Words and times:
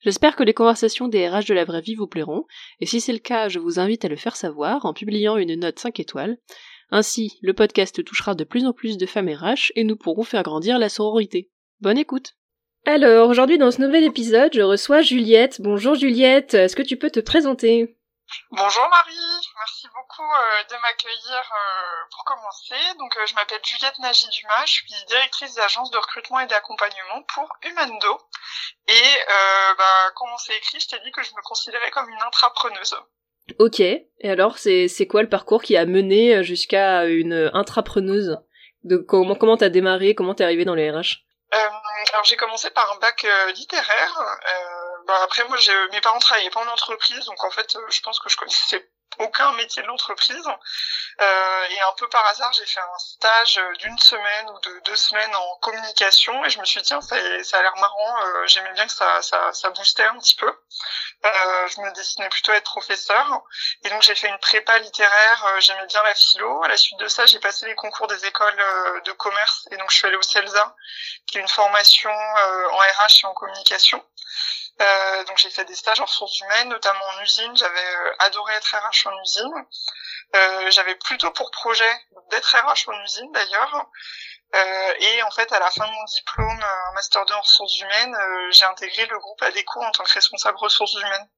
J'espère 0.00 0.36
que 0.36 0.44
les 0.44 0.54
conversations 0.54 1.08
des 1.08 1.28
RH 1.28 1.46
de 1.48 1.54
la 1.54 1.64
vraie 1.64 1.80
vie 1.80 1.96
vous 1.96 2.06
plairont, 2.06 2.44
et 2.80 2.86
si 2.86 3.00
c'est 3.00 3.12
le 3.12 3.18
cas, 3.18 3.48
je 3.48 3.58
vous 3.58 3.80
invite 3.80 4.04
à 4.04 4.08
le 4.08 4.16
faire 4.16 4.36
savoir 4.36 4.86
en 4.86 4.92
publiant 4.92 5.36
une 5.36 5.58
note 5.58 5.78
5 5.78 5.98
étoiles. 5.98 6.38
Ainsi, 6.90 7.38
le 7.42 7.52
podcast 7.52 8.02
touchera 8.04 8.34
de 8.34 8.44
plus 8.44 8.64
en 8.64 8.72
plus 8.72 8.96
de 8.96 9.06
femmes 9.06 9.28
RH 9.28 9.72
et 9.74 9.84
nous 9.84 9.96
pourrons 9.96 10.22
faire 10.22 10.42
grandir 10.42 10.78
la 10.78 10.88
sororité. 10.88 11.50
Bonne 11.80 11.98
écoute 11.98 12.34
Alors, 12.86 13.28
aujourd'hui 13.28 13.58
dans 13.58 13.70
ce 13.70 13.82
nouvel 13.82 14.04
épisode, 14.04 14.52
je 14.54 14.62
reçois 14.62 15.02
Juliette. 15.02 15.60
Bonjour 15.60 15.96
Juliette, 15.96 16.54
est-ce 16.54 16.76
que 16.76 16.82
tu 16.82 16.96
peux 16.96 17.10
te 17.10 17.20
présenter? 17.20 17.97
Bonjour 18.50 18.88
Marie, 18.90 19.48
merci 19.56 19.86
beaucoup 19.94 20.22
euh, 20.22 20.64
de 20.68 20.80
m'accueillir 20.82 21.52
euh, 21.52 22.04
pour 22.10 22.24
commencer. 22.24 22.74
Donc 22.98 23.16
euh, 23.16 23.26
je 23.26 23.34
m'appelle 23.34 23.60
Juliette 23.64 23.98
Nagy-Dumas, 24.00 24.66
je 24.66 24.72
suis 24.72 25.04
directrice 25.06 25.54
d'agence 25.54 25.90
de 25.90 25.96
recrutement 25.96 26.40
et 26.40 26.46
d'accompagnement 26.46 27.22
pour 27.34 27.48
Humando. 27.62 28.18
Et 28.86 29.18
bah, 29.78 30.10
quand 30.14 30.26
on 30.32 30.38
s'est 30.38 30.56
écrit, 30.56 30.80
je 30.80 30.88
t'ai 30.88 30.98
dit 31.00 31.10
que 31.10 31.22
je 31.22 31.30
me 31.30 31.42
considérais 31.42 31.90
comme 31.90 32.08
une 32.08 32.22
intrapreneuse. 32.22 32.96
Ok, 33.58 33.80
et 33.80 34.06
alors 34.24 34.58
c'est 34.58 35.06
quoi 35.08 35.22
le 35.22 35.28
parcours 35.28 35.62
qui 35.62 35.76
a 35.76 35.86
mené 35.86 36.42
jusqu'à 36.44 37.06
une 37.06 37.50
intrapreneuse? 37.54 38.38
De 38.84 38.96
comment 38.96 39.34
comment 39.34 39.56
t'as 39.56 39.68
démarré, 39.70 40.14
comment 40.14 40.34
t'es 40.34 40.44
arrivée 40.44 40.64
dans 40.64 40.74
les 40.74 40.90
RH 40.90 41.24
Alors 41.50 42.24
j'ai 42.24 42.36
commencé 42.36 42.70
par 42.70 42.92
un 42.92 42.98
bac 42.98 43.26
littéraire 43.54 44.38
bah 45.08 45.18
après 45.24 45.42
moi 45.48 45.56
mes 45.90 46.00
parents 46.02 46.18
travaillaient 46.18 46.50
pas 46.50 46.60
en 46.60 46.68
entreprise 46.68 47.24
donc 47.24 47.42
en 47.42 47.50
fait 47.50 47.74
euh, 47.76 47.86
je 47.88 48.00
pense 48.02 48.20
que 48.20 48.28
je 48.28 48.36
connaissais 48.36 48.90
aucun 49.18 49.52
métier 49.52 49.82
de 49.82 49.86
l'entreprise. 49.88 50.46
Euh, 51.20 51.64
et 51.70 51.80
un 51.80 51.92
peu 51.96 52.08
par 52.08 52.24
hasard 52.26 52.52
j'ai 52.52 52.66
fait 52.66 52.78
un 52.78 52.98
stage 52.98 53.60
d'une 53.78 53.98
semaine 53.98 54.50
ou 54.50 54.60
de 54.60 54.80
deux 54.84 54.94
semaines 54.94 55.34
en 55.34 55.56
communication 55.56 56.44
et 56.44 56.50
je 56.50 56.60
me 56.60 56.64
suis 56.64 56.80
dit 56.80 56.86
tiens 56.86 57.00
ça, 57.00 57.16
a 57.16 57.62
l'air 57.62 57.74
marrant 57.80 58.22
euh, 58.22 58.46
j'aimais 58.46 58.72
bien 58.74 58.86
que 58.86 58.92
ça, 58.92 59.20
ça, 59.22 59.52
ça 59.52 59.70
boostait 59.70 60.04
un 60.04 60.16
petit 60.18 60.36
peu. 60.36 60.46
Euh, 60.46 61.66
je 61.68 61.80
me 61.80 61.92
destinais 61.94 62.28
plutôt 62.28 62.52
à 62.52 62.56
être 62.56 62.70
professeur. 62.70 63.42
Et 63.82 63.90
donc 63.90 64.02
j'ai 64.02 64.14
fait 64.14 64.28
une 64.28 64.38
prépa 64.38 64.78
littéraire 64.78 65.44
euh, 65.46 65.60
j'aimais 65.60 65.86
bien 65.86 66.02
la 66.04 66.14
philo. 66.14 66.62
À 66.62 66.68
la 66.68 66.76
suite 66.76 67.00
de 67.00 67.08
ça 67.08 67.26
j'ai 67.26 67.40
passé 67.40 67.66
les 67.66 67.74
concours 67.74 68.06
des 68.06 68.26
écoles 68.26 68.60
euh, 68.60 69.00
de 69.00 69.12
commerce 69.12 69.66
et 69.72 69.76
donc 69.76 69.90
je 69.90 69.96
suis 69.96 70.06
allée 70.06 70.16
au 70.16 70.22
CELSA 70.22 70.76
qui 71.26 71.38
est 71.38 71.40
une 71.40 71.48
formation 71.48 72.10
en 72.10 72.76
RH 72.76 73.24
et 73.24 73.26
en 73.26 73.34
communication 73.34 74.04
euh, 74.80 75.24
donc 75.24 75.38
j'ai 75.38 75.50
fait 75.50 75.64
des 75.64 75.74
stages 75.74 76.00
en 76.00 76.04
ressources 76.04 76.40
humaines, 76.40 76.68
notamment 76.68 77.04
en 77.16 77.22
usine. 77.22 77.56
J'avais 77.56 77.94
euh, 77.96 78.14
adoré 78.20 78.54
être 78.54 78.76
RH 78.76 79.08
en 79.08 79.22
usine. 79.22 79.66
Euh, 80.36 80.70
j'avais 80.70 80.94
plutôt 80.94 81.30
pour 81.32 81.50
projet 81.50 82.00
d'être 82.30 82.56
RH 82.56 82.88
en 82.88 83.02
usine 83.02 83.32
d'ailleurs. 83.32 83.86
Euh, 84.54 84.94
et 85.00 85.22
en 85.24 85.30
fait, 85.30 85.52
à 85.52 85.58
la 85.58 85.70
fin 85.70 85.86
de 85.86 85.92
mon 85.92 86.04
diplôme, 86.04 86.62
un 86.62 86.92
master 86.94 87.24
2 87.26 87.34
en 87.34 87.40
ressources 87.40 87.80
humaines, 87.80 88.16
j'ai 88.50 88.64
intégré 88.64 89.04
le 89.06 89.18
groupe 89.18 89.42
ADECO 89.42 89.82
en 89.82 89.90
tant 89.90 90.04
que 90.04 90.12
responsable 90.12 90.56
ressources 90.58 90.94
humaines. 90.94 91.28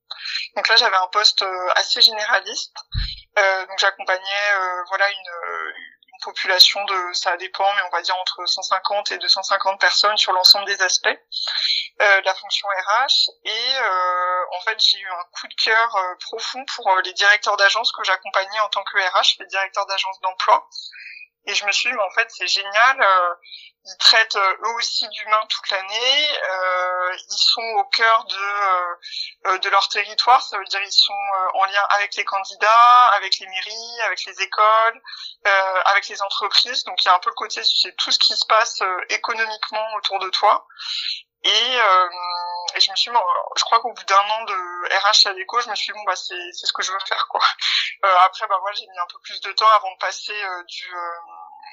Donc 0.55 0.69
là, 0.69 0.77
j'avais 0.77 0.97
un 0.97 1.09
poste 1.09 1.45
assez 1.75 2.01
généraliste. 2.03 2.77
donc 3.37 3.79
j'accompagnais 3.79 4.55
voilà 4.89 5.11
une, 5.11 5.71
population 6.21 6.85
de, 6.85 7.13
ça 7.13 7.37
dépend, 7.37 7.73
mais 7.75 7.83
on 7.87 7.91
va 7.91 8.03
dire 8.03 8.17
entre 8.17 8.45
150 8.47 9.13
et 9.13 9.19
250 9.19 9.81
personnes 9.81 10.17
sur 10.17 10.33
l'ensemble 10.33 10.67
des 10.67 10.81
aspects 10.83 11.09
euh, 11.09 12.21
de 12.21 12.25
la 12.25 12.35
fonction 12.35 12.69
RH. 12.69 13.31
Et 13.45 13.51
euh, 13.51 14.45
en 14.57 14.61
fait, 14.61 14.79
j'ai 14.79 14.99
eu 14.99 15.09
un 15.09 15.25
coup 15.33 15.49
de 15.49 15.55
cœur 15.55 15.97
euh, 15.97 16.15
profond 16.21 16.65
pour 16.77 16.97
les 17.05 17.13
directeurs 17.13 17.57
d'agence 17.57 17.93
que 17.93 18.05
j'accompagnais 18.05 18.61
en 18.61 18.69
tant 18.69 18.83
que 18.85 18.99
RH, 18.99 19.37
les 19.41 19.47
directeurs 19.47 19.87
d'agence 19.87 20.21
d'emploi. 20.21 20.69
Et 21.47 21.55
je 21.55 21.65
me 21.65 21.73
suis 21.73 21.89
dit, 21.91 21.97
mais 21.97 22.03
en 22.03 22.11
fait, 22.11 22.29
c'est 22.31 22.47
génial. 22.47 23.03
Euh, 23.03 23.35
ils 23.87 23.97
traitent 23.99 24.37
euh, 24.37 24.57
eux 24.63 24.75
aussi 24.77 25.09
d'humains 25.09 25.47
toute 25.49 25.71
l'année. 25.71 26.29
Euh, 26.51 27.17
ils 27.17 27.39
sont 27.39 27.63
au 27.63 27.85
cœur 27.85 28.25
de 28.27 29.59
de 29.59 29.69
leur 29.71 29.89
territoire. 29.89 30.43
Ça 30.43 30.59
veut 30.59 30.65
dire 30.65 30.83
ils 30.83 30.93
sont 30.93 31.13
en 31.55 31.65
lien 31.65 31.83
avec 31.91 32.15
les 32.17 32.25
candidats, 32.25 33.07
avec 33.15 33.39
les 33.39 33.47
mairies, 33.47 34.01
avec 34.05 34.23
les 34.27 34.43
écoles, 34.43 35.01
avec 35.87 36.09
les 36.09 36.21
entreprises. 36.21 36.85
Donc 36.85 37.03
il 37.03 37.07
y 37.07 37.09
a 37.09 37.15
un 37.15 37.19
peu 37.21 37.31
le 37.31 37.35
côté, 37.35 37.63
c'est 37.65 37.97
tout 37.97 38.13
ce 38.13 38.19
qui 38.19 38.37
se 38.37 38.45
passe 38.47 38.83
économiquement 39.09 39.95
autour 39.97 40.19
de 40.19 40.29
toi. 40.29 40.67
Et, 41.43 41.77
et 42.75 42.81
je 42.81 42.91
me 42.91 42.97
suis, 42.97 43.11
je 43.57 43.65
crois 43.65 43.81
qu'au 43.81 43.93
bout 43.93 44.05
d'un 44.05 44.17
an 44.17 44.45
de 44.45 44.55
RH 44.95 45.29
à 45.29 45.33
l'éco, 45.33 45.61
je 45.61 45.71
me 45.71 45.75
suis 45.75 45.93
dit, 45.93 45.99
bon 45.99 46.05
bah 46.05 46.17
c'est 46.17 46.39
c'est 46.53 46.67
ce 46.67 46.73
que 46.73 46.83
je 46.83 46.93
veux 46.93 46.99
faire 47.07 47.27
quoi. 47.29 47.41
après 48.03 48.47
bah 48.49 48.59
moi 48.61 48.71
j'ai 48.73 48.87
mis 48.87 48.99
un 48.99 49.07
peu 49.07 49.19
plus 49.23 49.41
de 49.41 49.53
temps 49.53 49.69
avant 49.75 49.91
de 49.93 49.99
passer 49.99 50.35
du 50.69 50.91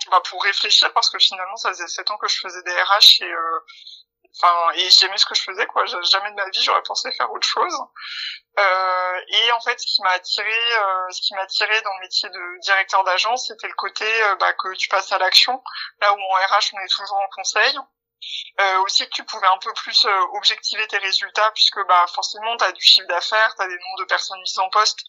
bah, 0.09 0.22
pour 0.29 0.44
réfléchir 0.44 0.91
parce 0.94 1.09
que 1.09 1.19
finalement 1.19 1.55
ça 1.57 1.69
faisait 1.69 1.88
sept 1.88 2.09
ans 2.11 2.17
que 2.17 2.28
je 2.28 2.39
faisais 2.39 2.61
des 2.63 2.81
RH 2.81 3.22
et 3.22 3.31
euh, 3.31 3.59
enfin 4.39 4.72
et 4.75 4.89
j'aimais 4.89 5.17
ce 5.17 5.25
que 5.25 5.35
je 5.35 5.41
faisais 5.41 5.66
quoi. 5.66 5.85
Jamais 5.85 6.31
de 6.31 6.35
ma 6.35 6.49
vie 6.49 6.61
j'aurais 6.61 6.84
pensé 6.84 7.11
faire 7.11 7.31
autre 7.31 7.47
chose. 7.47 7.75
Euh, 8.59 9.22
et 9.28 9.51
en 9.51 9.59
fait 9.61 9.79
ce 9.79 9.85
qui 9.85 10.01
m'a 10.03 10.11
attiré 10.11 10.49
euh, 10.49 11.09
ce 11.11 11.22
qui 11.22 11.34
m'a 11.35 11.41
attiré 11.41 11.81
dans 11.81 11.94
le 11.95 11.99
métier 12.01 12.29
de 12.29 12.61
directeur 12.61 13.03
d'agence 13.03 13.47
c'était 13.47 13.67
le 13.67 13.75
côté 13.75 14.05
euh, 14.23 14.35
bah, 14.38 14.53
que 14.53 14.73
tu 14.75 14.88
passes 14.88 15.11
à 15.11 15.17
l'action 15.17 15.61
là 16.01 16.13
où 16.13 16.17
en 16.17 16.35
RH 16.35 16.73
on 16.73 16.79
est 16.79 16.88
toujours 16.88 17.17
en 17.17 17.29
conseil 17.35 17.78
euh, 18.59 18.79
aussi 18.79 19.05
que 19.05 19.13
tu 19.13 19.23
pouvais 19.23 19.47
un 19.47 19.57
peu 19.59 19.72
plus 19.73 20.05
euh, 20.05 20.22
objectiver 20.33 20.85
tes 20.88 20.97
résultats 20.97 21.51
puisque 21.51 21.79
bah 21.88 22.05
forcément 22.13 22.57
tu 22.57 22.63
as 22.63 22.72
du 22.72 22.81
chiffre 22.81 23.07
d'affaires, 23.07 23.55
tu 23.55 23.61
as 23.63 23.67
des 23.67 23.78
nombres 23.78 24.00
de 24.00 24.05
personnes 24.05 24.39
mises 24.41 24.59
en 24.59 24.69
poste. 24.69 25.00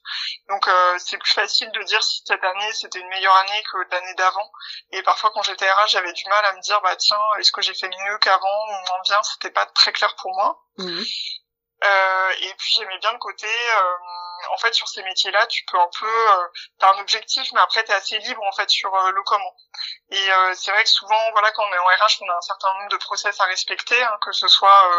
Donc 0.49 0.69
euh, 0.69 0.99
c'est 0.99 1.19
plus 1.19 1.33
facile 1.33 1.71
de 1.73 1.83
dire 1.85 2.03
si 2.03 2.23
cette 2.27 2.45
année 2.45 2.73
c'était 2.75 3.01
une 3.01 3.09
meilleure 3.09 3.37
année 3.37 3.63
que 3.73 3.79
l'année 3.91 4.15
d'avant. 4.15 4.51
Et 4.93 5.03
parfois 5.03 5.31
quand 5.33 5.43
j'étais 5.43 5.71
RH, 5.71 5.89
j'avais 5.89 6.13
du 6.13 6.29
mal 6.29 6.45
à 6.45 6.53
me 6.55 6.61
dire 6.61 6.81
bah 6.83 6.97
tiens, 6.97 7.21
est-ce 7.39 7.53
que 7.53 7.63
j'ai 7.63 7.75
fait 7.75 7.89
mieux 7.89 8.19
qu'avant 8.19 8.67
ou 8.69 8.73
moins 8.73 9.01
bien, 9.05 9.23
c'était 9.23 9.51
pas 9.51 9.67
très 9.67 9.93
clair 9.93 10.15
pour 10.17 10.35
moi. 10.35 10.63
Mmh. 10.79 11.03
Euh, 11.85 12.31
et 12.41 12.55
puis 12.59 12.75
j'aimais 12.77 12.99
bien 12.99 13.13
le 13.13 13.19
côté, 13.19 13.47
euh, 13.47 13.97
en 14.53 14.59
fait, 14.59 14.73
sur 14.75 14.89
ces 14.89 15.03
métiers-là, 15.03 15.47
tu 15.47 15.65
peux 15.65 15.79
un 15.79 15.91
peu, 15.99 16.07
euh, 16.07 16.49
t'as 16.79 16.95
un 16.95 16.99
objectif, 17.01 17.51
mais 17.53 17.61
après 17.61 17.83
t'es 17.85 17.93
assez 17.93 18.19
libre 18.19 18.43
en 18.43 18.53
fait 18.53 18.69
sur 18.71 18.95
euh, 18.95 19.11
le 19.11 19.23
comment. 19.23 19.55
Et 20.11 20.33
euh, 20.33 20.55
c'est 20.55 20.71
vrai 20.71 20.85
que 20.85 20.91
souvent, 20.91 21.31
voilà, 21.33 21.51
quand 21.53 21.65
on 21.65 21.73
est 21.73 21.79
en 21.79 21.87
RH, 21.87 22.23
on 22.23 22.29
a 22.31 22.37
un 22.37 22.41
certain 22.41 22.73
nombre 22.75 22.91
de 22.91 22.97
process 22.97 23.39
à 23.41 23.45
respecter, 23.45 24.03
hein, 24.03 24.19
que 24.23 24.33
ce 24.33 24.49
soit 24.49 24.91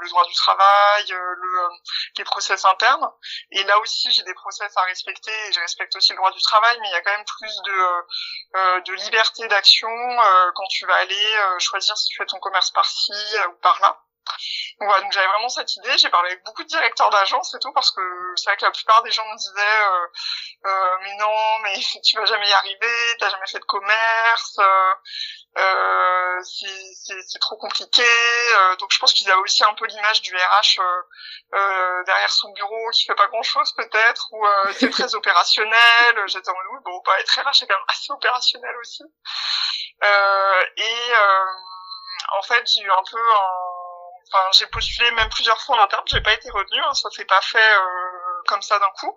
le 0.00 0.08
droit 0.08 0.24
du 0.26 0.34
travail, 0.34 1.04
le, 1.08 1.68
les 2.18 2.24
process 2.24 2.64
internes. 2.64 3.08
Et 3.50 3.62
là 3.64 3.78
aussi, 3.80 4.10
j'ai 4.12 4.22
des 4.22 4.34
process 4.34 4.72
à 4.76 4.82
respecter, 4.82 5.32
et 5.48 5.52
je 5.52 5.60
respecte 5.60 5.94
aussi 5.96 6.12
le 6.12 6.16
droit 6.16 6.32
du 6.32 6.40
travail, 6.40 6.78
mais 6.80 6.88
il 6.88 6.92
y 6.92 6.96
a 6.96 7.02
quand 7.02 7.16
même 7.16 7.24
plus 7.38 7.62
de 7.62 8.80
de 8.84 8.92
liberté 8.94 9.46
d'action 9.48 9.88
quand 10.54 10.66
tu 10.70 10.86
vas 10.86 10.96
aller 10.96 11.38
choisir 11.58 11.96
si 11.96 12.08
tu 12.08 12.16
fais 12.16 12.26
ton 12.26 12.38
commerce 12.38 12.70
par-ci 12.70 13.12
ou 13.48 13.54
par-là. 13.60 14.03
Voilà, 14.80 15.02
donc 15.02 15.12
j'avais 15.12 15.26
vraiment 15.28 15.48
cette 15.48 15.74
idée. 15.76 15.96
J'ai 15.98 16.08
parlé 16.08 16.30
avec 16.30 16.44
beaucoup 16.44 16.62
de 16.62 16.68
directeurs 16.68 17.10
d'agence 17.10 17.54
et 17.54 17.58
tout 17.60 17.72
parce 17.72 17.90
que 17.90 18.00
c'est 18.36 18.50
vrai 18.50 18.56
que 18.56 18.64
la 18.64 18.70
plupart 18.70 19.02
des 19.02 19.10
gens 19.10 19.24
me 19.26 19.36
disaient 19.36 19.60
euh, 19.60 20.06
euh, 20.66 20.96
mais 21.02 21.14
non, 21.16 21.58
mais 21.62 21.74
tu 22.04 22.16
vas 22.16 22.24
jamais 22.24 22.48
y 22.48 22.52
arriver, 22.52 23.16
t'as 23.18 23.30
jamais 23.30 23.46
fait 23.46 23.58
de 23.58 23.64
commerce, 23.64 24.58
euh, 24.58 24.94
euh 25.58 26.40
c'est 26.42 27.38
trop 27.40 27.56
compliqué. 27.56 28.02
Euh, 28.02 28.76
donc 28.76 28.90
je 28.92 28.98
pense 28.98 29.12
qu'ils 29.12 29.30
avaient 29.30 29.40
aussi 29.40 29.62
un 29.62 29.74
peu 29.74 29.86
l'image 29.86 30.22
du 30.22 30.34
RH 30.34 30.80
euh, 30.80 32.04
derrière 32.04 32.30
son 32.30 32.50
bureau 32.52 32.90
qui 32.92 33.04
fait 33.04 33.14
pas 33.14 33.28
grand 33.28 33.42
chose 33.42 33.72
peut-être 33.76 34.28
ou 34.32 34.46
c'est 34.72 34.90
très 34.90 35.14
opérationnel. 35.14 36.22
J'étais 36.26 36.48
en 36.48 36.54
mode 36.54 36.66
oui 36.72 36.78
bon 36.84 37.02
bah 37.04 37.20
être 37.20 37.40
RH 37.40 37.58
c'est 37.58 37.66
quand 37.66 37.74
même 37.74 37.84
assez 37.88 38.10
opérationnel 38.10 38.76
aussi. 38.80 39.04
et 40.76 41.12
en 42.36 42.42
fait 42.42 42.66
j'ai 42.66 42.82
eu 42.82 42.90
un 42.90 43.02
peu 43.10 43.18
un 43.18 43.73
Enfin, 44.32 44.48
j'ai 44.52 44.66
postulé 44.66 45.10
même 45.12 45.28
plusieurs 45.28 45.60
fois 45.60 45.76
en 45.76 45.84
interne, 45.84 46.02
j'ai 46.06 46.20
pas 46.20 46.32
été 46.32 46.50
retenue, 46.50 46.80
hein, 46.80 46.94
ça 46.94 47.10
s'est 47.10 47.24
pas 47.24 47.40
fait 47.40 47.76
euh, 47.76 48.24
comme 48.46 48.62
ça 48.62 48.78
d'un 48.78 48.90
coup. 48.98 49.14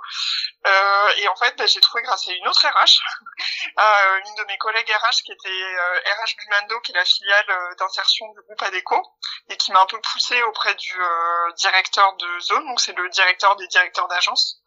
Euh, 0.65 1.09
et 1.18 1.27
en 1.27 1.36
fait, 1.36 1.56
bah, 1.57 1.65
j'ai 1.65 1.80
trouvé 1.81 2.04
grâce 2.04 2.27
à 2.27 2.33
une 2.33 2.48
autre 2.48 2.65
RH, 2.65 3.01
à 3.77 4.18
une 4.25 4.36
de 4.36 4.44
mes 4.45 4.57
collègues 4.57 4.89
RH 4.89 5.24
qui 5.24 5.31
était 5.31 5.50
euh, 5.50 6.00
RH 6.00 6.36
du 6.39 6.48
Mando, 6.50 6.80
qui 6.81 6.92
est 6.92 6.95
la 6.95 7.06
filiale 7.06 7.50
euh, 7.50 7.75
d'insertion 7.75 8.27
du 8.33 8.42
groupe 8.42 8.62
ADECO, 8.62 9.01
et 9.50 9.57
qui 9.57 9.71
m'a 9.71 9.81
un 9.81 9.86
peu 9.86 10.00
poussé 10.01 10.42
auprès 10.44 10.75
du 10.75 11.01
euh, 11.01 11.51
directeur 11.57 12.15
de 12.18 12.39
zone, 12.39 12.65
donc 12.68 12.80
c'est 12.80 12.95
le 12.98 13.09
directeur 13.09 13.56
des 13.56 13.68
directeurs 13.68 14.07
d'agence. 14.07 14.62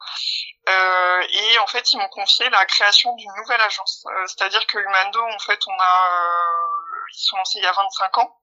et 1.32 1.58
en 1.58 1.66
fait, 1.66 1.92
ils 1.92 1.98
m'ont 1.98 2.08
confié 2.08 2.48
la 2.50 2.64
création 2.66 3.14
d'une 3.16 3.32
nouvelle 3.36 3.60
agence. 3.60 4.04
C'est-à-dire 4.26 4.66
que 4.66 4.78
Humando, 4.78 5.22
en 5.22 5.38
fait, 5.38 5.60
on 5.66 5.76
a 5.78 6.69
ils 7.12 7.24
sont 7.24 7.36
lancés 7.36 7.58
il 7.58 7.64
y 7.64 7.66
a 7.66 7.72
25 7.72 8.18
ans. 8.18 8.40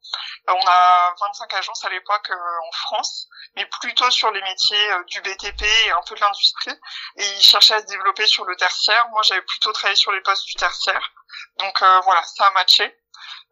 on 0.47 0.67
a 0.67 1.15
25 1.19 1.53
agences 1.55 1.85
à 1.85 1.89
l'époque 1.89 2.29
en 2.31 2.71
France, 2.71 3.27
mais 3.55 3.65
plutôt 3.81 4.09
sur 4.11 4.31
les 4.31 4.41
métiers 4.41 4.89
du 5.07 5.21
BTP 5.21 5.61
et 5.63 5.91
un 5.91 6.01
peu 6.07 6.15
de 6.15 6.21
l'industrie. 6.21 6.79
Et 7.17 7.27
ils 7.37 7.43
cherchaient 7.43 7.75
à 7.75 7.81
se 7.81 7.85
développer 7.85 8.27
sur 8.27 8.45
le 8.45 8.55
tertiaire. 8.55 9.07
Moi, 9.09 9.21
j'avais 9.23 9.41
plutôt 9.41 9.71
travaillé 9.73 9.95
sur 9.95 10.11
les 10.11 10.21
postes 10.21 10.45
du 10.45 10.55
tertiaire. 10.55 11.11
Donc 11.57 11.79
voilà, 12.03 12.23
ça 12.23 12.47
a 12.47 12.51
matché. 12.51 12.95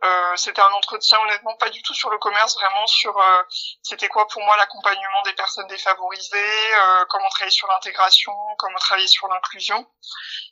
Euh, 0.04 0.36
c'était 0.36 0.62
un 0.62 0.72
entretien 0.74 1.20
honnêtement 1.22 1.56
pas 1.56 1.70
du 1.70 1.82
tout 1.82 1.94
sur 1.94 2.10
le 2.10 2.18
commerce, 2.18 2.56
vraiment 2.56 2.86
sur 2.86 3.18
euh, 3.18 3.44
c'était 3.82 4.10
quoi 4.10 4.28
pour 4.28 4.44
moi 4.44 4.56
l'accompagnement 4.58 5.22
des 5.24 5.34
personnes 5.34 5.68
défavorisées, 5.68 6.76
euh, 6.76 7.06
comment 7.10 7.30
travailler 7.30 7.52
sur 7.52 7.68
l'intégration, 7.68 8.34
comment 8.58 8.78
travailler 8.78 9.08
sur 9.08 9.28
l'inclusion. 9.28 9.88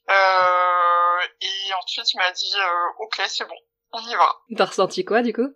et 0.10 1.74
ensuite 1.82 2.14
il 2.14 2.18
m'a 2.18 2.32
dit 2.32 2.56
ok 3.00 3.22
c'est 3.28 3.46
bon, 3.46 3.58
on 3.94 4.02
y 4.02 4.16
va. 4.16 4.36
T'as 4.58 4.66
ressenti 4.66 5.06
quoi 5.06 5.22
du 5.22 5.34
coup? 5.34 5.50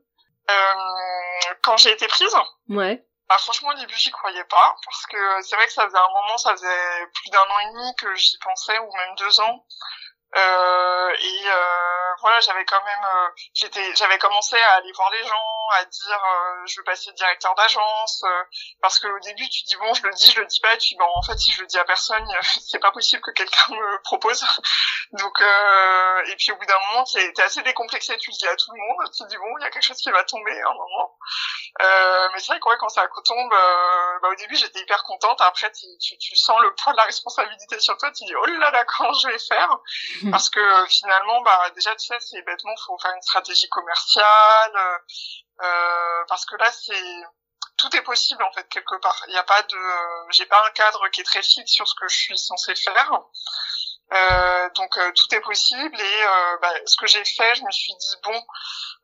Quand 1.61 1.77
j'ai 1.77 1.91
été 1.91 2.07
prise 2.07 2.33
Ouais. 2.69 3.05
Bah, 3.27 3.35
franchement, 3.39 3.69
au 3.69 3.73
début, 3.73 3.95
j'y 3.95 4.09
croyais 4.09 4.45
pas, 4.45 4.75
parce 4.85 5.05
que 5.07 5.17
c'est 5.41 5.57
vrai 5.57 5.65
que 5.65 5.73
ça 5.73 5.85
faisait 5.85 5.97
un 5.97 6.13
moment, 6.13 6.37
ça 6.37 6.51
faisait 6.51 7.07
plus 7.13 7.29
d'un 7.29 7.41
an 7.41 7.59
et 7.59 7.73
demi 7.73 7.95
que 7.97 8.15
j'y 8.15 8.37
pensais, 8.39 8.79
ou 8.79 8.89
même 8.95 9.15
deux 9.17 9.39
ans. 9.41 9.65
Euh, 10.37 11.09
et 11.19 11.49
euh, 11.49 11.87
voilà, 12.21 12.39
j'avais 12.39 12.65
quand 12.65 12.83
même, 12.83 13.03
euh, 13.03 13.29
j'étais, 13.53 13.95
j'avais 13.95 14.17
commencé 14.17 14.55
à 14.57 14.73
aller 14.75 14.91
voir 14.93 15.09
les 15.11 15.23
gens, 15.23 15.67
à 15.73 15.85
dire, 15.85 16.23
euh, 16.25 16.65
je 16.65 16.79
veux 16.79 16.83
passer 16.83 17.11
directeur 17.13 17.53
d'agence, 17.55 18.23
euh, 18.23 18.43
parce 18.81 18.99
que 18.99 19.07
au 19.07 19.19
début, 19.19 19.47
tu 19.49 19.63
dis 19.63 19.75
bon, 19.77 19.93
je 19.93 20.03
le 20.03 20.11
dis, 20.13 20.31
je 20.31 20.39
le 20.39 20.45
dis 20.45 20.59
pas, 20.59 20.73
et 20.73 20.77
puis 20.77 20.95
bon, 20.97 21.07
en 21.15 21.21
fait, 21.21 21.37
si 21.37 21.51
je 21.51 21.61
le 21.61 21.67
dis 21.67 21.77
à 21.77 21.85
personne, 21.85 22.27
c'est 22.67 22.79
pas 22.79 22.91
possible 22.91 23.21
que 23.21 23.31
quelqu'un 23.31 23.71
me 23.71 24.01
propose. 24.03 24.43
Donc, 25.13 25.41
et 25.41 26.35
puis 26.37 26.51
au 26.51 26.55
bout 26.57 26.65
d'un 26.65 26.79
moment, 26.91 27.03
t'es, 27.05 27.23
es 27.23 27.41
assez 27.41 27.61
décomplexé, 27.61 28.17
tu 28.17 28.31
le 28.31 28.37
dis 28.37 28.47
à 28.47 28.55
tout 28.55 28.71
le 28.73 28.79
monde, 28.79 29.11
tu 29.15 29.23
dis 29.27 29.37
bon, 29.37 29.57
il 29.59 29.63
y 29.63 29.65
a 29.65 29.69
quelque 29.69 29.83
chose 29.85 29.97
qui 29.97 30.11
va 30.11 30.23
tomber 30.23 30.59
à 30.61 30.69
un 30.69 30.73
moment. 30.73 31.17
mais 32.33 32.39
c'est 32.39 32.47
vrai 32.47 32.59
que 32.59 32.77
quand 32.77 32.89
ça 32.89 33.07
tombe, 33.25 33.49
bah, 33.49 34.29
au 34.29 34.35
début, 34.35 34.55
j'étais 34.55 34.81
hyper 34.81 35.03
contente. 35.03 35.39
Après, 35.41 35.71
tu, 35.71 35.85
tu, 35.99 36.17
tu, 36.17 36.35
sens 36.35 36.59
le 36.61 36.73
poids 36.75 36.91
de 36.93 36.97
la 36.97 37.03
responsabilité 37.03 37.79
sur 37.79 37.97
toi, 37.97 38.11
tu 38.11 38.25
dis 38.25 38.35
oh 38.35 38.45
là 38.45 38.71
là, 38.71 38.85
comment 38.85 39.13
je 39.13 39.27
vais 39.27 39.39
faire? 39.39 39.77
Hmm. 40.27 40.31
parce 40.31 40.49
que 40.49 40.59
euh, 40.59 40.85
finalement 40.87 41.41
bah 41.41 41.69
déjà 41.73 41.95
tu 41.95 42.07
sais 42.07 42.19
c'est 42.19 42.41
bêtement 42.41 42.75
faut 42.85 42.97
faire 42.97 43.13
une 43.15 43.21
stratégie 43.21 43.69
commerciale 43.69 44.75
euh, 44.75 44.97
euh, 45.63 46.23
parce 46.27 46.45
que 46.45 46.57
là 46.57 46.69
c'est 46.69 47.23
tout 47.77 47.95
est 47.95 48.01
possible 48.01 48.43
en 48.43 48.51
fait 48.51 48.67
quelque 48.67 48.95
part 48.99 49.23
il 49.27 49.31
n'y 49.31 49.37
a 49.37 49.43
pas 49.43 49.61
de 49.63 49.77
j'ai 50.31 50.45
pas 50.45 50.61
un 50.67 50.71
cadre 50.71 51.07
qui 51.09 51.21
est 51.21 51.23
très 51.23 51.41
fixe 51.41 51.71
sur 51.71 51.87
ce 51.87 51.93
que 51.95 52.09
je 52.09 52.15
suis 52.17 52.37
censé 52.37 52.75
faire 52.75 53.21
euh, 54.11 54.69
donc 54.75 54.99
tout 55.15 55.35
est 55.35 55.41
possible 55.41 55.97
et 55.97 56.23
bah, 56.61 56.73
ce 56.85 56.97
que 56.97 57.07
j'ai 57.07 57.23
fait 57.23 57.55
je 57.55 57.63
me 57.63 57.71
suis 57.71 57.93
dit 57.93 58.15
bon 58.23 58.43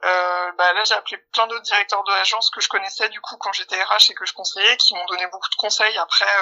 bah, 0.03 0.73
là 0.73 0.83
j'ai 0.83 0.93
appelé 0.93 1.17
plein 1.31 1.47
d'autres 1.47 1.63
directeurs 1.63 2.03
de 2.03 2.11
l'agence 2.11 2.49
que 2.49 2.61
je 2.61 2.69
connaissais 2.69 3.09
du 3.09 3.21
coup 3.21 3.37
quand 3.37 3.53
j'étais 3.53 3.81
RH 3.81 4.11
et 4.11 4.13
que 4.13 4.25
je 4.25 4.33
conseillais 4.33 4.77
qui 4.77 4.93
m'ont 4.93 5.05
donné 5.05 5.25
beaucoup 5.27 5.49
de 5.49 5.55
conseils 5.55 5.97
après 5.97 6.33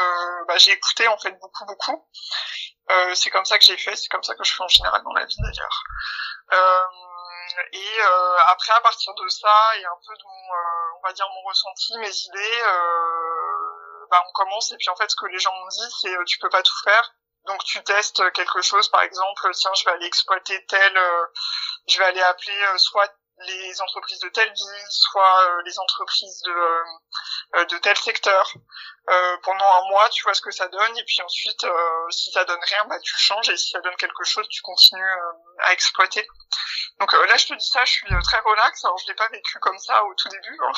bah, 0.48 0.58
j'ai 0.58 0.72
écouté 0.72 1.08
en 1.08 1.18
fait 1.18 1.32
beaucoup 1.40 1.66
beaucoup 1.66 2.08
euh, 2.92 3.16
c'est 3.16 3.30
comme 3.30 3.46
ça 3.46 3.58
que 3.58 3.64
j'ai 3.64 3.78
fait, 3.78 3.96
c'est 3.96 4.10
comme 4.10 4.24
ça 4.24 4.36
que 4.36 4.44
je 4.44 4.54
fais 4.54 4.64
en 4.64 4.68
général 4.68 5.02
dans 5.04 5.14
la 5.14 5.26
vie 5.26 5.38
d'ailleurs. 5.40 5.84
Euh, 6.54 6.84
et 7.74 8.02
euh, 8.02 8.38
après, 8.48 8.74
à 8.74 8.82
partir 8.82 9.14
de 9.14 9.28
ça 9.30 9.78
et 9.78 9.86
un 9.86 10.00
peu 10.06 10.14
de 10.14 10.24
mon, 10.24 10.56
euh, 10.56 10.98
on 10.98 11.08
va 11.08 11.14
dire 11.14 11.28
mon 11.30 11.42
ressenti, 11.48 11.98
mes 12.00 12.16
idées, 12.16 12.62
euh, 12.64 14.08
bah, 14.10 14.24
on 14.28 14.32
commence. 14.34 14.72
Et 14.72 14.78
puis 14.78 14.90
en 14.90 14.96
fait, 14.96 15.10
ce 15.10 15.16
que 15.16 15.28
les 15.28 15.40
gens 15.40 15.54
m'ont 15.54 15.68
dit, 15.68 15.96
c'est 16.02 16.16
tu 16.26 16.40
peux 16.40 16.50
pas 16.50 16.64
tout 16.64 16.80
faire. 16.84 17.14
Donc 17.46 17.64
tu 17.64 17.82
testes 17.84 18.32
quelque 18.34 18.62
chose, 18.62 18.90
par 18.90 19.02
exemple, 19.02 19.50
tiens, 19.54 19.74
je 19.76 19.86
vais 19.86 19.92
aller 19.92 20.06
exploiter 20.06 20.64
tel, 20.68 20.94
je 21.88 21.98
vais 21.98 22.06
aller 22.06 22.22
appeler 22.22 22.78
soit 22.78 23.12
les 23.48 23.82
entreprises 23.82 24.20
de 24.20 24.30
telle 24.30 24.52
ville, 24.52 24.86
soit 24.90 25.44
euh, 25.44 25.62
les 25.66 25.80
entreprises 25.80 26.42
de, 26.44 26.52
euh, 26.52 27.66
de 27.66 27.78
tel 27.80 27.98
secteur. 27.98 28.54
Euh, 29.10 29.38
pendant 29.44 29.66
un 29.66 29.90
mois, 29.90 30.10
tu 30.10 30.24
vois 30.24 30.34
ce 30.34 30.42
que 30.42 30.52
ça 30.52 30.68
donne, 30.68 30.98
et 30.98 31.04
puis 31.04 31.22
ensuite, 31.22 31.66
si 32.10 32.32
ça 32.32 32.46
donne 32.46 32.60
rien, 32.62 32.86
bah 32.86 33.00
tu 33.00 33.18
changes, 33.18 33.50
et 33.50 33.58
si 33.58 33.72
ça 33.72 33.82
donne 33.82 33.96
quelque 33.96 34.24
chose, 34.24 34.48
tu 34.50 34.62
continues 34.62 35.18
à 35.60 35.74
exploiter. 35.74 36.28
Donc 37.00 37.12
là, 37.14 37.38
je 37.38 37.48
te 37.48 37.54
dis 37.56 37.68
ça, 37.68 37.84
je 37.84 37.92
suis 37.92 38.08
très 38.24 38.40
relax. 38.40 38.86
Alors 38.86 38.98
je 39.00 39.08
l'ai 39.08 39.16
pas 39.16 39.28
vécu 39.30 39.60
comme 39.60 39.80
ça 39.80 40.04
au 40.06 40.14
tout 40.16 40.30
début. 40.30 40.58
Hein. 40.62 40.72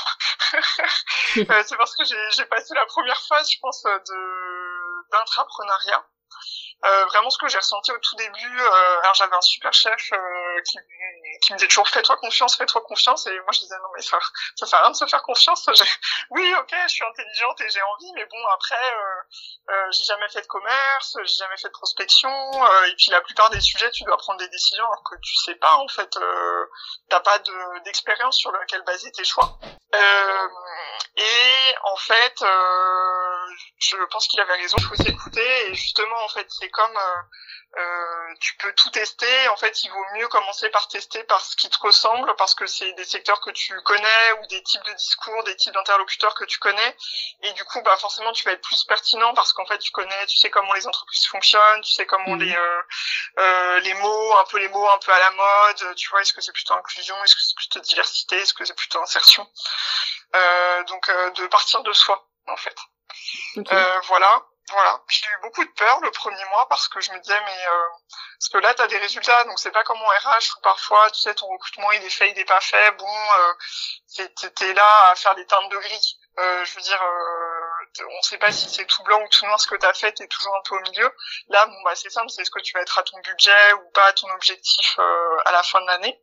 c'est 1.67 1.77
parce 1.77 1.95
que 1.95 2.03
j'ai 2.05 2.45
passé 2.45 2.73
la 2.73 2.85
première 2.85 3.21
phase, 3.27 3.51
je 3.51 3.59
pense, 3.61 3.83
de 3.83 5.09
d'intrapreneuriat. 5.11 6.05
Euh, 6.85 7.05
vraiment 7.05 7.29
ce 7.29 7.37
que 7.37 7.47
j'ai 7.47 7.57
ressenti 7.57 7.91
au 7.91 7.99
tout 7.99 8.15
début, 8.17 8.59
euh, 8.59 8.99
alors 9.01 9.13
j'avais 9.13 9.35
un 9.35 9.41
super 9.41 9.71
chef 9.71 10.11
euh, 10.11 10.17
qui, 10.61 10.77
me 11.53 11.57
disait 11.57 11.67
toujours 11.67 11.87
fais-toi 11.89 12.17
confiance, 12.17 12.55
fais-toi 12.55 12.81
confiance, 12.81 13.27
et 13.27 13.39
moi 13.41 13.51
je 13.53 13.59
disais 13.59 13.77
non 13.77 13.89
mais 13.95 14.01
ça, 14.01 14.19
ça 14.55 14.65
sert 14.65 14.79
à 14.79 14.83
rien 14.83 14.91
de 14.91 14.95
se 14.95 15.05
faire 15.05 15.23
confiance. 15.23 15.67
Oui 16.29 16.53
ok, 16.59 16.75
je 16.83 16.87
suis 16.87 17.03
intelligente 17.03 17.61
et 17.61 17.69
j'ai 17.69 17.81
envie, 17.81 18.11
mais 18.15 18.25
bon 18.25 18.45
après 18.53 18.75
j'ai 19.91 20.03
jamais 20.03 20.29
fait 20.29 20.41
de 20.41 20.47
commerce, 20.47 21.17
j'ai 21.23 21.37
jamais 21.37 21.57
fait 21.57 21.67
de 21.67 21.73
prospection, 21.73 22.29
et 22.85 22.95
puis 22.95 23.11
la 23.11 23.21
plupart 23.21 23.49
des 23.49 23.61
sujets 23.61 23.91
tu 23.91 24.03
dois 24.03 24.17
prendre 24.17 24.39
des 24.39 24.47
décisions 24.49 24.85
alors 24.85 25.03
que 25.03 25.15
tu 25.21 25.35
sais 25.35 25.55
pas 25.55 25.75
en 25.75 25.87
fait, 25.87 26.17
t'as 27.09 27.19
pas 27.19 27.39
d'expérience 27.85 28.37
sur 28.37 28.51
laquelle 28.51 28.83
baser 28.83 29.11
tes 29.11 29.23
choix. 29.23 29.59
et 31.17 31.75
en 31.83 31.95
fait 31.97 32.43
je 33.79 34.03
pense 34.11 34.27
qu'il 34.27 34.39
avait 34.39 34.55
raison, 34.55 34.77
il 34.79 34.85
faut 34.85 34.95
s'écouter 34.95 35.67
et 35.67 35.75
justement 35.75 36.23
en 36.23 36.29
fait 36.29 36.47
c'est 36.49 36.69
comme 36.69 36.97
euh, 37.77 38.23
euh, 38.33 38.35
tu 38.39 38.55
peux 38.57 38.73
tout 38.73 38.89
tester, 38.89 39.47
en 39.49 39.57
fait 39.57 39.83
il 39.83 39.89
vaut 39.89 40.05
mieux 40.15 40.27
commencer 40.27 40.69
par 40.69 40.87
tester 40.87 41.23
par 41.23 41.41
ce 41.41 41.55
qui 41.55 41.69
te 41.69 41.79
ressemble 41.79 42.33
parce 42.35 42.55
que 42.55 42.65
c'est 42.65 42.91
des 42.93 43.05
secteurs 43.05 43.39
que 43.41 43.51
tu 43.51 43.79
connais 43.81 44.31
ou 44.41 44.47
des 44.47 44.61
types 44.63 44.83
de 44.83 44.93
discours, 44.93 45.43
des 45.43 45.55
types 45.55 45.73
d'interlocuteurs 45.73 46.33
que 46.35 46.45
tu 46.45 46.59
connais. 46.59 46.95
Et 47.41 47.53
du 47.53 47.63
coup 47.65 47.81
bah 47.83 47.95
forcément 47.97 48.31
tu 48.31 48.43
vas 48.45 48.51
être 48.51 48.61
plus 48.61 48.83
pertinent 48.85 49.33
parce 49.33 49.53
qu'en 49.53 49.65
fait 49.65 49.77
tu 49.79 49.91
connais, 49.91 50.25
tu 50.27 50.37
sais 50.37 50.49
comment 50.49 50.73
les 50.73 50.87
entreprises 50.87 51.25
fonctionnent, 51.27 51.81
tu 51.81 51.91
sais 51.91 52.05
comment 52.05 52.35
les 52.35 52.53
mhm. 52.53 52.83
euh, 53.39 53.79
les 53.79 53.93
mots, 53.95 54.37
un 54.37 54.45
peu 54.45 54.59
les 54.59 54.69
mots 54.69 54.89
un 54.89 54.99
peu 54.99 55.11
à 55.11 55.19
la 55.19 55.31
mode, 55.31 55.95
tu 55.95 56.09
vois 56.09 56.21
est-ce 56.21 56.33
que 56.33 56.41
c'est 56.41 56.53
plutôt 56.53 56.73
inclusion, 56.73 57.15
est-ce 57.23 57.35
que 57.35 57.41
c'est 57.41 57.55
plutôt 57.55 57.79
diversité, 57.79 58.37
est-ce 58.37 58.53
que 58.53 58.65
c'est 58.65 58.75
plutôt 58.75 59.01
insertion, 59.01 59.47
donc 60.87 61.09
de 61.35 61.47
partir 61.47 61.83
de 61.83 61.93
soi 61.93 62.27
en 62.47 62.57
fait. 62.57 62.75
Euh, 63.57 63.99
voilà, 64.07 64.45
voilà. 64.69 65.01
J'ai 65.09 65.27
eu 65.27 65.41
beaucoup 65.41 65.63
de 65.63 65.71
peur 65.71 65.99
le 66.01 66.11
premier 66.11 66.43
mois 66.45 66.67
parce 66.69 66.87
que 66.87 67.01
je 67.01 67.11
me 67.11 67.19
disais 67.19 67.39
mais 67.45 67.67
euh, 67.67 67.89
parce 68.39 68.49
que 68.49 68.57
là 68.59 68.73
tu 68.73 68.81
as 68.81 68.87
des 68.87 68.97
résultats 68.97 69.43
donc 69.45 69.59
c'est 69.59 69.71
pas 69.71 69.83
comme 69.83 70.01
en 70.01 70.07
RH 70.07 70.57
où 70.57 70.61
parfois 70.61 71.11
tu 71.11 71.19
sais 71.19 71.35
ton 71.35 71.47
recrutement 71.47 71.91
il 71.91 72.03
est 72.03 72.09
fait 72.09 72.31
il 72.31 72.39
est 72.39 72.45
pas 72.45 72.61
fait 72.61 72.91
bon 72.91 73.05
euh, 73.39 74.27
t'es 74.55 74.73
là 74.73 75.11
à 75.11 75.15
faire 75.15 75.35
des 75.35 75.45
teintes 75.45 75.69
de 75.69 75.77
gris. 75.77 76.17
Euh, 76.39 76.65
je 76.65 76.75
veux 76.75 76.81
dire 76.81 77.01
euh, 77.03 77.43
on 78.01 78.21
sait 78.21 78.37
pas 78.37 78.51
si 78.51 78.69
c'est 78.69 78.85
tout 78.85 79.03
blanc 79.03 79.21
ou 79.21 79.27
tout 79.27 79.45
noir 79.45 79.59
ce 79.59 79.67
que 79.67 79.75
tu 79.75 79.85
as 79.85 79.93
fait, 79.93 80.11
t'es 80.13 80.27
toujours 80.27 80.55
un 80.55 80.61
peu 80.67 80.75
au 80.75 80.81
milieu. 80.81 81.11
Là, 81.49 81.65
bon, 81.65 81.81
bah, 81.83 81.95
c'est 81.95 82.09
simple, 82.09 82.29
c'est 82.29 82.43
ce 82.43 82.51
que 82.51 82.59
tu 82.59 82.73
vas 82.73 82.81
être 82.81 82.97
à 82.97 83.03
ton 83.03 83.19
budget 83.19 83.73
ou 83.73 83.91
pas 83.91 84.07
à 84.07 84.13
ton 84.13 84.29
objectif 84.31 84.95
euh, 84.99 85.37
à 85.45 85.51
la 85.51 85.63
fin 85.63 85.81
de 85.81 85.87
l'année. 85.87 86.19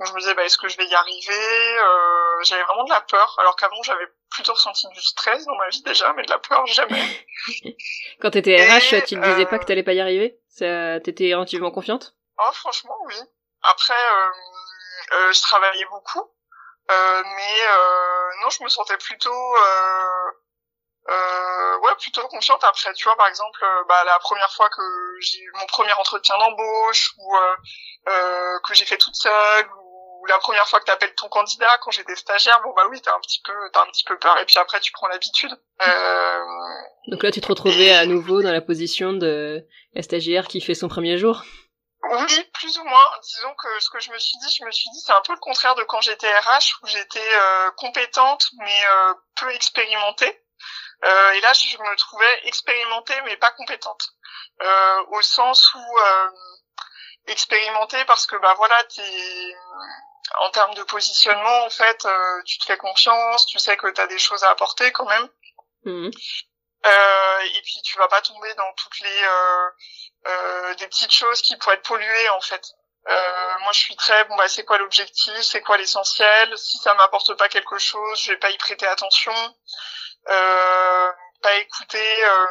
Je 0.00 0.12
me 0.12 0.18
disais, 0.20 0.34
bah, 0.34 0.44
est-ce 0.44 0.58
que 0.58 0.68
je 0.68 0.76
vais 0.76 0.86
y 0.86 0.94
arriver 0.94 1.78
euh, 1.78 2.42
J'avais 2.42 2.62
vraiment 2.64 2.84
de 2.84 2.90
la 2.90 3.00
peur, 3.00 3.34
alors 3.40 3.56
qu'avant 3.56 3.82
j'avais 3.82 4.06
plutôt 4.30 4.52
ressenti 4.52 4.86
du 4.88 5.00
stress 5.00 5.44
dans 5.44 5.56
ma 5.56 5.68
vie 5.70 5.82
déjà, 5.82 6.12
mais 6.12 6.22
de 6.22 6.30
la 6.30 6.38
peur 6.38 6.64
jamais. 6.66 7.26
Quand 8.20 8.30
t'étais 8.30 8.64
RH, 8.64 9.04
tu 9.06 9.16
te 9.16 9.28
disais 9.28 9.46
pas 9.46 9.58
que 9.58 9.64
t'allais 9.64 9.82
pas 9.82 9.94
y 9.94 10.00
arriver? 10.00 10.38
T'étais 10.56 11.34
relativement 11.34 11.70
confiante? 11.70 12.14
Oh 12.38 12.52
franchement 12.52 12.96
oui. 13.06 13.14
Après, 13.62 13.94
euh, 13.94 14.30
euh, 15.14 15.32
je 15.32 15.42
travaillais 15.42 15.86
beaucoup, 15.86 16.30
euh, 16.90 17.22
mais 17.24 17.66
euh, 17.68 18.30
non, 18.42 18.50
je 18.50 18.62
me 18.62 18.68
sentais 18.68 18.96
plutôt 18.98 19.30
euh, 19.30 20.30
ouais 21.80 21.94
plutôt 22.00 22.26
confiante 22.28 22.62
après 22.64 22.92
tu 22.92 23.04
vois 23.04 23.16
par 23.16 23.28
exemple 23.28 23.64
bah, 23.88 24.04
la 24.04 24.18
première 24.18 24.52
fois 24.52 24.68
que 24.68 24.82
j'ai 25.20 25.38
eu 25.38 25.50
mon 25.58 25.64
premier 25.66 25.92
entretien 25.94 26.36
d'embauche 26.36 27.12
ou 27.16 27.34
euh, 27.36 28.58
que 28.66 28.74
j'ai 28.74 28.84
fait 28.84 28.98
toute 28.98 29.16
seule 29.16 29.70
ou 29.72 29.87
la 30.28 30.38
première 30.38 30.66
fois 30.68 30.80
que 30.80 30.84
tu 30.84 30.90
appelles 30.90 31.14
ton 31.14 31.28
candidat 31.28 31.78
quand 31.82 31.90
j'étais 31.90 32.16
stagiaire 32.16 32.60
bon 32.62 32.72
bah 32.74 32.86
oui 32.90 33.00
t'as 33.00 33.14
un 33.14 33.20
petit 33.20 33.40
peu 33.44 33.52
t'as 33.72 33.82
un 33.82 33.86
petit 33.86 34.04
peu 34.04 34.18
peur 34.18 34.38
et 34.38 34.44
puis 34.44 34.58
après 34.58 34.80
tu 34.80 34.92
prends 34.92 35.08
l'habitude 35.08 35.50
euh... 35.86 36.44
donc 37.08 37.22
là 37.22 37.30
tu 37.30 37.40
te 37.40 37.46
retrouvais 37.46 37.92
à 37.92 38.06
nouveau 38.06 38.42
dans 38.42 38.52
la 38.52 38.60
position 38.60 39.12
de 39.12 39.66
la 39.94 40.02
stagiaire 40.02 40.48
qui 40.48 40.60
fait 40.60 40.74
son 40.74 40.88
premier 40.88 41.18
jour? 41.18 41.42
Oui, 42.10 42.50
plus 42.54 42.78
ou 42.78 42.84
moins. 42.84 43.10
Disons 43.22 43.54
que 43.54 43.80
ce 43.80 43.90
que 43.90 44.00
je 44.00 44.10
me 44.12 44.18
suis 44.18 44.38
dit, 44.38 44.54
je 44.58 44.64
me 44.64 44.70
suis 44.70 44.88
dit, 44.90 45.00
c'est 45.00 45.12
un 45.12 45.22
peu 45.26 45.32
le 45.32 45.40
contraire 45.40 45.74
de 45.74 45.82
quand 45.82 46.00
j'étais 46.00 46.30
RH, 46.30 46.78
où 46.82 46.86
j'étais 46.86 47.18
euh, 47.18 47.70
compétente 47.72 48.46
mais 48.58 48.80
euh, 48.92 49.14
peu 49.40 49.50
expérimentée. 49.50 50.40
Euh, 51.04 51.32
et 51.32 51.40
là, 51.40 51.52
je 51.52 51.76
me 51.76 51.96
trouvais 51.96 52.40
expérimentée 52.44 53.14
mais 53.24 53.36
pas 53.36 53.50
compétente, 53.52 54.10
euh, 54.62 55.02
au 55.10 55.22
sens 55.22 55.72
où 55.74 55.98
euh, 57.28 57.32
expérimentée 57.32 58.04
parce 58.06 58.26
que 58.26 58.36
bah 58.36 58.54
voilà, 58.56 58.82
t'es 58.84 59.56
en 60.40 60.50
termes 60.50 60.74
de 60.74 60.82
positionnement 60.84 61.64
en 61.64 61.70
fait, 61.70 62.04
euh, 62.04 62.42
tu 62.44 62.58
te 62.58 62.64
fais 62.64 62.76
confiance, 62.76 63.46
tu 63.46 63.58
sais 63.58 63.76
que 63.76 63.88
tu 63.88 64.00
as 64.00 64.06
des 64.06 64.18
choses 64.18 64.44
à 64.44 64.50
apporter 64.50 64.90
quand 64.92 65.06
même. 65.06 65.28
Mmh. 65.84 66.10
Euh, 66.86 67.40
et 67.40 67.62
puis 67.62 67.82
tu 67.84 67.98
vas 67.98 68.08
pas 68.08 68.22
tomber 68.22 68.52
dans 68.54 68.72
toutes 68.74 69.00
les 69.00 69.22
euh, 70.26 70.74
des 70.74 70.86
petites 70.88 71.12
choses 71.12 71.42
qui 71.42 71.56
pourraient 71.56 71.76
être 71.76 71.88
polluées 71.88 72.28
en 72.30 72.40
fait. 72.40 72.62
Euh, 73.08 73.58
moi, 73.60 73.72
je 73.72 73.78
suis 73.78 73.96
très 73.96 74.24
bon. 74.24 74.36
Bah, 74.36 74.48
c'est 74.48 74.64
quoi 74.64 74.78
l'objectif 74.78 75.40
C'est 75.40 75.62
quoi 75.62 75.76
l'essentiel? 75.78 76.56
Si 76.58 76.76
ça 76.78 76.94
m'apporte 76.94 77.34
pas 77.36 77.48
quelque 77.48 77.78
chose, 77.78 78.20
je 78.20 78.32
vais 78.32 78.38
pas 78.38 78.50
y 78.50 78.58
prêter 78.58 78.86
attention. 78.86 79.32
Euh, 80.28 81.12
pas 81.42 81.54
écouter. 81.56 82.24
Euh, 82.24 82.46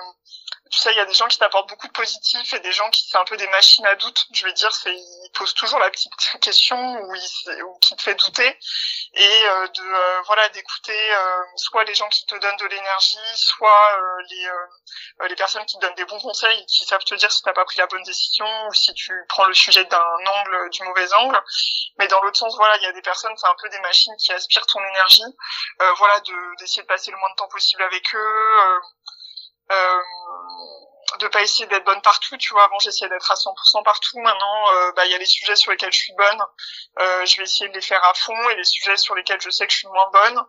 tu 0.69 0.79
sais, 0.79 0.91
il 0.91 0.97
y 0.97 0.99
a 0.99 1.05
des 1.05 1.13
gens 1.13 1.27
qui 1.27 1.37
t'apportent 1.37 1.69
beaucoup 1.69 1.87
de 1.87 1.93
positifs 1.93 2.53
et 2.53 2.59
des 2.59 2.71
gens 2.71 2.89
qui 2.89 3.07
c'est 3.07 3.17
un 3.17 3.25
peu 3.25 3.37
des 3.37 3.47
machines 3.47 3.85
à 3.85 3.95
doute. 3.95 4.25
Je 4.33 4.45
vais 4.45 4.53
dire, 4.53 4.73
c'est 4.73 4.93
ils 4.93 5.31
posent 5.33 5.53
toujours 5.53 5.79
la 5.79 5.89
petite 5.89 6.13
question 6.41 6.77
ou, 6.77 7.13
ou 7.13 7.79
qui 7.79 7.95
te 7.95 8.01
fait 8.01 8.15
douter 8.15 8.57
et 9.13 9.45
euh, 9.45 9.67
de 9.67 9.81
euh, 9.81 10.21
voilà 10.25 10.49
d'écouter 10.49 11.13
euh, 11.13 11.43
soit 11.55 11.83
les 11.85 11.95
gens 11.95 12.07
qui 12.09 12.25
te 12.25 12.35
donnent 12.35 12.57
de 12.57 12.65
l'énergie, 12.65 13.17
soit 13.35 13.97
les 14.29 14.47
les 15.29 15.35
personnes 15.35 15.65
qui 15.65 15.77
te 15.77 15.81
donnent 15.81 15.95
des 15.95 16.05
bons 16.05 16.19
conseils 16.19 16.59
et 16.59 16.65
qui 16.65 16.85
savent 16.85 17.03
te 17.03 17.15
dire 17.15 17.31
si 17.31 17.41
t'as 17.41 17.53
pas 17.53 17.65
pris 17.65 17.77
la 17.79 17.87
bonne 17.87 18.03
décision 18.03 18.45
ou 18.67 18.73
si 18.73 18.93
tu 18.93 19.13
prends 19.29 19.45
le 19.45 19.53
sujet 19.53 19.85
d'un 19.85 20.25
angle 20.25 20.69
du 20.69 20.83
mauvais 20.83 21.13
angle. 21.13 21.39
Mais 21.97 22.07
dans 22.07 22.21
l'autre 22.21 22.37
sens, 22.37 22.55
voilà, 22.55 22.77
il 22.77 22.83
y 22.83 22.87
a 22.87 22.91
des 22.93 23.01
personnes, 23.01 23.35
c'est 23.35 23.47
un 23.47 23.55
peu 23.61 23.69
des 23.69 23.79
machines 23.79 24.15
qui 24.17 24.31
aspirent 24.31 24.65
ton 24.67 24.83
énergie. 24.83 25.23
voilà, 25.97 26.19
de 26.21 26.55
d'essayer 26.59 26.83
de 26.83 26.87
passer 26.87 27.11
le 27.11 27.17
moins 27.17 27.29
de 27.31 27.35
temps 27.35 27.47
possible 27.47 27.83
avec 27.83 28.03
eux 28.13 28.79
euh, 29.69 30.01
de 31.19 31.27
pas 31.29 31.41
essayer 31.41 31.65
d'être 31.67 31.85
bonne 31.85 32.01
partout 32.01 32.37
tu 32.37 32.53
vois. 32.53 32.65
Avant 32.65 32.79
j'essayais 32.79 33.09
d'être 33.09 33.31
à 33.31 33.35
100% 33.35 33.83
partout. 33.83 34.19
Maintenant 34.19 34.71
euh, 34.73 34.91
bah 34.93 35.05
il 35.05 35.11
y 35.11 35.15
a 35.15 35.17
les 35.17 35.25
sujets 35.25 35.55
sur 35.55 35.71
lesquels 35.71 35.91
je 35.91 35.97
suis 35.97 36.13
bonne. 36.13 36.41
Euh, 36.99 37.25
je 37.25 37.37
vais 37.37 37.43
essayer 37.43 37.69
de 37.69 37.73
les 37.73 37.81
faire 37.81 38.03
à 38.03 38.13
fond 38.13 38.49
et 38.49 38.55
les 38.55 38.63
sujets 38.63 38.97
sur 38.97 39.15
lesquels 39.15 39.41
je 39.41 39.49
sais 39.49 39.65
que 39.65 39.73
je 39.73 39.79
suis 39.79 39.87
moins 39.87 40.09
bonne. 40.11 40.43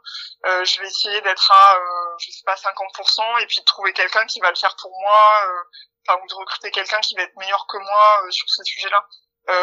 Euh, 0.47 0.65
je 0.65 0.81
vais 0.81 0.89
essayer 0.89 1.21
d'être 1.21 1.51
à 1.51 1.77
euh, 1.77 2.17
je 2.19 2.31
sais 2.31 2.43
pas 2.45 2.55
50% 2.55 3.43
et 3.43 3.47
puis 3.47 3.61
de 3.61 3.65
trouver 3.65 3.93
quelqu'un 3.93 4.27
qui 4.27 4.41
va 4.41 4.51
le 4.51 4.57
faire 4.57 4.75
pour 4.77 4.91
moi 5.01 5.43
euh, 5.47 5.63
enfin 6.07 6.21
ou 6.23 6.27
de 6.27 6.35
recruter 6.35 6.71
quelqu'un 6.71 7.01
qui 7.01 7.15
va 7.15 7.23
être 7.23 7.37
meilleur 7.37 7.67
que 7.69 7.79
moi 7.79 8.23
sur 8.31 8.49
ces 8.49 8.65
sujets 8.65 8.91
là 8.91 9.07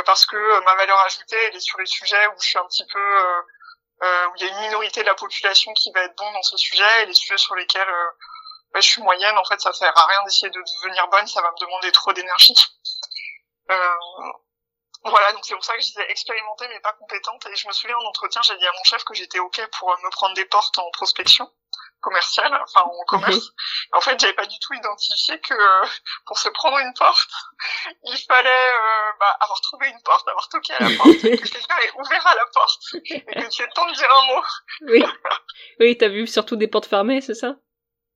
parce 0.05 0.25
que 0.25 0.63
ma 0.63 0.73
valeur 0.75 0.97
ajoutée 1.01 1.37
elle 1.37 1.55
est 1.55 1.59
sur 1.59 1.77
les 1.77 1.85
sujets 1.85 2.25
où 2.27 2.41
je 2.41 2.47
suis 2.47 2.57
un 2.57 2.65
petit 2.65 2.85
peu 2.91 3.19
où 4.01 4.31
il 4.37 4.41
y 4.41 4.49
a 4.49 4.51
une 4.51 4.61
minorité 4.61 5.01
de 5.01 5.05
la 5.05 5.13
population 5.13 5.71
qui 5.73 5.91
va 5.91 6.01
être 6.01 6.15
bon 6.17 6.31
dans 6.31 6.41
ce 6.41 6.57
sujet 6.57 7.03
et 7.03 7.05
les 7.05 7.13
sujets 7.13 7.37
sur 7.37 7.53
lesquels 7.53 7.87
je 8.81 8.89
suis 8.89 9.01
moyenne, 9.01 9.37
en 9.37 9.45
fait, 9.45 9.59
ça 9.59 9.73
sert 9.73 9.97
à 9.97 10.05
rien 10.07 10.23
d'essayer 10.23 10.49
de 10.49 10.59
devenir 10.59 11.07
bonne, 11.07 11.27
ça 11.27 11.41
va 11.41 11.51
me 11.51 11.59
demander 11.59 11.91
trop 11.91 12.13
d'énergie. 12.13 12.55
Euh, 13.71 13.95
voilà, 15.05 15.31
donc 15.33 15.43
c'est 15.43 15.55
pour 15.55 15.63
ça 15.63 15.75
que 15.75 15.81
je 15.81 15.87
disais 15.87 16.05
expérimenter 16.09 16.67
mais 16.67 16.79
pas 16.81 16.93
compétente. 16.93 17.45
Et 17.47 17.55
je 17.55 17.67
me 17.67 17.73
souviens 17.73 17.97
en 17.97 18.05
entretien, 18.05 18.41
j'ai 18.43 18.57
dit 18.57 18.65
à 18.65 18.71
mon 18.71 18.83
chef 18.83 19.03
que 19.03 19.13
j'étais 19.13 19.39
ok 19.39 19.67
pour 19.79 19.89
me 20.03 20.09
prendre 20.11 20.35
des 20.35 20.45
portes 20.45 20.77
en 20.77 20.89
prospection 20.91 21.51
commerciale, 22.01 22.53
enfin 22.63 22.81
en 22.81 23.05
commerce. 23.05 23.51
En 23.91 24.01
fait, 24.01 24.19
j'avais 24.19 24.33
pas 24.33 24.45
du 24.45 24.57
tout 24.59 24.73
identifié 24.73 25.39
que 25.41 25.55
pour 26.25 26.37
se 26.37 26.49
prendre 26.49 26.77
une 26.77 26.93
porte, 26.93 27.29
il 28.03 28.17
fallait 28.27 28.49
euh, 28.49 29.11
bah, 29.19 29.37
avoir 29.41 29.59
trouvé 29.61 29.89
une 29.89 30.01
porte, 30.03 30.27
avoir 30.27 30.47
toqué 30.49 30.73
à 30.73 30.79
la 30.79 30.89
porte, 30.97 31.21
que 31.21 31.51
quelqu'un 31.51 31.77
ait 31.77 31.91
ouvert 31.99 32.27
à 32.27 32.35
la 32.35 32.45
porte 32.53 32.81
et 33.05 33.21
que 33.21 33.49
tu 33.49 33.61
aies 33.63 33.65
le 33.65 33.73
temps 33.73 33.87
de 33.87 33.93
dire 33.93 34.09
un 34.11 34.27
mot. 34.27 34.43
oui, 34.81 35.03
oui, 35.79 35.97
t'as 35.97 36.09
vu 36.09 36.27
surtout 36.27 36.55
des 36.55 36.67
portes 36.67 36.87
fermées, 36.87 37.21
c'est 37.21 37.33
ça? 37.33 37.55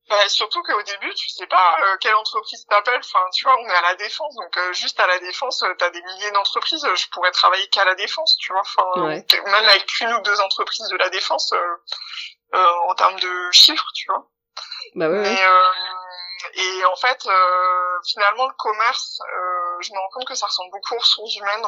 Bah, 0.09 0.27
surtout 0.27 0.63
qu'au 0.63 0.81
début, 0.81 1.13
tu 1.13 1.29
sais 1.29 1.45
pas 1.45 1.77
euh, 1.81 1.97
quelle 1.99 2.15
entreprise 2.15 2.65
t'appelle. 2.67 2.99
Enfin, 2.99 3.23
tu 3.31 3.43
vois, 3.43 3.55
on 3.59 3.69
est 3.69 3.75
à 3.75 3.81
la 3.81 3.95
défense, 3.95 4.33
donc 4.35 4.57
euh, 4.57 4.73
juste 4.73 4.99
à 4.99 5.05
la 5.05 5.19
défense, 5.19 5.61
euh, 5.61 5.73
t'as 5.77 5.91
des 5.91 6.01
milliers 6.01 6.31
d'entreprises. 6.31 6.83
Je 6.95 7.07
pourrais 7.09 7.29
travailler 7.29 7.67
qu'à 7.69 7.85
la 7.85 7.93
défense, 7.93 8.35
tu 8.39 8.51
vois. 8.51 8.61
Enfin, 8.61 8.85
même 8.95 9.69
avec 9.69 9.99
une 9.99 10.11
ou 10.13 10.21
deux 10.21 10.41
entreprises 10.41 10.87
de 10.89 10.97
la 10.97 11.09
défense 11.09 11.53
en 12.53 12.95
termes 12.95 13.19
de 13.19 13.51
chiffres, 13.51 13.87
tu 13.93 14.07
vois. 14.07 14.27
Bah 14.95 15.09
ouais. 15.09 15.37
et 16.55 16.85
en 16.85 16.95
fait, 16.95 17.27
finalement, 18.07 18.47
le 18.47 18.53
commerce, 18.57 19.19
je 19.81 19.91
me 19.93 19.99
rends 19.99 20.09
compte 20.09 20.27
que 20.27 20.35
ça 20.35 20.47
ressemble 20.47 20.71
beaucoup 20.71 20.95
aux 20.95 20.99
ressources 20.99 21.35
humaines. 21.35 21.67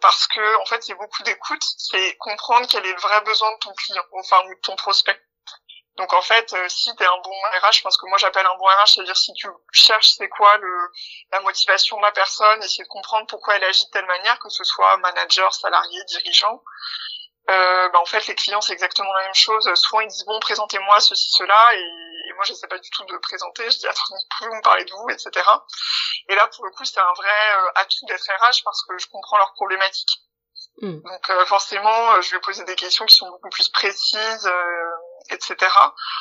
parce 0.00 0.28
que 0.28 0.60
en 0.60 0.66
fait 0.66 0.82
c'est 0.84 0.94
beaucoup 0.94 1.24
d'écoute, 1.24 1.62
c'est 1.78 2.16
comprendre 2.18 2.68
quel 2.70 2.86
est 2.86 2.92
le 2.92 3.00
vrai 3.00 3.20
besoin 3.22 3.50
de 3.52 3.58
ton 3.58 3.74
client, 3.74 4.04
enfin 4.12 4.40
de 4.44 4.54
ton 4.62 4.76
prospect. 4.76 5.20
Donc 5.96 6.12
en 6.14 6.22
fait, 6.22 6.52
euh, 6.54 6.68
si 6.68 6.94
tu 6.96 7.02
es 7.02 7.06
un 7.06 7.18
bon 7.22 7.34
RH, 7.60 7.76
je 7.76 7.82
pense 7.82 7.98
que 7.98 8.06
moi 8.06 8.16
j'appelle 8.16 8.46
un 8.46 8.56
bon 8.56 8.64
RH, 8.64 8.94
c'est-à-dire 8.94 9.16
si 9.16 9.32
tu 9.34 9.46
cherches 9.72 10.12
c'est 10.16 10.28
quoi 10.28 10.56
le 10.56 10.90
la 11.32 11.40
motivation 11.40 11.98
de 11.98 12.02
la 12.02 12.12
personne, 12.12 12.62
essayer 12.62 12.84
de 12.84 12.88
comprendre 12.88 13.26
pourquoi 13.26 13.56
elle 13.56 13.64
agit 13.64 13.84
de 13.84 13.90
telle 13.90 14.06
manière, 14.06 14.38
que 14.38 14.48
ce 14.48 14.64
soit 14.64 14.96
manager, 14.98 15.52
salarié, 15.52 16.02
dirigeant. 16.04 16.62
Euh, 17.50 17.88
bah 17.88 17.98
en 17.98 18.06
fait 18.06 18.24
les 18.28 18.36
clients 18.36 18.60
c'est 18.60 18.72
exactement 18.72 19.12
la 19.12 19.24
même 19.24 19.34
chose. 19.34 19.68
Souvent 19.74 20.00
ils 20.00 20.08
disent 20.08 20.24
bon 20.24 20.38
présentez-moi 20.40 21.00
ceci 21.00 21.30
cela 21.32 21.74
et, 21.74 22.32
moi 22.36 22.44
j'essaie 22.44 22.68
pas 22.68 22.78
du 22.78 22.88
tout 22.88 23.04
de 23.04 23.16
présenter. 23.18 23.68
Je 23.70 23.78
dis 23.78 23.86
attendez 23.86 24.24
pouvez-vous 24.38 24.56
me 24.56 24.62
parler 24.62 24.84
de 24.84 24.92
vous 24.92 25.08
etc. 25.10 25.30
Et 26.28 26.34
là 26.34 26.48
pour 26.54 26.64
le 26.64 26.70
coup 26.70 26.84
c'est 26.84 27.00
un 27.00 27.12
vrai 27.14 27.56
euh, 27.56 27.70
atout 27.74 28.06
d'être 28.06 28.24
RH 28.24 28.62
parce 28.64 28.82
que 28.84 28.96
je 28.96 29.06
comprends 29.08 29.36
leurs 29.36 29.52
problématiques. 29.54 30.22
Hmm. 30.80 31.00
Donc 31.00 31.30
euh, 31.30 31.44
forcément 31.46 32.20
je 32.22 32.30
vais 32.30 32.40
poser 32.40 32.64
des 32.64 32.76
questions 32.76 33.04
qui 33.04 33.16
sont 33.16 33.28
beaucoup 33.28 33.50
plus 33.50 33.68
précises 33.68 34.50
etc. 35.30 35.56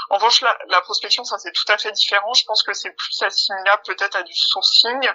En 0.09 0.15
revanche, 0.15 0.41
la, 0.41 0.57
la 0.69 0.81
prospection, 0.81 1.23
ça 1.23 1.37
c'est 1.39 1.51
tout 1.51 1.69
à 1.69 1.77
fait 1.77 1.91
différent. 1.91 2.33
Je 2.33 2.43
pense 2.45 2.63
que 2.63 2.73
c'est 2.73 2.91
plus 2.91 3.21
assimilable 3.21 3.81
peut-être 3.85 4.15
à 4.15 4.23
du 4.23 4.33
sourcing. 4.35 5.09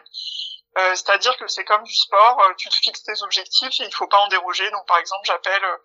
Euh, 0.79 0.95
c'est-à-dire 0.95 1.35
que 1.39 1.47
c'est 1.49 1.65
comme 1.65 1.83
du 1.85 1.95
sport, 1.95 2.39
euh, 2.43 2.53
tu 2.59 2.69
te 2.69 2.75
fixes 2.75 3.03
tes 3.03 3.23
objectifs 3.23 3.81
et 3.81 3.85
il 3.85 3.95
faut 3.95 4.09
pas 4.09 4.19
en 4.19 4.29
déroger. 4.29 4.71
Donc 4.71 4.87
par 4.87 4.99
exemple, 4.99 5.23
j'appelle 5.25 5.65
euh, 5.65 5.77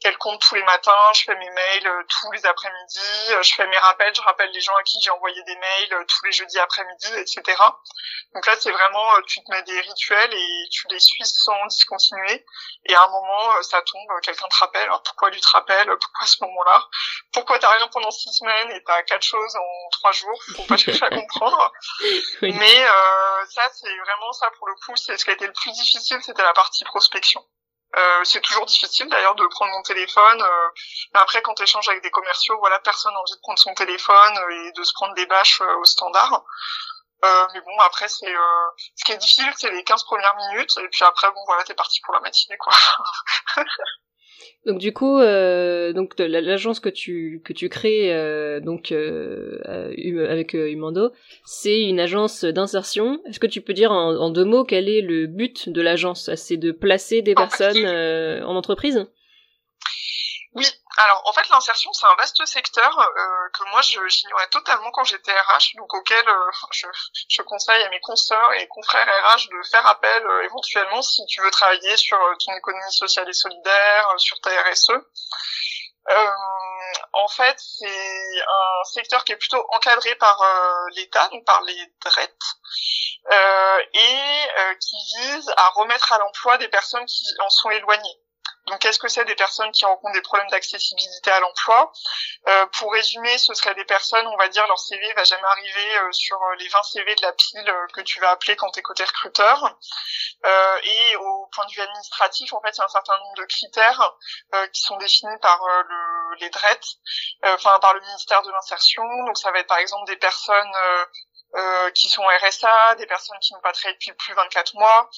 qu'elle 0.00 0.18
compte 0.18 0.40
tous 0.40 0.54
les 0.54 0.62
matins, 0.64 1.12
je 1.14 1.24
fais 1.24 1.36
mes 1.36 1.50
mails 1.50 1.86
euh, 1.86 2.02
tous 2.08 2.30
les 2.32 2.44
après-midi, 2.44 3.00
euh, 3.30 3.42
je 3.42 3.54
fais 3.54 3.66
mes 3.66 3.78
rappels, 3.78 4.14
je 4.14 4.20
rappelle 4.20 4.50
les 4.50 4.60
gens 4.60 4.74
à 4.76 4.82
qui 4.82 5.00
j'ai 5.00 5.10
envoyé 5.10 5.42
des 5.44 5.56
mails 5.56 5.94
euh, 5.94 6.04
tous 6.06 6.24
les 6.26 6.32
jeudis 6.32 6.58
après-midi, 6.58 7.08
etc. 7.16 7.42
Donc 8.34 8.46
là, 8.46 8.54
c'est 8.58 8.70
vraiment, 8.70 9.06
tu 9.26 9.42
te 9.42 9.50
mets 9.50 9.62
des 9.62 9.80
rituels 9.80 10.34
et 10.34 10.68
tu 10.70 10.86
les 10.90 10.98
suis 10.98 11.24
sans 11.24 11.66
discontinuer. 11.66 12.44
Et 12.86 12.94
à 12.94 13.04
un 13.04 13.08
moment, 13.08 13.62
ça 13.62 13.80
tombe, 13.82 14.20
quelqu'un 14.22 14.48
te 14.48 14.56
rappelle. 14.56 14.82
Alors 14.82 15.02
pourquoi 15.02 15.30
lui 15.30 15.40
te 15.40 15.48
rappelle? 15.48 15.86
Pourquoi 15.86 16.22
à 16.22 16.26
ce 16.26 16.36
moment-là? 16.42 16.88
Pourquoi 17.32 17.58
t'as 17.58 17.70
rien 17.70 17.88
pendant 17.88 18.10
six 18.10 18.32
semaines 18.32 18.72
et 18.72 18.82
t'as 18.84 19.02
quatre 19.04 19.22
choses 19.22 19.56
en 19.56 19.90
trois 19.92 20.12
jours? 20.12 20.38
Faut 20.56 20.64
pas 20.64 20.76
chercher 20.76 21.04
à 21.04 21.10
comprendre. 21.14 21.72
Mais 22.42 22.84
ça, 23.48 23.70
c'est 23.72 23.96
vraiment 23.98 24.32
ça 24.32 24.50
pour 24.58 24.66
le 24.66 24.74
coup. 24.84 24.96
C'est 24.96 25.16
ce 25.16 25.24
qui 25.24 25.30
a 25.30 25.34
été 25.34 25.46
le 25.46 25.52
plus 25.52 25.72
difficile, 25.72 26.18
c'était 26.22 26.42
la 26.42 26.52
partie 26.52 26.84
prospection. 26.84 27.44
Euh, 27.96 28.24
c'est 28.24 28.40
toujours 28.40 28.66
difficile 28.66 29.08
d'ailleurs 29.08 29.34
de 29.34 29.46
prendre 29.46 29.72
mon 29.72 29.82
téléphone. 29.82 30.42
Euh, 30.42 30.68
après, 31.14 31.42
quand 31.42 31.54
tu 31.54 31.62
échanges 31.62 31.88
avec 31.88 32.02
des 32.02 32.10
commerciaux, 32.10 32.58
voilà, 32.58 32.78
personne 32.80 33.12
n'a 33.12 33.20
envie 33.20 33.34
de 33.34 33.40
prendre 33.40 33.58
son 33.58 33.74
téléphone 33.74 34.38
et 34.50 34.72
de 34.72 34.82
se 34.82 34.92
prendre 34.94 35.14
des 35.14 35.26
bâches 35.26 35.60
euh, 35.60 35.76
au 35.76 35.84
standard. 35.84 36.44
mais 37.22 37.60
bon, 37.60 37.78
après, 37.80 38.08
c'est 38.08 38.34
ce 38.96 39.04
qui 39.04 39.12
est 39.12 39.16
difficile, 39.16 39.50
c'est 39.56 39.70
les 39.70 39.84
15 39.84 40.04
premières 40.04 40.36
minutes, 40.36 40.76
et 40.78 40.88
puis 40.88 41.04
après, 41.04 41.30
bon, 41.30 41.42
voilà, 41.46 41.64
t'es 41.64 41.74
parti 41.74 42.00
pour 42.02 42.14
la 42.14 42.20
matinée, 42.20 42.58
quoi. 42.58 42.72
Donc 44.66 44.78
du 44.78 44.92
coup, 44.92 45.18
euh, 45.18 45.92
donc 45.92 46.18
l'agence 46.18 46.80
que 46.80 46.88
tu 46.88 47.40
que 47.44 47.52
tu 47.52 47.68
crées 47.68 48.14
euh, 48.14 48.60
donc 48.60 48.92
euh, 48.92 49.58
avec 50.28 50.54
euh, 50.54 50.70
Humando, 50.70 51.12
c'est 51.44 51.82
une 51.82 52.00
agence 52.00 52.44
d'insertion. 52.44 53.20
Est-ce 53.26 53.40
que 53.40 53.46
tu 53.46 53.60
peux 53.60 53.74
dire 53.74 53.92
en, 53.92 54.14
en, 54.16 54.30
deux 54.30 54.44
mots 54.44 54.64
quel 54.64 54.88
est 54.88 55.00
le 55.00 55.26
but 55.26 55.68
de 55.68 55.80
l'agence? 55.80 56.34
C'est 56.34 56.56
de 56.56 56.72
placer 56.72 57.22
des 57.22 57.34
personnes 57.34 57.86
en 57.86 58.56
entreprise? 58.56 59.06
Oui, 60.54 60.64
alors 60.96 61.22
en 61.26 61.32
fait 61.32 61.48
l'insertion 61.48 61.92
c'est 61.92 62.06
un 62.06 62.14
vaste 62.14 62.44
secteur 62.46 62.98
euh, 62.98 63.48
que 63.52 63.64
moi 63.70 63.80
j'ignorais 63.82 64.46
totalement 64.48 64.90
quand 64.92 65.04
j'étais 65.04 65.32
RH, 65.32 65.76
donc 65.76 65.92
auquel 65.94 66.28
euh, 66.28 66.50
je, 66.72 66.86
je, 67.28 67.42
conseille 67.42 67.82
à 67.82 67.88
mes 67.90 68.00
consoeurs 68.00 68.52
et 68.54 68.68
confrères 68.68 69.06
RH 69.06 69.48
de 69.48 69.62
faire 69.68 69.86
appel 69.86 70.24
euh, 70.24 70.44
éventuellement 70.44 71.02
si 71.02 71.24
tu 71.26 71.42
veux 71.42 71.50
travailler 71.50 71.96
sur 71.96 72.20
euh, 72.20 72.34
ton 72.44 72.54
économie 72.54 72.92
sociale 72.92 73.28
et 73.28 73.32
solidaire, 73.32 74.14
sur 74.18 74.40
ta 74.40 74.50
RSE. 74.62 74.92
en 77.12 77.28
fait, 77.28 77.58
c'est 77.58 78.42
un 78.46 78.84
secteur 78.84 79.24
qui 79.24 79.32
est 79.32 79.36
plutôt 79.36 79.64
encadré 79.70 80.14
par 80.16 80.38
l'État, 80.94 81.28
donc 81.28 81.44
par 81.44 81.62
les 81.62 81.92
DRET, 82.04 82.36
et 83.94 84.76
qui 84.80 84.96
vise 85.18 85.52
à 85.56 85.68
remettre 85.70 86.12
à 86.12 86.18
l'emploi 86.18 86.58
des 86.58 86.68
personnes 86.68 87.06
qui 87.06 87.24
en 87.40 87.48
sont 87.50 87.70
éloignées. 87.70 88.20
Donc, 88.66 88.78
qu'est-ce 88.78 88.98
que 88.98 89.08
c'est 89.08 89.24
des 89.26 89.34
personnes 89.34 89.70
qui 89.72 89.84
rencontrent 89.84 90.14
des 90.14 90.22
problèmes 90.22 90.48
d'accessibilité 90.48 91.30
à 91.30 91.40
l'emploi? 91.40 91.92
Euh, 92.48 92.66
Pour 92.78 92.92
résumer, 92.92 93.36
ce 93.36 93.52
serait 93.52 93.74
des 93.74 93.84
personnes, 93.84 94.26
on 94.26 94.36
va 94.36 94.48
dire, 94.48 94.66
leur 94.66 94.78
CV 94.78 95.12
va 95.12 95.24
jamais 95.24 95.44
arriver 95.44 95.98
euh, 95.98 96.12
sur 96.12 96.40
euh, 96.42 96.54
les 96.58 96.68
20 96.68 96.82
CV 96.82 97.14
de 97.14 97.22
la 97.22 97.32
pile 97.32 97.74
que 97.92 98.00
tu 98.00 98.20
vas 98.20 98.30
appeler 98.30 98.56
quand 98.56 98.70
tu 98.70 98.80
es 98.80 98.82
côté 98.82 99.04
recruteur. 99.04 99.76
Et 100.82 101.16
au 101.16 101.46
point 101.52 101.64
de 101.66 101.72
vue 101.72 101.80
administratif, 101.80 102.52
en 102.52 102.60
fait, 102.60 102.70
il 102.70 102.78
y 102.78 102.80
a 102.80 102.84
un 102.84 102.88
certain 102.88 103.18
nombre 103.18 103.36
de 103.36 103.44
critères 103.46 104.12
qui 104.72 104.82
sont 104.82 104.96
définis 104.98 105.38
par 105.40 105.58
le, 105.88 106.36
les 106.40 106.50
DRET, 106.50 106.80
enfin 107.44 107.78
par 107.80 107.94
le 107.94 108.00
ministère 108.00 108.42
de 108.42 108.50
l'Insertion. 108.50 109.04
Donc, 109.26 109.38
ça 109.38 109.50
va 109.52 109.60
être 109.60 109.66
par 109.66 109.78
exemple 109.78 110.06
des 110.06 110.16
personnes 110.16 110.72
euh, 111.56 111.90
qui 111.92 112.08
sont 112.08 112.22
RSA, 112.22 112.96
des 112.96 113.06
personnes 113.06 113.38
qui 113.40 113.54
n'ont 113.54 113.60
pas 113.60 113.72
travaillé 113.72 113.94
depuis 113.94 114.12
plus 114.12 114.32
de 114.32 114.36
24 114.36 114.74
mois, 114.74 115.08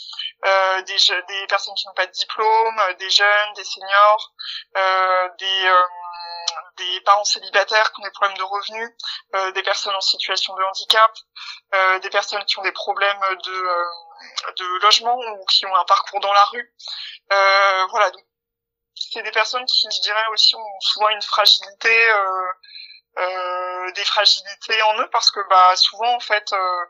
euh, 0.45 0.83
des, 0.83 0.97
des 1.29 1.47
personnes 1.47 1.75
qui 1.75 1.87
n'ont 1.87 1.95
pas 1.95 2.07
de 2.07 2.13
diplôme, 2.13 2.79
euh, 2.81 2.95
des 2.95 3.11
jeunes, 3.11 3.53
des 3.55 3.65
seniors, 3.65 4.33
euh, 4.77 5.29
des, 5.39 5.67
euh, 5.67 5.83
des 6.77 7.01
parents 7.03 7.25
célibataires 7.25 7.93
qui 7.93 8.01
ont 8.01 8.05
des 8.05 8.11
problèmes 8.11 8.37
de 8.37 8.43
revenus, 8.43 8.91
des 9.55 9.63
personnes 9.63 9.95
en 9.95 10.01
situation 10.01 10.55
de 10.55 10.63
handicap, 10.63 11.13
des 12.03 12.11
personnes 12.11 12.45
qui 12.45 12.59
ont 12.59 12.63
des 12.63 12.73
problèmes 12.73 13.21
de 13.45 13.69
de 14.59 14.83
logement 14.83 15.17
ou 15.17 15.45
qui 15.47 15.67
ont 15.67 15.75
un 15.75 15.85
parcours 15.85 16.21
dans 16.21 16.33
la 16.33 16.45
rue. 16.47 16.75
voilà, 17.91 18.11
donc 18.11 18.25
c'est 18.97 19.23
des 19.23 19.31
personnes 19.31 19.65
qui, 19.67 19.87
je 19.95 20.01
dirais 20.01 20.27
aussi, 20.33 20.55
ont 20.57 20.81
souvent 20.81 21.09
une 21.11 21.23
fragilité 21.23 22.11
euh, 22.11 22.53
des 23.95 24.05
fragilités 24.05 24.83
en 24.83 25.01
eux 25.01 25.09
parce 25.11 25.31
que 25.31 25.41
bah 25.49 25.77
souvent 25.77 26.15
en 26.15 26.21
fait 26.21 26.53
euh, 26.53 26.85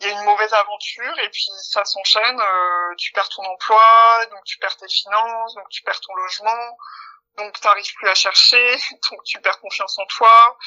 il 0.00 0.06
y 0.06 0.10
a 0.10 0.12
une 0.18 0.24
mauvaise 0.24 0.52
aventure 0.52 1.18
et 1.18 1.28
puis 1.30 1.46
ça 1.62 1.84
s'enchaîne 1.84 2.40
euh, 2.40 2.94
tu 2.96 3.12
perds 3.12 3.28
ton 3.28 3.42
emploi 3.44 4.26
donc 4.30 4.42
tu 4.44 4.58
perds 4.58 4.76
tes 4.76 4.88
finances 4.88 5.54
donc 5.54 5.68
tu 5.68 5.82
perds 5.82 6.00
ton 6.00 6.14
logement 6.14 6.78
donc 7.36 7.60
tu 7.60 7.66
n'arrives 7.66 7.92
plus 7.94 8.08
à 8.08 8.14
chercher 8.14 8.76
donc 9.10 9.22
tu 9.24 9.40
perds 9.40 9.60
confiance 9.60 9.98
en 9.98 10.06
toi 10.06 10.58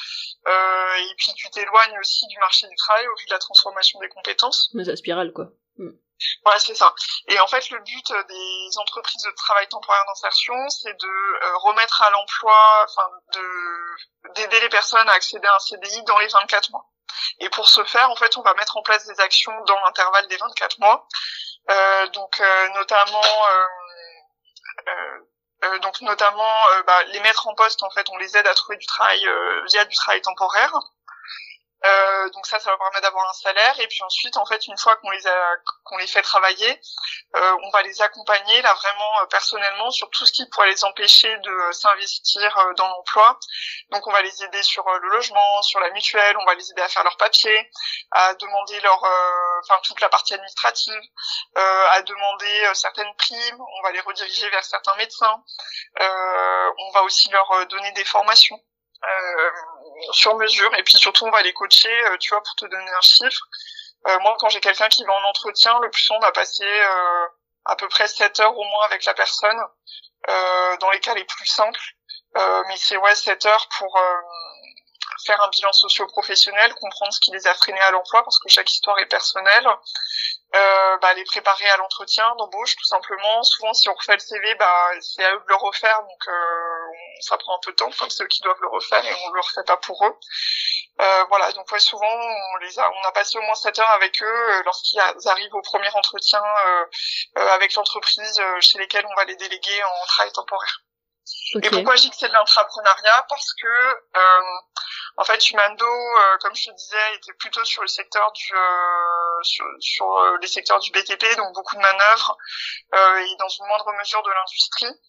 et 0.46 1.14
puis 1.16 1.32
tu 1.34 1.50
t'éloignes 1.50 1.98
aussi 1.98 2.26
du 2.28 2.38
marché 2.38 2.68
du 2.68 2.76
travail 2.76 3.06
au 3.08 3.16
vu 3.16 3.26
de 3.26 3.32
la 3.32 3.38
transformation 3.38 3.98
des 4.00 4.08
compétences 4.08 4.70
mais 4.74 4.84
ça 4.84 4.96
spirale 4.96 5.32
quoi 5.32 5.48
mm. 5.78 5.90
Voilà, 6.44 6.58
c'est 6.58 6.74
ça. 6.74 6.94
Et 7.28 7.38
en 7.40 7.46
fait, 7.46 7.70
le 7.70 7.78
but 7.80 8.12
des 8.28 8.78
entreprises 8.78 9.22
de 9.22 9.30
travail 9.32 9.68
temporaire 9.68 10.04
d'insertion, 10.06 10.54
c'est 10.68 10.94
de 10.94 11.56
remettre 11.58 12.02
à 12.02 12.10
l'emploi, 12.10 12.86
enfin, 12.88 13.08
de 13.34 14.34
d'aider 14.34 14.60
les 14.60 14.68
personnes 14.68 15.08
à 15.08 15.12
accéder 15.12 15.46
à 15.46 15.54
un 15.54 15.58
CDI 15.58 16.02
dans 16.04 16.18
les 16.18 16.28
24 16.28 16.70
mois. 16.70 16.86
Et 17.40 17.48
pour 17.50 17.68
ce 17.68 17.82
faire, 17.84 18.10
en 18.10 18.16
fait, 18.16 18.36
on 18.36 18.42
va 18.42 18.54
mettre 18.54 18.76
en 18.76 18.82
place 18.82 19.06
des 19.06 19.20
actions 19.20 19.52
dans 19.66 19.80
l'intervalle 19.80 20.26
des 20.28 20.36
24 20.36 20.78
mois. 20.78 21.08
Euh, 21.70 22.06
donc 22.08 22.40
euh, 22.40 22.68
notamment 22.74 23.22
euh, 25.62 25.78
donc 25.80 26.00
notamment 26.00 26.64
bah, 26.86 27.04
les 27.04 27.20
mettre 27.20 27.46
en 27.46 27.54
poste 27.54 27.82
en 27.82 27.90
fait 27.90 28.08
on 28.10 28.16
les 28.16 28.36
aide 28.36 28.46
à 28.46 28.54
trouver 28.54 28.78
du 28.78 28.86
travail 28.86 29.20
via 29.70 29.84
du 29.84 29.94
travail 29.94 30.22
temporaire 30.22 30.72
euh, 31.84 32.30
donc 32.30 32.46
ça, 32.46 32.60
ça 32.60 32.70
va 32.70 32.76
permettre 32.76 33.02
d'avoir 33.02 33.28
un 33.28 33.32
salaire. 33.32 33.80
Et 33.80 33.86
puis 33.88 34.02
ensuite, 34.02 34.36
en 34.36 34.44
fait, 34.44 34.66
une 34.66 34.76
fois 34.76 34.96
qu'on 34.96 35.10
les 35.10 35.26
a, 35.26 35.56
qu'on 35.84 35.96
les 35.96 36.06
fait 36.06 36.22
travailler, 36.22 36.80
euh, 37.36 37.56
on 37.62 37.70
va 37.70 37.82
les 37.82 38.02
accompagner 38.02 38.60
là 38.62 38.74
vraiment 38.74 39.20
euh, 39.22 39.26
personnellement 39.26 39.90
sur 39.90 40.10
tout 40.10 40.26
ce 40.26 40.32
qui 40.32 40.46
pourrait 40.50 40.70
les 40.70 40.84
empêcher 40.84 41.38
de 41.38 41.72
s'investir 41.72 42.56
dans 42.76 42.88
l'emploi. 42.88 43.38
Donc 43.90 44.06
on 44.06 44.12
va 44.12 44.22
les 44.22 44.42
aider 44.44 44.62
sur 44.62 44.84
le 44.88 45.08
logement, 45.08 45.62
sur 45.62 45.80
la 45.80 45.90
mutuelle, 45.90 46.36
on 46.38 46.44
va 46.44 46.54
les 46.54 46.70
aider 46.70 46.82
à 46.82 46.88
faire 46.88 47.04
leurs 47.04 47.16
papiers, 47.16 47.70
à 48.10 48.34
demander 48.34 48.80
leur, 48.80 49.02
enfin 49.62 49.80
toute 49.84 50.00
la 50.00 50.08
partie 50.08 50.34
administrative, 50.34 51.00
à 51.56 52.02
demander 52.02 52.70
certaines 52.74 53.14
primes. 53.16 53.60
On 53.78 53.82
va 53.82 53.92
les 53.92 54.00
rediriger 54.00 54.48
vers 54.50 54.64
certains 54.64 54.94
médecins. 54.96 55.42
on 55.98 56.90
va 56.92 57.02
aussi 57.04 57.30
leur 57.30 57.66
donner 57.66 57.92
des 57.92 58.04
formations. 58.04 58.60
Euh, 59.02 59.50
sur 60.12 60.36
mesure. 60.36 60.74
Et 60.76 60.82
puis 60.82 60.96
surtout 60.98 61.26
on 61.26 61.30
va 61.30 61.42
les 61.42 61.52
coacher 61.52 62.04
euh, 62.06 62.16
tu 62.18 62.30
vois 62.30 62.42
pour 62.42 62.54
te 62.56 62.66
donner 62.66 62.90
un 62.90 63.00
chiffre. 63.00 63.42
Euh, 64.06 64.18
moi 64.20 64.36
quand 64.38 64.48
j'ai 64.48 64.60
quelqu'un 64.60 64.88
qui 64.88 65.04
va 65.04 65.12
en 65.12 65.24
entretien 65.24 65.78
le 65.80 65.90
plus 65.90 66.02
souvent 66.02 66.18
on 66.18 66.22
va 66.22 66.32
passer 66.32 66.68
à 67.66 67.76
peu 67.76 67.88
près 67.88 68.08
7 68.08 68.40
heures 68.40 68.56
au 68.56 68.64
moins 68.64 68.84
avec 68.86 69.04
la 69.04 69.14
personne 69.14 69.58
dans 70.80 70.90
les 70.92 71.00
cas 71.00 71.14
les 71.14 71.24
plus 71.24 71.46
simples. 71.46 71.80
Mais 72.34 72.76
c'est 72.76 72.96
ouais 72.96 73.14
7 73.14 73.46
heures 73.46 73.68
pour 73.78 73.98
faire 75.26 75.40
un 75.42 75.48
bilan 75.48 75.72
socio-professionnel, 75.72 76.74
comprendre 76.74 77.12
ce 77.12 77.20
qui 77.20 77.30
les 77.32 77.46
a 77.46 77.54
freinés 77.54 77.80
à 77.80 77.90
l'emploi, 77.90 78.22
parce 78.22 78.38
que 78.38 78.48
chaque 78.48 78.70
histoire 78.70 78.98
est 78.98 79.06
personnelle, 79.06 79.66
euh, 80.54 80.98
bah, 80.98 81.14
les 81.14 81.24
préparer 81.24 81.68
à 81.70 81.76
l'entretien 81.76 82.24
d'embauche 82.36 82.76
tout 82.76 82.84
simplement. 82.84 83.42
Souvent, 83.42 83.72
si 83.72 83.88
on 83.88 83.94
refait 83.94 84.14
le 84.14 84.20
CV, 84.20 84.54
bah, 84.56 84.90
c'est 85.00 85.24
à 85.24 85.34
eux 85.34 85.40
de 85.40 85.48
le 85.48 85.56
refaire, 85.56 86.02
donc 86.02 86.28
euh, 86.28 86.79
ça 87.20 87.38
prend 87.38 87.56
un 87.56 87.60
peu 87.62 87.72
de 87.72 87.76
temps, 87.76 87.90
comme 87.98 88.10
c'est 88.10 88.22
eux 88.22 88.28
qui 88.28 88.42
doivent 88.42 88.60
le 88.60 88.68
refaire 88.68 89.04
et 89.04 89.14
on 89.26 89.30
le 89.32 89.40
refait 89.40 89.64
pas 89.64 89.76
pour 89.76 90.04
eux. 90.04 90.16
Euh, 91.00 91.24
voilà, 91.28 91.50
donc 91.52 91.70
ouais, 91.72 91.80
souvent 91.80 92.12
on 92.12 92.56
les 92.56 92.78
a, 92.78 92.90
on 92.90 93.08
a 93.08 93.12
passé 93.12 93.38
au 93.38 93.42
moins 93.42 93.54
7 93.54 93.78
heures 93.78 93.90
avec 93.90 94.22
eux 94.22 94.26
euh, 94.26 94.62
lorsqu'ils 94.64 95.00
arrivent 95.00 95.54
au 95.54 95.62
premier 95.62 95.88
entretien 95.94 96.42
euh, 96.42 96.84
euh, 97.38 97.48
avec 97.52 97.74
l'entreprise 97.74 98.40
chez 98.60 98.78
lesquelles 98.78 99.06
on 99.06 99.14
va 99.14 99.24
les 99.24 99.36
déléguer 99.36 99.82
en 99.82 100.06
travail 100.06 100.32
temporaire. 100.32 100.82
Et 101.62 101.70
pourquoi 101.70 101.96
je 101.96 102.02
dis 102.02 102.10
que 102.10 102.16
c'est 102.16 102.28
de 102.28 102.34
l'entrepreneuriat 102.34 103.26
Parce 103.28 103.52
que 103.54 103.94
en 105.20 105.24
fait, 105.24 105.50
Humando, 105.50 105.84
euh, 105.84 106.38
comme 106.38 106.56
je 106.56 106.70
te 106.70 106.74
disais, 106.74 107.14
était 107.16 107.34
plutôt 107.34 107.62
sur 107.66 107.82
le 107.82 107.88
secteur 107.88 108.32
du 108.32 108.54
euh, 108.54 109.42
sur, 109.78 110.16
euh, 110.16 110.38
les 110.40 110.46
secteurs 110.46 110.80
du 110.80 110.90
BTP, 110.92 111.36
donc 111.36 111.54
beaucoup 111.54 111.76
de 111.76 111.80
manœuvres 111.80 112.38
et 112.92 113.36
dans 113.36 113.48
une 113.48 113.66
moindre 113.66 113.92
mesure 113.98 114.22
de 114.22 114.30
l'industrie. 114.30 115.00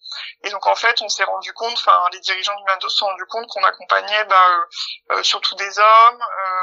Et 0.44 0.50
donc 0.50 0.66
en 0.66 0.74
fait, 0.74 1.00
on 1.00 1.08
s'est 1.08 1.24
rendu 1.24 1.54
compte, 1.54 1.72
enfin 1.72 2.04
les 2.12 2.20
dirigeants 2.20 2.54
d'Humando 2.56 2.88
se 2.90 2.96
sont 2.98 3.06
rendus 3.06 3.24
compte 3.26 3.46
qu'on 3.48 3.64
accompagnait 3.64 4.24
bah, 4.26 5.22
surtout 5.22 5.54
des 5.54 5.78
hommes 5.78 6.22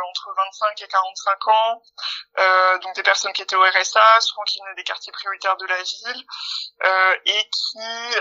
entre 0.09 0.33
25 0.35 0.81
et 0.83 0.87
45 0.87 1.47
ans, 1.47 1.81
donc 2.81 2.95
des 2.95 3.03
personnes 3.03 3.33
qui 3.33 3.41
étaient 3.41 3.55
au 3.55 3.63
RSA, 3.63 4.21
souvent 4.21 4.43
qui 4.43 4.59
venaient 4.59 4.75
des 4.75 4.83
quartiers 4.83 5.11
prioritaires 5.11 5.57
de 5.57 5.65
la 5.65 5.81
ville, 5.81 6.25
et 7.25 7.49
qui, 7.49 8.19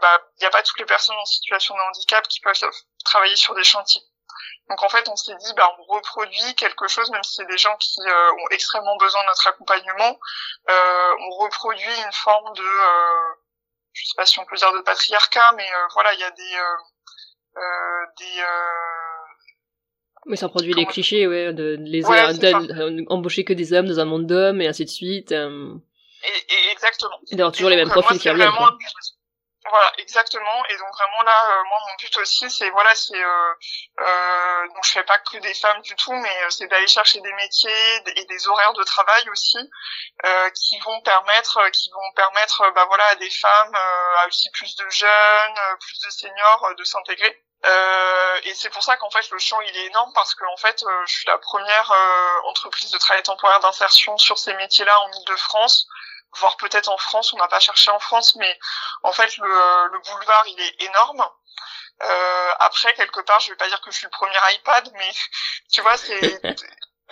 bah, 0.00 0.18
il 0.38 0.40
n'y 0.40 0.46
a 0.46 0.50
pas 0.50 0.62
toutes 0.62 0.78
les 0.78 0.86
personnes 0.86 1.16
en 1.16 1.26
situation 1.26 1.74
de 1.76 1.80
handicap 1.80 2.26
qui 2.28 2.40
peuvent 2.40 2.58
travailler 3.04 3.36
sur 3.36 3.54
des 3.54 3.64
chantiers. 3.64 4.02
Donc 4.68 4.82
en 4.82 4.88
fait, 4.88 5.08
on 5.08 5.16
s'est 5.16 5.34
dit, 5.36 5.52
bah, 5.56 5.70
on 5.78 5.94
reproduit 5.94 6.54
quelque 6.56 6.88
chose, 6.88 7.10
même 7.10 7.22
si 7.22 7.34
c'est 7.34 7.46
des 7.46 7.58
gens 7.58 7.76
qui 7.78 8.00
euh, 8.00 8.32
ont 8.32 8.48
extrêmement 8.50 8.96
besoin 8.96 9.22
de 9.22 9.26
notre 9.26 9.46
accompagnement, 9.48 10.18
euh, 10.70 11.14
on 11.20 11.30
reproduit 11.44 12.00
une 12.06 12.12
forme 12.12 12.54
de, 12.54 12.62
euh, 12.62 13.34
je 13.92 14.06
sais 14.06 14.14
pas 14.16 14.26
si 14.26 14.38
on 14.38 14.46
peut 14.46 14.56
dire 14.56 14.72
de 14.72 14.80
patriarcat, 14.80 15.52
mais 15.56 15.66
euh, 15.66 15.86
voilà, 15.94 16.14
il 16.14 16.20
y 16.20 16.24
a 16.24 16.30
des, 16.30 16.56
des 18.18 18.42
mais 20.24 20.36
ça 20.36 20.48
produit 20.48 20.72
les 20.72 20.86
clichés, 20.86 21.26
ouais, 21.26 21.52
de, 21.52 21.76
les 21.80 22.04
embaucher 23.08 23.44
que 23.44 23.52
des 23.52 23.72
hommes 23.72 23.88
dans 23.88 23.98
un 23.98 24.04
monde 24.04 24.26
d'hommes 24.26 24.60
et 24.60 24.68
ainsi 24.68 24.84
de 24.84 24.90
suite. 24.90 25.32
Et, 25.32 26.70
exactement. 26.70 27.18
Et 27.32 27.34
d'avoir 27.34 27.52
toujours 27.52 27.70
les 27.70 27.76
mêmes 27.76 27.90
profils 27.90 28.20
qui 28.20 28.30
reviennent. 28.30 28.52
Voilà, 29.70 29.92
exactement. 29.98 30.64
Et 30.70 30.76
donc 30.76 30.88
vraiment 30.92 31.22
là, 31.22 31.50
euh, 31.50 31.62
moi 31.68 31.78
mon 31.86 31.94
but 31.94 32.16
aussi, 32.16 32.50
c'est 32.50 32.68
voilà, 32.70 32.92
c'est 32.96 33.14
euh, 33.22 33.54
euh, 34.00 34.68
donc 34.74 34.84
je 34.84 34.90
fais 34.90 35.04
pas 35.04 35.18
que 35.20 35.36
des 35.38 35.54
femmes 35.54 35.80
du 35.82 35.94
tout, 35.94 36.12
mais 36.12 36.42
euh, 36.42 36.50
c'est 36.50 36.66
d'aller 36.66 36.88
chercher 36.88 37.20
des 37.20 37.32
métiers 37.34 37.96
et 38.16 38.24
des 38.24 38.48
horaires 38.48 38.72
de 38.72 38.82
travail 38.82 39.28
aussi 39.30 39.58
euh, 40.24 40.50
qui 40.50 40.78
vont 40.80 41.00
permettre, 41.02 41.60
qui 41.70 41.90
vont 41.92 42.12
permettre, 42.16 42.72
bah 42.74 42.86
voilà, 42.86 43.06
à 43.06 43.14
des 43.14 43.30
femmes, 43.30 43.74
à 44.18 44.26
aussi 44.26 44.50
plus 44.50 44.74
de 44.74 44.88
jeunes, 44.90 45.76
plus 45.78 46.00
de 46.00 46.10
seniors, 46.10 46.74
de 46.76 46.84
s'intégrer. 46.84 47.40
Euh, 47.64 48.40
et 48.42 48.54
c'est 48.54 48.70
pour 48.70 48.82
ça 48.82 48.96
qu'en 48.96 49.10
fait 49.10 49.30
le 49.30 49.38
champ 49.38 49.60
il 49.60 49.76
est 49.76 49.86
énorme 49.86 50.10
parce 50.14 50.34
que 50.34 50.44
en 50.46 50.56
fait 50.56 50.82
je 51.06 51.12
suis 51.12 51.28
la 51.28 51.38
première 51.38 51.92
entreprise 52.46 52.90
de 52.90 52.98
travail 52.98 53.22
temporaire 53.22 53.60
d'insertion 53.60 54.18
sur 54.18 54.36
ces 54.38 54.54
métiers-là 54.54 55.00
en 55.02 55.12
Ile-de-France 55.12 55.86
voire 56.38 56.56
peut-être 56.56 56.88
en 56.88 56.98
France, 56.98 57.32
on 57.32 57.36
n'a 57.36 57.48
pas 57.48 57.60
cherché 57.60 57.90
en 57.90 57.98
France, 57.98 58.36
mais 58.36 58.58
en 59.02 59.12
fait 59.12 59.36
le, 59.36 59.92
le 59.92 59.98
boulevard 59.98 60.44
il 60.48 60.60
est 60.60 60.82
énorme. 60.84 61.24
Euh, 62.02 62.50
après 62.58 62.94
quelque 62.94 63.20
part, 63.20 63.40
je 63.40 63.50
vais 63.50 63.56
pas 63.56 63.68
dire 63.68 63.80
que 63.80 63.90
je 63.90 63.96
suis 63.96 64.06
le 64.06 64.10
premier 64.10 64.38
iPad, 64.54 64.90
mais 64.94 65.10
tu 65.72 65.80
vois, 65.82 65.96
c'est 65.96 66.18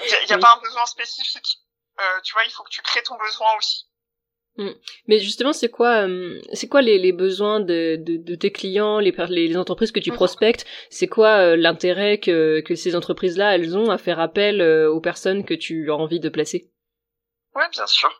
il 0.02 0.28
y, 0.28 0.32
a, 0.32 0.38
pas 0.38 0.54
un 0.54 0.60
besoin 0.60 0.86
spécifique. 0.86 1.58
Euh, 2.00 2.20
tu 2.22 2.32
vois, 2.32 2.44
il 2.44 2.50
faut 2.50 2.62
que 2.62 2.70
tu 2.70 2.80
crées 2.80 3.02
ton 3.02 3.16
besoin 3.18 3.48
aussi. 3.58 3.86
Mm. 4.56 4.70
Mais 5.06 5.18
justement, 5.18 5.52
c'est 5.52 5.68
quoi, 5.68 6.06
euh, 6.06 6.40
c'est 6.52 6.68
quoi 6.68 6.82
les, 6.82 6.98
les 6.98 7.12
besoins 7.12 7.60
de, 7.60 7.96
de, 7.96 8.16
de, 8.16 8.34
tes 8.34 8.50
clients, 8.50 8.98
les, 8.98 9.12
les 9.28 9.56
entreprises 9.56 9.92
que 9.92 10.00
tu 10.00 10.10
mhm. 10.10 10.16
prospectes? 10.16 10.66
C'est 10.90 11.06
quoi 11.06 11.38
euh, 11.38 11.56
l'intérêt 11.56 12.18
que, 12.18 12.60
que 12.60 12.74
ces 12.74 12.96
entreprises-là, 12.96 13.54
elles 13.54 13.76
ont 13.76 13.90
à 13.90 13.98
faire 13.98 14.20
appel 14.20 14.60
euh, 14.60 14.90
aux 14.90 15.00
personnes 15.00 15.44
que 15.44 15.54
tu 15.54 15.90
as 15.90 15.94
envie 15.94 16.20
de 16.20 16.28
placer? 16.28 16.70
Ouais, 17.54 17.68
bien 17.70 17.86
sûr. 17.86 18.10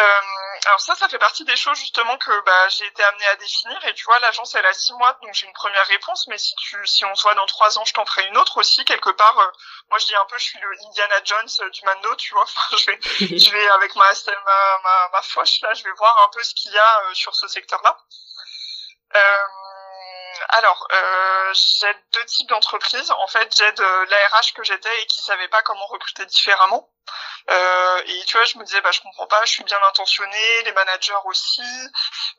Euh, 0.00 0.20
alors 0.66 0.80
ça, 0.80 0.96
ça 0.96 1.08
fait 1.08 1.18
partie 1.18 1.44
des 1.44 1.54
choses 1.56 1.78
justement 1.78 2.16
que 2.18 2.40
bah, 2.44 2.68
j'ai 2.68 2.86
été 2.86 3.02
amenée 3.04 3.26
à 3.26 3.36
définir. 3.36 3.84
Et 3.86 3.94
tu 3.94 4.04
vois, 4.04 4.18
l'agence 4.18 4.54
elle 4.54 4.66
a 4.66 4.72
six 4.72 4.92
mois, 4.94 5.16
donc 5.22 5.32
j'ai 5.34 5.46
une 5.46 5.52
première 5.52 5.86
réponse. 5.86 6.26
Mais 6.28 6.38
si 6.38 6.54
tu, 6.56 6.84
si 6.86 7.04
on 7.04 7.14
se 7.14 7.22
voit 7.22 7.34
dans 7.34 7.46
trois 7.46 7.78
ans, 7.78 7.84
je 7.84 7.92
t'en 7.92 8.04
ferai 8.04 8.26
une 8.26 8.36
autre 8.38 8.58
aussi 8.58 8.84
quelque 8.84 9.10
part. 9.10 9.38
Euh, 9.38 9.50
moi, 9.90 9.98
je 9.98 10.06
dis 10.06 10.16
un 10.16 10.24
peu, 10.26 10.36
je 10.38 10.44
suis 10.44 10.58
le 10.58 10.68
Indiana 10.86 11.16
Jones 11.24 11.48
euh, 11.60 11.70
du 11.70 11.82
Mando, 11.84 12.14
tu 12.16 12.32
vois. 12.34 12.42
Enfin, 12.54 12.76
je 12.76 12.86
vais, 12.86 12.98
je 13.38 13.50
vais 13.50 13.68
avec 13.70 13.94
ma 13.94 14.10
ma 14.26 14.78
ma, 14.82 15.08
ma 15.12 15.22
foche 15.22 15.60
là, 15.62 15.72
je 15.74 15.84
vais 15.84 15.92
voir 15.92 16.24
un 16.24 16.28
peu 16.30 16.42
ce 16.42 16.54
qu'il 16.54 16.72
y 16.72 16.78
a 16.78 17.00
euh, 17.04 17.14
sur 17.14 17.34
ce 17.34 17.46
secteur-là. 17.46 17.96
Euh, 19.14 19.46
alors, 20.48 20.86
euh, 20.92 21.54
j'aide 21.80 21.96
deux 22.12 22.24
types 22.26 22.48
d'entreprises. 22.48 23.10
En 23.10 23.26
fait, 23.28 23.54
j'aide 23.56 23.80
euh, 23.80 24.06
l'ARH 24.06 24.52
que 24.54 24.64
j'étais 24.64 25.02
et 25.02 25.06
qui 25.06 25.20
savait 25.20 25.48
pas 25.48 25.62
comment 25.62 25.86
recruter 25.86 26.26
différemment. 26.26 26.88
Euh, 27.50 28.02
et 28.06 28.24
tu 28.26 28.36
vois, 28.36 28.44
je 28.44 28.56
me 28.58 28.64
disais, 28.64 28.80
bah, 28.80 28.90
je 28.90 29.00
comprends 29.00 29.26
pas, 29.26 29.44
je 29.44 29.50
suis 29.50 29.64
bien 29.64 29.78
intentionnée, 29.88 30.62
les 30.64 30.72
managers 30.72 31.12
aussi. 31.24 31.62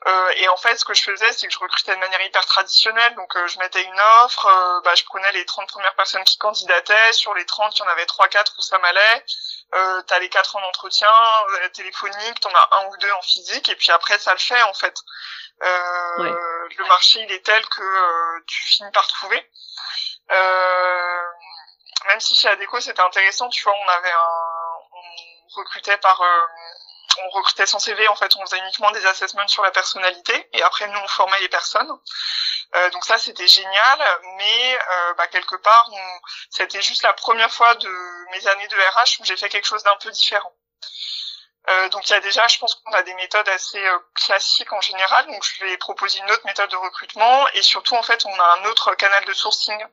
Euh, 0.06 0.28
et 0.36 0.48
en 0.48 0.56
fait, 0.56 0.76
ce 0.76 0.84
que 0.84 0.94
je 0.94 1.02
faisais, 1.02 1.32
c'est 1.32 1.46
que 1.46 1.52
je 1.52 1.58
recrutais 1.58 1.94
de 1.94 2.00
manière 2.00 2.20
hyper 2.22 2.44
traditionnelle. 2.46 3.14
Donc, 3.14 3.34
euh, 3.36 3.46
je 3.46 3.58
mettais 3.58 3.82
une 3.82 4.00
offre, 4.24 4.46
euh, 4.46 4.80
bah, 4.82 4.94
je 4.94 5.04
prenais 5.04 5.30
les 5.32 5.44
30 5.44 5.68
premières 5.68 5.94
personnes 5.94 6.24
qui 6.24 6.38
candidataient. 6.38 7.12
Sur 7.12 7.34
les 7.34 7.46
30, 7.46 7.78
il 7.78 7.82
y 7.82 7.84
en 7.84 7.88
avait 7.88 8.06
3-4 8.06 8.54
où 8.58 8.62
ça 8.62 8.78
m'allait. 8.78 9.24
Euh, 9.74 10.02
t'as 10.02 10.18
les 10.20 10.28
4 10.28 10.56
en 10.56 10.62
entretien 10.62 11.12
téléphonique, 11.72 12.40
t'en 12.40 12.54
as 12.54 12.68
un 12.72 12.86
ou 12.86 12.96
deux 12.98 13.10
en 13.12 13.22
physique. 13.22 13.68
Et 13.68 13.76
puis 13.76 13.90
après, 13.92 14.18
ça 14.18 14.32
le 14.32 14.38
fait, 14.38 14.62
en 14.62 14.74
fait. 14.74 14.94
Euh, 15.62 16.68
le 16.76 16.84
marché 16.86 17.20
il 17.20 17.32
est 17.32 17.44
tel 17.44 17.66
que 17.68 17.82
euh, 17.82 18.44
tu 18.46 18.62
finis 18.62 18.90
par 18.92 19.06
trouver. 19.06 19.50
Euh, 20.30 21.22
même 22.08 22.20
si 22.20 22.36
chez 22.36 22.48
Adeco 22.48 22.80
c'était 22.80 23.00
intéressant, 23.00 23.48
tu 23.48 23.62
vois, 23.64 23.74
on 23.74 23.88
avait 23.88 24.12
un, 24.12 24.28
on 24.92 25.60
recrutait 25.60 25.96
par 25.98 26.20
on 27.18 27.28
recrutait 27.30 27.66
sans 27.66 27.78
CV, 27.78 28.06
en 28.08 28.16
fait, 28.16 28.34
on 28.36 28.44
faisait 28.44 28.58
uniquement 28.58 28.90
des 28.90 29.04
assessments 29.06 29.46
sur 29.48 29.62
la 29.62 29.70
personnalité, 29.70 30.48
et 30.52 30.62
après 30.62 30.86
nous 30.88 30.98
on 30.98 31.08
formait 31.08 31.40
les 31.40 31.48
personnes. 31.48 31.90
Euh, 32.74 32.90
donc 32.90 33.04
ça 33.04 33.18
c'était 33.18 33.46
génial, 33.46 34.20
mais 34.36 34.74
euh, 34.74 35.14
bah, 35.14 35.26
quelque 35.28 35.56
part, 35.56 35.90
c'était 36.50 36.82
juste 36.82 37.02
la 37.02 37.12
première 37.12 37.52
fois 37.52 37.74
de 37.76 37.88
mes 38.32 38.46
années 38.48 38.68
de 38.68 38.76
RH 38.76 39.20
où 39.20 39.24
j'ai 39.24 39.36
fait 39.36 39.48
quelque 39.48 39.66
chose 39.66 39.82
d'un 39.82 39.96
peu 39.96 40.10
différent. 40.10 40.52
Euh, 41.68 41.88
donc 41.88 42.08
il 42.08 42.12
y 42.12 42.16
a 42.16 42.20
déjà, 42.20 42.46
je 42.46 42.58
pense 42.58 42.76
qu'on 42.76 42.92
a 42.92 43.02
des 43.02 43.14
méthodes 43.14 43.48
assez 43.48 43.84
euh, 43.84 43.98
classiques 44.14 44.72
en 44.72 44.80
général. 44.80 45.26
Donc 45.26 45.42
je 45.44 45.64
vais 45.64 45.76
proposer 45.78 46.18
une 46.20 46.30
autre 46.30 46.46
méthode 46.46 46.70
de 46.70 46.76
recrutement 46.76 47.48
et 47.54 47.62
surtout 47.62 47.96
en 47.96 48.02
fait 48.02 48.24
on 48.24 48.38
a 48.38 48.58
un 48.60 48.64
autre 48.66 48.94
canal 48.94 49.24
de 49.24 49.32
sourcing 49.32 49.84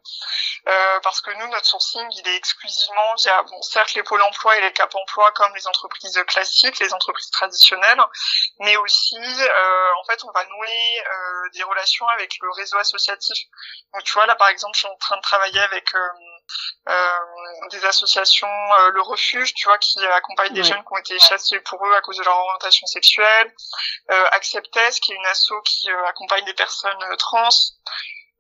euh, 0.68 1.00
parce 1.02 1.22
que 1.22 1.32
nous 1.32 1.48
notre 1.48 1.66
sourcing 1.66 2.08
il 2.12 2.28
est 2.28 2.36
exclusivement 2.36 3.16
via 3.18 3.42
bon 3.44 3.62
certes 3.62 3.96
les 3.96 4.04
pôles 4.04 4.22
emploi 4.22 4.56
et 4.58 4.62
les 4.62 4.72
cap 4.72 4.94
emploi 4.94 5.32
comme 5.32 5.54
les 5.56 5.68
entreprises 5.68 6.20
classiques, 6.28 6.80
les 6.80 6.94
entreprises 6.94 7.32
traditionnelles, 7.32 8.02
mais 8.60 8.78
aussi 8.78 9.18
en 9.18 10.04
fait 10.06 10.24
on 10.24 10.32
va 10.32 10.46
nouer 10.46 11.04
des 11.54 11.64
relations 11.64 12.08
avec 12.10 12.38
le 12.42 12.52
réseau 12.52 12.78
associatif. 12.78 13.38
Donc 13.94 14.04
tu 14.04 14.14
vois 14.14 14.26
là 14.26 14.36
par 14.36 14.50
exemple 14.50 14.76
je 14.76 14.82
suis 14.82 14.88
en 14.88 14.98
train 14.98 15.18
de 15.18 15.22
travailler 15.22 15.60
avec 15.62 15.94
euh, 15.96 16.10
des 17.72 17.86
associations, 17.86 18.48
euh, 18.48 18.90
le 18.92 19.02
refuge, 19.02 19.54
tu 19.54 19.68
vois, 19.68 19.78
qui 19.78 20.06
accompagne 20.06 20.54
des 20.54 20.64
jeunes 20.64 20.84
qui 20.84 20.92
ont 20.92 20.98
été 20.98 21.18
chassés 21.20 21.60
pour 21.62 21.86
eux 21.86 21.96
à 21.96 22.02
cause 22.02 22.18
de 22.18 22.24
leur 22.24 22.38
orientation 22.38 22.86
sexuelle, 22.88 23.54
euh, 24.12 24.26
Acceptes, 24.32 25.00
qui 25.02 25.14
est 25.14 25.16
une 25.16 25.26
asso 25.26 25.54
qui 25.66 25.90
euh, 25.90 26.06
accompagne 26.08 26.46
des 26.46 26.54
personnes 26.54 27.18
trans. 27.18 27.50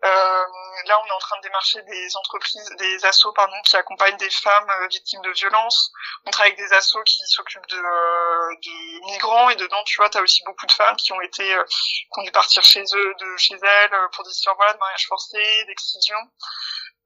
Euh, 0.06 0.46
là, 0.86 1.00
on 1.02 1.08
est 1.08 1.12
en 1.12 1.20
train 1.20 1.38
de 1.38 1.44
démarcher 1.44 1.82
des 1.84 2.18
entreprises, 2.18 2.70
des 2.78 3.06
assos 3.06 3.32
pardon, 3.32 3.56
qui 3.64 3.78
accompagnent 3.78 4.18
des 4.18 4.30
femmes 4.30 4.70
victimes 4.90 5.22
de 5.22 5.32
violences. 5.32 5.92
On 6.26 6.32
travaille 6.32 6.52
avec 6.52 6.60
des 6.60 6.76
assos 6.76 7.02
qui 7.04 7.24
s'occupent 7.28 7.68
de, 7.68 7.78
de, 7.78 9.06
migrants 9.06 9.50
et 9.50 9.56
dedans, 9.56 9.82
tu 9.86 9.96
vois, 9.96 10.10
tu 10.10 10.18
as 10.18 10.22
aussi 10.22 10.44
beaucoup 10.46 10.66
de 10.66 10.74
femmes 10.74 10.98
qui 10.98 11.14
ont 11.14 11.22
été 11.22 11.46
qui 11.46 12.20
ont 12.20 12.24
dû 12.24 12.32
partir 12.32 12.64
chez 12.64 12.84
eux, 12.84 13.16
de 13.18 13.38
chez 13.38 13.56
elles, 13.56 13.98
pour 14.12 14.26
des 14.26 14.32
histoires 14.32 14.58
voilà, 14.58 14.74
de 14.74 14.80
mariage 14.80 15.08
forcé, 15.08 15.38
d'excision. 15.68 16.18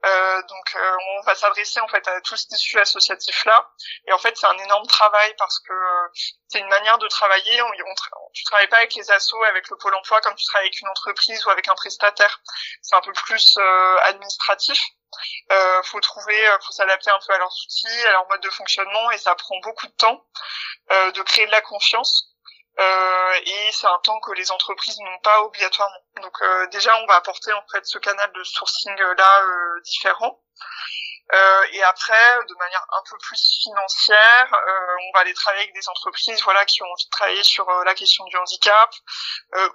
Euh, 0.06 0.42
donc 0.44 0.76
euh, 0.76 0.98
on 1.18 1.22
va 1.24 1.34
s'adresser 1.34 1.80
en 1.80 1.88
fait 1.88 2.08
à 2.08 2.22
tout 2.22 2.38
ce 2.38 2.46
tissu 2.48 2.78
associatif 2.78 3.46
là 3.46 3.68
et 4.06 4.14
en 4.14 4.20
fait 4.20 4.38
c'est 4.38 4.46
un 4.46 4.58
énorme 4.60 4.86
travail 4.86 5.34
parce 5.40 5.60
que 5.60 5.74
c'est 6.48 6.60
une 6.60 6.68
manière 6.68 7.00
de 7.00 7.08
travailler. 7.08 7.62
On, 7.64 7.66
on, 7.68 7.96
tu 8.34 8.44
travailles 8.44 8.68
pas 8.68 8.78
avec 8.78 8.94
les 8.94 9.10
assos 9.10 9.44
avec 9.46 9.68
le 9.70 9.78
pôle 9.78 9.96
emploi 9.96 10.22
comme 10.22 10.36
tu 10.36 10.46
travailles 10.46 10.68
avec 10.68 10.80
une 10.82 10.88
entreprise 10.90 11.44
ou 11.46 11.50
avec 11.50 11.68
un 11.68 11.74
prestataire. 11.74 12.42
C'est 12.84 12.96
un 12.96 13.02
peu 13.02 13.12
plus 13.14 13.58
euh, 13.58 13.98
administratif. 14.04 14.80
Euh, 15.52 15.82
faut 15.84 16.00
trouver 16.00 16.38
faut 16.66 16.74
s'adapter 16.74 17.10
un 17.10 17.20
peu 17.26 17.34
à 17.34 17.38
leurs 17.40 17.54
outils 17.66 18.06
à 18.06 18.12
leur 18.12 18.28
mode 18.28 18.42
de 18.42 18.50
fonctionnement 18.52 19.10
et 19.12 19.18
ça 19.18 19.34
prend 19.36 19.58
beaucoup 19.64 19.88
de 19.88 19.94
temps 19.94 20.26
de 20.90 21.22
créer 21.24 21.46
de 21.48 21.52
la 21.52 21.62
confiance. 21.62 22.37
euh, 22.37 22.37
et 22.80 23.72
c'est 23.72 23.88
un 23.88 24.00
temps 24.04 24.20
que 24.20 24.32
les 24.34 24.52
entreprises 24.52 25.00
n'ont 25.00 25.20
pas 25.24 25.42
obligatoirement. 25.44 25.96
Donc 26.22 26.42
euh, 26.42 26.68
déjà, 26.68 26.96
on 27.02 27.06
va 27.08 27.16
apporter 27.16 27.52
en 27.54 27.64
fait 27.72 27.86
ce 27.86 27.98
canal 27.98 28.32
de 28.34 28.44
sourcing 28.44 28.96
là 28.96 29.42
euh, 31.34 31.64
et 31.74 31.84
après, 31.84 32.40
de 32.48 32.56
manière 32.56 32.86
un 32.92 33.02
peu 33.10 33.18
plus 33.18 33.60
financière, 33.64 34.48
on 34.52 35.12
va 35.14 35.22
aller 35.22 35.34
travailler 35.34 35.64
avec 35.64 35.76
des 35.76 35.90
entreprises, 35.90 36.42
voilà, 36.44 36.66
qui 36.66 36.82
ont 36.84 36.92
envie 36.92 37.06
de 37.06 37.10
travailler 37.10 37.44
sur 37.44 37.70
la 37.84 37.94
question 37.96 38.24
du 38.26 38.38
handicap 38.38 38.94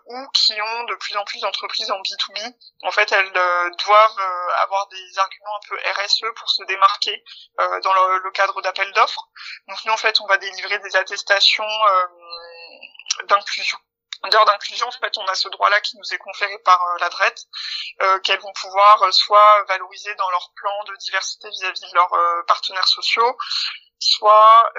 ou 0.07 0.29
qui 0.35 0.61
ont 0.61 0.85
de 0.85 0.95
plus 0.95 1.17
en 1.17 1.25
plus 1.25 1.41
d'entreprises 1.41 1.91
en 1.91 2.01
B2B. 2.01 2.55
En 2.83 2.91
fait, 2.91 3.13
elles 3.13 3.33
doivent 3.33 4.51
avoir 4.61 4.89
des 4.89 5.19
arguments 5.19 5.57
un 5.57 5.69
peu 5.69 5.79
RSE 6.03 6.25
pour 6.37 6.51
se 6.51 6.65
démarquer 6.65 7.23
dans 7.59 7.93
le, 7.93 8.19
le 8.19 8.31
cadre 8.31 8.61
d'appel 8.63 8.91
d'offres. 8.93 9.29
Donc 9.69 9.79
nous, 9.85 9.93
en 9.93 9.97
fait, 9.97 10.21
on 10.21 10.27
va 10.27 10.39
délivrer 10.39 10.79
des 10.79 10.97
attestations 10.97 11.69
d'inclusion 13.25 13.79
d'heures 14.31 14.45
d'inclusion, 14.45 14.87
en 14.87 14.93
fait, 14.93 15.17
on 15.19 15.27
a 15.27 15.35
ce 15.35 15.49
droit-là 15.49 15.81
qui 15.81 15.97
nous 15.99 16.15
est 16.15 16.19
conféré 16.19 16.57
par 16.65 16.81
euh, 16.81 16.99
la 17.01 17.09
DRET, 17.09 17.35
euh, 18.03 18.19
qu'elles 18.21 18.41
vont 18.41 18.53
pouvoir 18.61 19.03
euh, 19.03 19.11
soit 19.11 19.65
valoriser 19.69 20.15
dans 20.17 20.31
leur 20.31 20.53
plan 20.55 20.85
de 20.89 20.97
diversité 20.99 21.49
vis-à-vis 21.49 21.81
de 21.81 21.95
leurs 21.95 22.13
euh, 22.13 22.43
partenaires 22.47 22.89
sociaux, 22.89 23.37
soit 23.99 24.73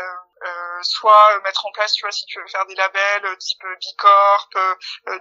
soit 0.82 1.40
mettre 1.46 1.66
en 1.66 1.72
place, 1.72 1.94
tu 1.94 2.02
vois, 2.04 2.12
si 2.12 2.26
tu 2.26 2.38
veux 2.38 2.48
faire 2.48 2.66
des 2.66 2.76
labels 2.76 3.38
type 3.38 3.64
Bicorp, 3.80 4.50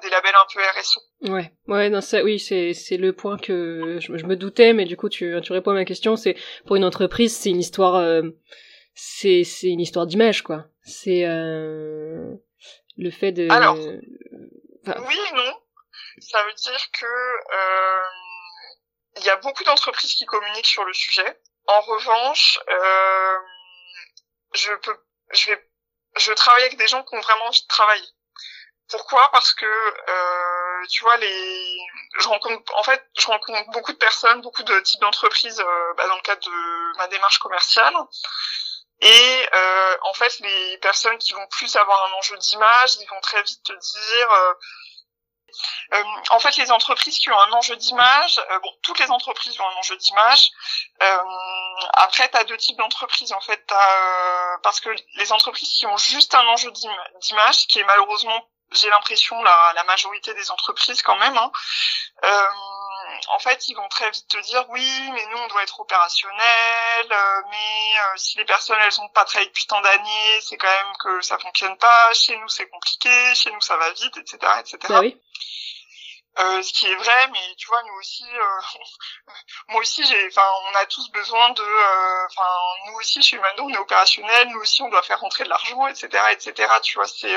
des 0.03 0.11
labels 0.11 0.35
un 0.35 0.47
peu 0.53 0.61
RSE. 0.61 0.99
Ouais, 1.31 1.53
ouais, 1.69 1.89
non, 1.89 2.01
ça, 2.01 2.25
oui, 2.25 2.41
c'est 2.41 2.75
c'est 2.75 2.97
le 2.97 3.13
point 3.13 3.39
que 3.39 3.99
je, 4.01 4.17
je, 4.17 4.27
me 4.27 4.35
doutais, 4.35 4.73
mais 4.73 4.87
du 4.87 4.97
coup, 4.97 5.09
tu 5.09 5.41
tu 5.45 5.53
réponds 5.53 5.71
à 5.71 5.75
ma 5.75 5.85
question. 5.85 6.17
C'est 6.17 6.37
pour 6.67 6.75
une 6.75 6.85
entreprise, 6.85 7.37
c'est 7.37 7.51
une 7.51 7.61
histoire, 7.61 8.03
c'est 8.97 9.45
c'est 9.45 9.69
une 9.69 9.81
histoire 9.81 10.07
d'image, 10.07 10.43
quoi. 10.43 10.65
C'est 10.83 11.25
le 12.97 13.11
fait 13.11 13.33
de... 13.33 13.51
Alors, 13.51 13.77
oui 13.77 15.19
et 15.31 15.35
non. 15.35 15.63
Ça 16.21 16.43
veut 16.45 16.53
dire 16.55 16.91
que 16.93 17.07
euh, 17.07 18.03
il 19.17 19.25
y 19.25 19.31
a 19.31 19.37
beaucoup 19.37 19.65
d'entreprises 19.65 20.15
qui 20.15 20.27
communiquent 20.27 20.67
sur 20.67 20.85
le 20.85 20.93
sujet. 20.93 21.41
En 21.67 21.81
revanche, 21.81 22.59
euh, 22.69 23.39
je 24.55 24.73
peux, 24.75 24.97
je 25.33 25.51
vais, 25.51 25.71
je 26.17 26.33
travaille 26.33 26.65
avec 26.65 26.77
des 26.77 26.87
gens 26.87 27.03
qui 27.05 27.15
ont 27.15 27.21
vraiment 27.21 27.51
travailler. 27.69 28.09
Pourquoi? 28.89 29.31
Parce 29.33 29.55
que 29.55 29.65
euh, 29.65 30.87
tu 30.91 31.03
vois 31.03 31.17
les, 31.17 31.79
je 32.19 32.29
rencontre, 32.29 32.77
en 32.77 32.83
fait, 32.83 33.03
je 33.19 33.27
rencontre 33.27 33.71
beaucoup 33.71 33.93
de 33.93 33.99
personnes, 33.99 34.43
beaucoup 34.43 34.63
de 34.63 34.81
types 34.81 35.01
d'entreprises 35.01 35.63
bah, 35.97 36.09
dans 36.09 36.17
le 36.17 36.23
cadre 36.23 36.45
de 36.45 36.99
ma 36.99 37.09
démarche 37.09 37.39
commerciale. 37.39 37.95
Et 39.03 39.49
euh, 39.53 39.97
en 40.03 40.15
fait, 40.15 40.39
les 40.39 40.79
personnes 40.79 41.19
qui 41.19 41.33
vont 41.33 41.47
plus 41.49 41.75
avoir 41.75 42.07
un 42.07 42.13
enjeu 42.19 42.37
d'image, 42.39 42.95
ils 43.01 43.09
vont 43.09 43.21
très 43.21 43.43
vite 43.43 43.63
te 43.65 43.73
dire. 43.73 44.31
Euh, 44.31 44.55
euh, 45.95 46.05
en 46.31 46.39
fait, 46.39 46.57
les 46.57 46.71
entreprises 46.71 47.19
qui 47.19 47.31
ont 47.31 47.39
un 47.39 47.53
enjeu 47.53 47.75
d'image, 47.77 48.41
bon, 48.63 48.71
toutes 48.83 49.01
les 49.01 49.11
entreprises 49.11 49.59
ont 49.61 49.69
un 49.69 49.75
enjeu 49.75 49.97
d'image. 49.97 50.51
après, 51.95 52.31
tu 52.31 52.37
as 52.39 52.45
deux 52.45 52.57
types 52.57 52.79
d'entreprises 52.79 53.33
en 53.33 53.41
fait, 53.41 53.63
parce 54.63 54.81
que 54.81 54.91
les 55.17 55.33
entreprises 55.33 55.73
qui 55.73 55.85
ont 55.87 55.97
juste 55.99 56.35
un 56.35 56.47
enjeu 56.47 56.71
d'image, 56.71 57.67
qui 57.67 57.81
est 57.81 57.85
malheureusement, 57.85 58.49
j'ai 58.71 58.89
l'impression 58.89 59.43
la, 59.43 59.73
la 59.75 59.85
majorité 59.85 60.33
des 60.33 60.51
entreprises 60.51 61.03
quand 61.03 61.17
même. 61.17 61.37
Hein, 61.37 61.51
en 63.29 63.39
fait, 63.39 63.69
ils 63.69 63.75
vont 63.75 63.89
très 63.89 64.11
vite 64.11 64.27
te 64.29 64.39
dire 64.39 64.65
oui, 64.71 65.11
mais 65.13 65.25
nous 65.31 65.39
on 65.39 65.49
doit 65.49 65.63
être 65.63 65.81
opérationnel, 65.81 67.07
euh, 67.11 67.43
mais 67.51 67.57
euh, 67.57 68.17
si 68.17 68.39
les 68.39 68.45
personnes 68.45 68.79
elles 68.85 69.01
ont 69.01 69.09
pas 69.09 69.25
travaillé 69.25 69.49
depuis 69.49 69.67
tant 69.67 69.81
d'années, 69.81 70.41
c'est 70.41 70.57
quand 70.57 70.67
même 70.69 70.93
que 71.03 71.21
ça 71.23 71.39
fonctionne 71.39 71.77
pas. 71.77 72.13
Chez 72.15 72.37
nous 72.37 72.49
c'est 72.49 72.69
compliqué, 72.69 73.35
chez 73.35 73.51
nous 73.53 73.61
ça 73.61 73.77
va 73.77 73.91
vite, 73.93 74.17
etc., 74.17 74.39
etc. 74.61 75.15
Euh, 76.39 76.63
ce 76.63 76.73
qui 76.73 76.87
est 76.87 76.95
vrai, 76.95 77.29
mais 77.31 77.55
tu 77.59 77.69
vois, 77.69 77.83
nous 77.87 77.99
aussi, 78.01 78.25
euh, 78.25 78.81
moi 79.69 79.83
aussi, 79.83 80.03
j'ai, 80.03 80.27
enfin, 80.29 80.41
on 80.73 80.83
a 80.83 80.87
tous 80.87 81.11
besoin 81.13 81.51
de, 81.51 81.61
euh, 81.61 82.27
enfin, 82.31 82.49
nous 82.87 82.99
aussi, 82.99 83.21
chez 83.21 83.37
Mando, 83.37 83.65
on 83.65 83.69
est 83.69 83.79
opérationnel, 83.79 84.49
nous 84.51 84.61
aussi, 84.61 84.81
on 84.81 84.89
doit 84.89 85.03
faire 85.03 85.21
rentrer 85.21 85.45
de 85.45 85.51
l'argent, 85.51 85.87
etc., 85.89 86.09
etc. 86.33 86.69
Tu 86.83 86.97
vois, 86.97 87.07
c'est. 87.07 87.37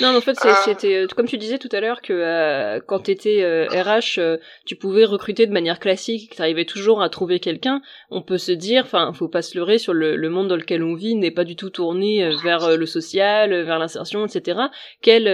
non, 0.00 0.16
en 0.16 0.20
fait, 0.20 0.36
c'était 0.64 1.06
comme 1.14 1.28
tu 1.28 1.38
disais 1.38 1.58
tout 1.58 1.68
à 1.70 1.78
l'heure 1.78 2.02
que 2.02 2.80
quand 2.88 3.04
t'étais 3.04 3.68
RH, 3.70 4.18
tu 4.66 4.74
pouvais 4.74 5.04
recruter 5.04 5.46
de 5.46 5.52
manière 5.52 5.78
classique, 5.78 6.34
t'arrivais 6.34 6.64
toujours 6.64 7.02
à 7.02 7.08
trouver 7.10 7.38
quelqu'un. 7.38 7.82
On 8.10 8.22
peut 8.22 8.38
se 8.38 8.50
dire, 8.50 8.82
enfin, 8.84 9.12
faut 9.12 9.28
pas 9.28 9.42
se 9.42 9.56
leurrer 9.56 9.78
sur 9.78 9.94
le, 9.94 10.16
le 10.16 10.28
monde 10.28 10.48
dans 10.48 10.56
lequel 10.56 10.82
on 10.82 10.96
vit 10.96 11.14
n'est 11.14 11.30
pas 11.30 11.44
du 11.44 11.54
tout 11.54 11.70
tourné 11.70 12.34
vers 12.42 12.76
le 12.76 12.86
social, 12.86 13.62
vers 13.62 13.78
l'insertion, 13.78 14.26
etc. 14.26 14.58
Quel, 15.02 15.24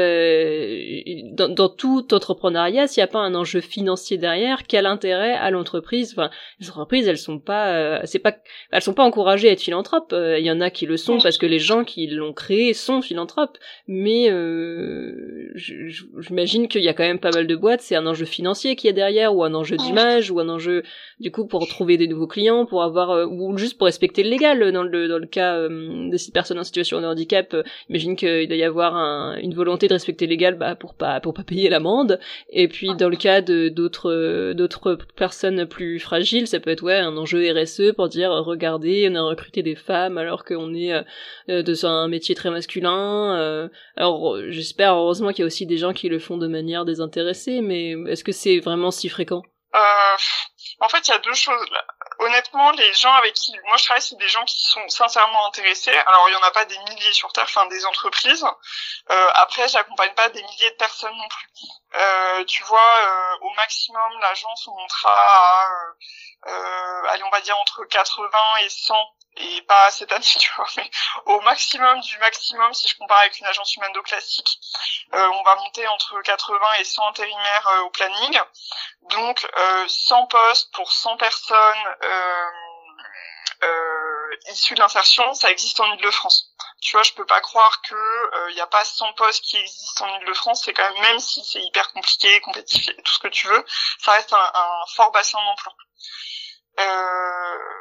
dans, 1.34 1.48
dans 1.48 1.70
tout 1.70 2.12
entrepreneuriat 2.12 2.88
s'il 2.90 3.00
n'y 3.00 3.04
a 3.04 3.12
pas 3.12 3.20
un 3.20 3.34
enjeu 3.34 3.60
financier 3.60 4.18
derrière, 4.18 4.66
quel 4.66 4.86
intérêt 4.86 5.32
à 5.32 5.50
l'entreprise? 5.50 6.12
Enfin, 6.12 6.30
les 6.58 6.68
entreprises, 6.68 7.08
elles 7.08 7.18
sont 7.18 7.38
pas, 7.38 7.68
euh, 7.74 8.00
c'est 8.04 8.18
pas, 8.18 8.36
elles 8.70 8.82
sont 8.82 8.94
pas 8.94 9.04
encouragées 9.04 9.48
à 9.48 9.52
être 9.52 9.62
philanthropes. 9.62 10.12
Euh, 10.12 10.38
il 10.38 10.44
y 10.44 10.50
en 10.50 10.60
a 10.60 10.70
qui 10.70 10.86
le 10.86 10.96
sont 10.96 11.18
parce 11.18 11.38
que 11.38 11.46
les 11.46 11.58
gens 11.58 11.84
qui 11.84 12.06
l'ont 12.06 12.32
créé 12.32 12.74
sont 12.74 13.02
philanthropes. 13.02 13.58
Mais 13.86 14.30
euh, 14.30 15.52
j'imagine 15.54 16.68
qu'il 16.68 16.82
y 16.82 16.88
a 16.88 16.94
quand 16.94 17.04
même 17.04 17.18
pas 17.18 17.30
mal 17.30 17.46
de 17.46 17.56
boîtes. 17.56 17.80
C'est 17.80 17.96
un 17.96 18.06
enjeu 18.06 18.24
financier 18.24 18.76
qui 18.76 18.88
est 18.88 18.92
derrière, 18.92 19.34
ou 19.34 19.44
un 19.44 19.54
enjeu 19.54 19.76
d'image, 19.76 20.30
ou 20.30 20.40
un 20.40 20.48
enjeu 20.48 20.82
du 21.20 21.30
coup 21.30 21.46
pour 21.46 21.66
trouver 21.68 21.96
des 21.96 22.08
nouveaux 22.08 22.26
clients, 22.26 22.66
pour 22.66 22.82
avoir, 22.82 23.30
ou 23.30 23.56
juste 23.56 23.78
pour 23.78 23.86
respecter 23.86 24.22
le 24.22 24.30
légal 24.30 24.72
dans 24.72 24.82
le 24.82 25.08
dans 25.08 25.18
le 25.18 25.26
cas 25.26 25.68
de 25.68 26.16
ces 26.16 26.32
personnes 26.32 26.58
en 26.58 26.64
situation 26.64 27.00
de 27.00 27.06
handicap. 27.06 27.54
imagine 27.88 28.16
qu'il 28.16 28.48
doit 28.48 28.56
y 28.56 28.64
avoir 28.64 28.94
une 29.38 29.54
volonté 29.54 29.88
de 29.88 29.92
respecter 29.92 30.26
le 30.26 30.30
légal, 30.30 30.56
bah, 30.56 30.74
pour 30.74 30.94
pas 30.94 31.20
pour 31.20 31.34
pas 31.34 31.44
payer 31.44 31.68
l'amende. 31.68 32.18
Et 32.50 32.68
puis 32.68 32.79
puis 32.80 32.94
dans 32.94 33.10
le 33.10 33.16
cas 33.16 33.42
de 33.42 33.68
d'autres 33.68 34.54
d'autres 34.54 34.94
personnes 35.14 35.66
plus 35.66 36.00
fragiles, 36.00 36.46
ça 36.46 36.60
peut 36.60 36.70
être 36.70 36.88
un 36.88 37.14
enjeu 37.18 37.52
RSE 37.52 37.92
pour 37.94 38.08
dire 38.08 38.30
regardez, 38.30 39.06
on 39.10 39.16
a 39.16 39.20
recruté 39.20 39.62
des 39.62 39.74
femmes 39.74 40.16
alors 40.16 40.46
qu'on 40.46 40.72
est 40.72 40.94
euh, 40.94 41.62
de 41.62 41.84
un 41.84 42.08
métier 42.08 42.34
très 42.34 42.48
masculin. 42.48 43.36
Euh. 43.36 43.68
alors 43.98 44.38
j'espère 44.48 44.94
heureusement 44.94 45.28
qu'il 45.28 45.40
y 45.40 45.42
a 45.42 45.46
aussi 45.46 45.66
des 45.66 45.76
gens 45.76 45.92
qui 45.92 46.08
le 46.08 46.18
font 46.18 46.38
de 46.38 46.46
manière 46.46 46.86
désintéressée, 46.86 47.60
mais 47.60 47.90
est-ce 48.08 48.24
que 48.24 48.32
c'est 48.32 48.60
vraiment 48.60 48.90
si 48.90 49.10
fréquent? 49.10 49.42
Euh, 49.74 49.78
En 50.80 50.88
fait, 50.88 51.06
il 51.06 51.10
y 51.10 51.14
a 51.14 51.18
deux 51.18 51.34
choses. 51.34 51.68
Honnêtement, 52.20 52.70
les 52.72 52.92
gens 52.94 53.12
avec 53.14 53.34
qui 53.34 53.52
moi 53.64 53.76
je 53.76 53.84
travaille, 53.84 54.02
c'est 54.02 54.16
des 54.16 54.28
gens 54.28 54.44
qui 54.44 54.60
sont 54.60 54.88
sincèrement 54.88 55.46
intéressés. 55.46 55.90
Alors, 55.90 56.28
il 56.28 56.32
y 56.32 56.36
en 56.36 56.42
a 56.42 56.50
pas 56.50 56.64
des 56.66 56.78
milliers 56.78 57.12
sur 57.12 57.32
Terre, 57.32 57.44
enfin 57.44 57.66
des 57.66 57.84
entreprises. 57.86 58.44
Euh, 59.10 59.30
après, 59.34 59.68
j'accompagne 59.68 60.14
pas 60.14 60.28
des 60.28 60.42
milliers 60.42 60.70
de 60.70 60.76
personnes 60.76 61.16
non 61.16 61.28
plus. 61.28 61.48
Euh, 61.94 62.44
tu 62.44 62.62
vois, 62.64 62.96
euh, 63.02 63.36
au 63.40 63.50
maximum, 63.54 64.20
l'agence 64.20 64.68
on 64.68 64.76
montera 64.76 65.12
à, 65.12 65.68
euh, 66.46 67.02
allez, 67.08 67.24
on 67.24 67.30
va 67.30 67.40
dire 67.40 67.58
entre 67.58 67.84
80 67.84 68.38
et 68.62 68.68
100 68.68 68.94
et 69.36 69.62
pas 69.62 69.90
cette 69.90 70.12
année, 70.12 70.24
tu 70.38 70.50
vois, 70.56 70.66
mais 70.76 70.90
au 71.26 71.40
maximum 71.40 72.00
du 72.00 72.18
maximum, 72.18 72.72
si 72.74 72.88
je 72.88 72.96
compare 72.96 73.18
avec 73.18 73.38
une 73.38 73.46
agence 73.46 73.74
humano 73.76 74.02
classique, 74.02 74.58
euh, 75.14 75.28
on 75.28 75.42
va 75.42 75.56
monter 75.56 75.86
entre 75.88 76.20
80 76.22 76.72
et 76.78 76.84
100 76.84 77.08
intérimaires 77.08 77.68
euh, 77.68 77.80
au 77.82 77.90
planning. 77.90 78.40
Donc, 79.02 79.48
euh, 79.56 79.88
100 79.88 80.26
postes 80.26 80.72
pour 80.74 80.92
100 80.92 81.16
personnes 81.16 81.96
euh, 82.02 82.46
euh, 83.62 84.36
issues 84.48 84.74
de 84.74 84.80
l'insertion, 84.80 85.34
ça 85.34 85.50
existe 85.50 85.80
en 85.80 85.92
Ile-de-France. 85.94 86.54
Tu 86.80 86.92
vois, 86.92 87.02
je 87.02 87.12
peux 87.12 87.26
pas 87.26 87.40
croire 87.40 87.82
que 87.82 88.48
il 88.50 88.54
n'y 88.54 88.60
a 88.60 88.66
pas 88.66 88.84
100 88.84 89.12
postes 89.14 89.44
qui 89.44 89.58
existent 89.58 90.06
en 90.06 90.20
Ile-de-France. 90.20 90.62
C'est 90.64 90.72
quand 90.72 90.90
même, 90.90 91.02
même 91.02 91.20
si 91.20 91.44
c'est 91.44 91.60
hyper 91.60 91.92
compliqué, 91.92 92.40
compétitif 92.40 92.96
tout 92.96 93.12
ce 93.12 93.18
que 93.18 93.28
tu 93.28 93.48
veux, 93.48 93.64
ça 93.98 94.12
reste 94.12 94.32
un, 94.32 94.50
un 94.54 94.86
fort 94.94 95.12
bassin 95.12 95.38
d'emploi. 95.44 95.74
Euh, 96.78 97.79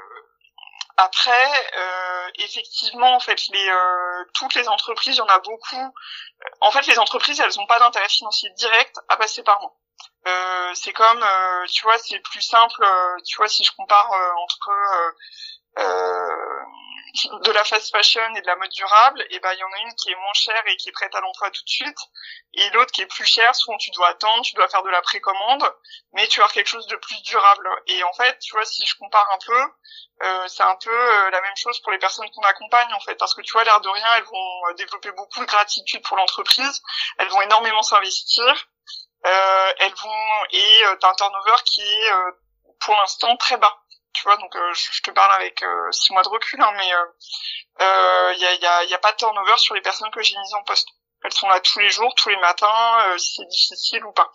après, 1.00 1.72
euh, 1.78 2.30
effectivement, 2.40 3.16
en 3.16 3.20
fait, 3.20 3.48
les, 3.50 3.70
euh, 3.70 4.26
toutes 4.34 4.56
les 4.56 4.68
entreprises, 4.68 5.16
il 5.16 5.20
y 5.20 5.22
en 5.22 5.28
a 5.28 5.40
beaucoup. 5.40 5.94
En 6.62 6.72
fait, 6.72 6.86
les 6.88 7.00
entreprises, 7.00 7.40
elles 7.40 7.56
n'ont 7.58 7.68
pas 7.68 7.80
d'intérêt 7.80 8.10
financier 8.10 8.50
direct 8.58 8.96
à 9.08 9.16
passer 9.16 9.42
par 9.44 9.62
moi. 9.62 9.74
Euh, 10.28 10.72
c'est 10.74 10.94
comme, 10.94 11.24
euh, 11.24 11.66
tu 11.68 11.84
vois, 11.84 11.98
c'est 11.98 12.20
plus 12.20 12.42
simple. 12.42 12.84
euh, 12.84 13.16
tu 13.26 13.38
vois, 13.38 13.48
si 13.48 13.64
je 13.64 13.72
compare 13.78 14.12
euh, 14.12 14.32
entre 14.44 14.70
de 17.14 17.52
la 17.52 17.64
fast 17.64 17.92
fashion 17.92 18.36
et 18.36 18.42
de 18.42 18.48
la 18.48 18.56
mode 18.56 18.70
durable, 18.70 19.26
et 19.30 19.40
ben 19.40 19.52
il 19.54 19.60
y 19.60 19.64
en 19.64 19.72
a 19.72 19.80
une 19.82 19.96
qui 19.96 20.12
est 20.12 20.16
moins 20.16 20.34
chère 20.34 20.62
et 20.68 20.78
qui 20.78 20.90
est 20.90 20.92
prête 20.92 21.14
à 21.16 21.22
l'emploi 21.22 21.50
tout 21.52 21.64
de 21.64 21.70
suite, 21.70 21.98
et 22.54 22.70
l'autre 22.72 22.92
qui 22.92 23.02
est 23.02 23.08
plus 23.08 23.26
chère, 23.26 23.54
souvent 23.56 23.78
tu 23.78 23.92
dois 23.92 24.10
attendre, 24.10 24.44
tu 24.44 24.54
dois 24.56 24.68
faire 24.68 24.84
de 24.84 24.90
la 24.90 25.02
précommande, 25.02 25.64
mais 26.14 26.28
tu 26.28 26.42
as 26.42 26.48
quelque 26.50 26.68
chose 26.68 26.88
de 26.88 26.96
plus 26.96 27.22
durable. 27.24 27.70
Et 27.88 28.04
en 28.04 28.14
fait, 28.14 28.38
tu 28.40 28.54
vois, 28.54 28.66
si 28.66 28.86
je 28.86 28.96
compare 28.98 29.28
un 29.32 29.38
peu, 29.46 29.62
euh, 30.24 30.48
c'est 30.48 30.64
un 30.64 30.76
peu 30.76 30.92
euh, 30.92 31.30
la 31.32 31.42
même 31.42 31.56
chose 31.56 31.80
pour 31.82 31.92
les 31.92 32.00
personnes 32.00 32.30
qu'on 32.32 32.44
accompagne 32.44 32.94
en 32.94 33.00
fait, 33.00 33.16
parce 33.16 33.34
que 33.34 33.42
tu 33.42 33.52
vois, 33.54 33.64
l'air 33.64 33.82
de 33.82 33.90
rien, 33.90 34.16
elles 34.18 34.24
vont 34.24 34.68
euh, 34.70 34.74
développer 34.74 35.12
beaucoup 35.12 35.40
de 35.40 35.46
gratitude 35.46 36.04
pour 36.04 36.18
l'entreprise, 36.18 36.82
elles 37.18 37.30
vont 37.30 37.42
énormément 37.42 37.82
s'investir, 37.82 38.68
euh, 39.26 39.74
elles 39.80 39.96
vont 39.96 40.46
et 40.52 40.86
euh, 40.86 40.96
t'as 41.00 41.10
un 41.10 41.16
turnover 41.16 41.58
qui 41.66 41.82
est 41.82 42.12
pour 42.80 42.96
l'instant 42.96 43.36
très 43.38 43.58
bas 43.58 43.78
tu 44.14 44.24
vois 44.24 44.38
donc 44.38 44.56
euh, 44.56 44.74
je, 44.74 45.02
te 45.02 45.12
parle 45.12 45.34
avec 45.34 45.62
euh, 45.64 45.92
six 45.92 46.12
mois 46.14 46.24
de 46.24 46.30
recul 46.30 46.62
hein, 46.62 46.72
mais 46.76 46.88
il 46.88 47.84
euh, 47.84 48.34
y, 48.34 48.46
a, 48.46 48.54
y, 48.54 48.66
a, 48.66 48.84
y, 48.86 48.94
a, 48.94 49.00
pas 49.00 49.12
de 49.12 49.18
turnover 49.18 49.58
sur 49.58 49.76
les 49.76 49.82
personnes 49.82 50.12
que 50.12 50.22
j'ai 50.22 50.38
mises 50.38 50.54
en 50.54 50.64
poste. 50.64 50.88
Elles 51.24 51.34
sont 51.34 51.50
là 51.50 51.60
tous 51.60 51.80
les 51.80 51.90
jours 51.90 52.14
tous 52.16 52.30
les 52.30 52.38
matins 52.38 53.18
si 53.18 53.36
c'est 53.36 53.48
difficile 53.48 54.06
ou 54.06 54.14
pas. 54.14 54.32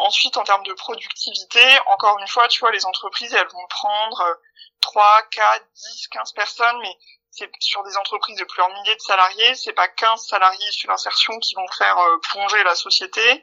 Ensuite 0.00 0.36
en 0.36 0.44
termes 0.44 0.64
de 0.64 0.72
productivité 0.74 1.62
encore 1.86 2.18
une 2.18 2.28
fois 2.28 2.48
tu 2.48 2.60
vois 2.60 2.72
les 2.72 2.84
entreprises 2.86 3.32
elles 3.32 3.48
vont 3.48 3.66
prendre 3.68 4.36
3, 4.80 5.22
4, 5.30 5.64
10, 5.74 6.08
15 6.08 6.32
personnes 6.32 6.78
mais 6.82 6.96
c'est 7.36 7.50
sur 7.60 7.82
des 7.82 7.96
entreprises 7.98 8.38
de 8.38 8.44
plusieurs 8.44 8.70
milliers 8.70 8.96
de 8.96 9.00
salariés, 9.00 9.54
c'est 9.54 9.74
pas 9.74 9.88
15 9.88 10.26
salariés 10.26 10.70
sur 10.70 10.90
l'insertion 10.90 11.38
qui 11.38 11.54
vont 11.54 11.66
faire 11.68 11.98
euh, 11.98 12.18
plonger 12.30 12.62
la 12.64 12.74
société. 12.74 13.42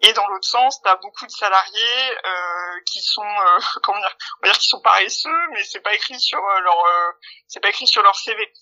Et 0.00 0.12
dans 0.12 0.26
l'autre 0.26 0.48
sens, 0.48 0.80
tu 0.82 0.88
as 0.88 0.96
beaucoup 0.96 1.26
de 1.26 1.30
salariés 1.30 2.18
euh, 2.24 2.80
qui 2.86 3.00
sont 3.00 3.22
euh, 3.22 3.60
comment 3.82 4.00
dire, 4.00 4.16
on 4.42 4.46
va 4.46 4.52
dire 4.52 4.58
qui 4.58 4.68
sont 4.68 4.80
paresseux, 4.80 5.46
mais 5.52 5.62
c'est 5.64 5.80
pas 5.80 5.94
écrit 5.94 6.18
sur 6.18 6.40
leur 6.40 6.84
c'est 7.46 7.60
pas 7.60 7.68
écrit 7.68 7.86
sur 7.86 8.02
leur 8.02 8.16
CV. 8.16 8.52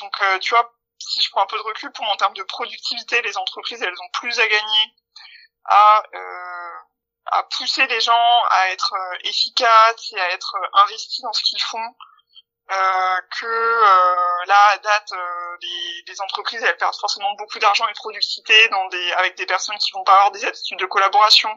donc 0.00 0.12
tu 0.40 0.50
vois, 0.50 0.72
si 0.98 1.22
je 1.22 1.30
prends 1.30 1.42
un 1.42 1.46
peu 1.46 1.58
de 1.58 1.62
recul 1.62 1.92
pour 1.92 2.10
en 2.10 2.16
termes 2.16 2.34
de 2.34 2.42
productivité, 2.42 3.22
les 3.22 3.36
entreprises 3.36 3.82
elles 3.82 4.00
ont 4.00 4.10
plus 4.14 4.38
à 4.40 4.46
gagner 4.48 4.94
à 5.64 6.02
à 7.30 7.42
pousser 7.44 7.86
les 7.86 8.00
gens 8.00 8.42
à 8.50 8.70
être 8.70 8.94
efficaces 9.24 10.12
et 10.12 10.20
à 10.20 10.30
être 10.30 10.56
investis 10.72 11.20
dans 11.22 11.32
ce 11.32 11.42
qu'ils 11.42 11.62
font 11.62 11.94
euh, 12.70 13.20
que 13.40 13.46
euh, 13.46 14.44
là 14.46 14.68
à 14.72 14.78
date 14.78 15.12
euh, 15.12 15.56
les, 15.62 16.04
les, 16.06 16.20
entreprises 16.20 16.62
elles 16.62 16.76
perdent 16.76 16.98
forcément 17.00 17.32
beaucoup 17.38 17.58
d'argent 17.58 17.86
et 17.88 17.92
de 17.92 17.96
productivité 17.96 18.68
dans 18.68 18.86
des 18.88 19.12
avec 19.12 19.38
des 19.38 19.46
personnes 19.46 19.78
qui 19.78 19.90
vont 19.92 20.04
pas 20.04 20.12
avoir 20.12 20.32
des 20.32 20.44
attitudes 20.44 20.78
de 20.78 20.84
collaboration 20.84 21.48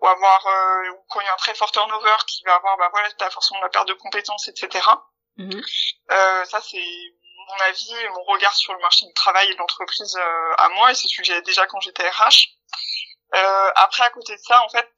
ou 0.00 0.08
avoir 0.08 0.44
euh, 0.44 0.90
ou 0.90 1.04
quand 1.08 1.20
il 1.20 1.24
y 1.24 1.28
a 1.28 1.34
un 1.34 1.36
très 1.36 1.54
fort 1.54 1.70
turnover 1.70 2.16
qui 2.26 2.42
va 2.44 2.56
avoir 2.56 2.76
bah 2.78 2.88
voilà 2.90 3.08
t'as 3.12 3.30
forcément 3.30 3.60
la 3.60 3.68
perte 3.68 3.86
de 3.86 3.94
compétences 3.94 4.48
etc 4.48 4.84
mmh. 5.36 5.60
ça 6.08 6.60
c'est 6.60 6.84
mon 7.48 7.64
avis 7.64 7.94
mon 8.16 8.24
regard 8.24 8.54
sur 8.56 8.74
le 8.74 8.80
marché 8.80 9.06
du 9.06 9.14
travail 9.14 9.48
et 9.48 9.54
de 9.54 9.58
l'entreprise 9.58 10.18
à 10.58 10.68
moi 10.70 10.90
et 10.90 10.96
c'est 10.96 11.06
ce 11.06 11.16
que 11.16 11.22
j'ai 11.22 11.42
déjà 11.42 11.64
quand 11.68 11.78
j'étais 11.78 12.08
RH 12.08 12.48
après 13.32 14.02
à 14.02 14.10
côté 14.10 14.34
de 14.34 14.42
ça 14.42 14.60
en 14.64 14.68
fait 14.68 14.90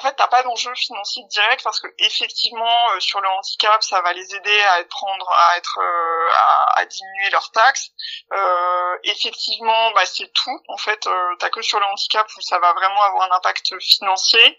en 0.00 0.02
fait, 0.02 0.14
t'as 0.14 0.28
pas 0.28 0.42
d'enjeu 0.42 0.74
financier 0.74 1.22
direct 1.28 1.62
parce 1.62 1.78
que 1.78 1.88
effectivement, 1.98 2.90
euh, 2.92 3.00
sur 3.00 3.20
le 3.20 3.28
handicap, 3.28 3.82
ça 3.82 4.00
va 4.00 4.14
les 4.14 4.34
aider 4.34 4.60
à 4.62 4.82
prendre, 4.84 5.28
à 5.30 5.58
être, 5.58 5.78
euh, 5.78 6.28
à, 6.76 6.86
diminuer 6.86 7.28
leurs 7.30 7.50
taxes. 7.50 7.90
Euh, 8.32 8.98
effectivement, 9.04 9.90
bah 9.90 10.06
c'est 10.06 10.32
tout. 10.32 10.58
En 10.68 10.78
fait, 10.78 11.06
euh, 11.06 11.36
t'as 11.38 11.50
que 11.50 11.60
sur 11.60 11.78
le 11.80 11.84
handicap 11.84 12.26
où 12.34 12.40
ça 12.40 12.58
va 12.60 12.72
vraiment 12.72 13.02
avoir 13.02 13.30
un 13.30 13.36
impact 13.36 13.78
financier. 13.78 14.58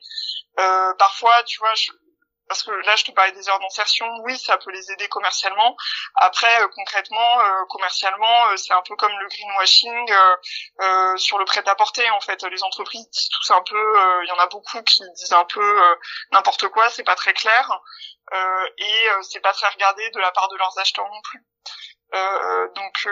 parfois, 0.99 1.41
tu 1.45 1.58
vois, 1.58 1.73
je, 1.73 1.91
parce 2.51 2.63
que 2.63 2.71
là 2.71 2.97
je 2.97 3.05
te 3.05 3.11
parlais 3.11 3.31
des 3.31 3.47
heures 3.47 3.59
d'insertion, 3.59 4.05
oui 4.23 4.37
ça 4.37 4.57
peut 4.57 4.71
les 4.71 4.91
aider 4.91 5.07
commercialement. 5.07 5.77
Après 6.15 6.61
euh, 6.61 6.67
concrètement, 6.75 7.39
euh, 7.39 7.65
commercialement 7.69 8.47
euh, 8.49 8.57
c'est 8.57 8.73
un 8.73 8.81
peu 8.81 8.93
comme 8.97 9.17
le 9.17 9.27
greenwashing 9.29 10.13
sur 11.15 11.37
le 11.37 11.45
prêt-à-porter 11.45 12.09
en 12.09 12.19
fait. 12.19 12.43
Les 12.43 12.61
entreprises 12.63 13.09
disent 13.09 13.29
tous 13.29 13.51
un 13.51 13.61
peu, 13.61 14.21
il 14.23 14.27
y 14.27 14.31
en 14.33 14.39
a 14.39 14.47
beaucoup 14.47 14.83
qui 14.83 15.01
disent 15.15 15.31
un 15.31 15.45
peu 15.45 15.97
n'importe 16.33 16.67
quoi, 16.67 16.89
c'est 16.89 17.05
pas 17.05 17.15
très 17.15 17.33
clair 17.33 17.71
et 18.77 19.07
c'est 19.21 19.39
pas 19.39 19.53
très 19.53 19.69
regardé 19.69 20.09
de 20.09 20.19
la 20.19 20.33
part 20.33 20.49
de 20.49 20.57
leurs 20.57 20.77
acheteurs 20.77 21.07
non 21.07 21.21
plus. 21.21 21.45
donc 22.75 23.07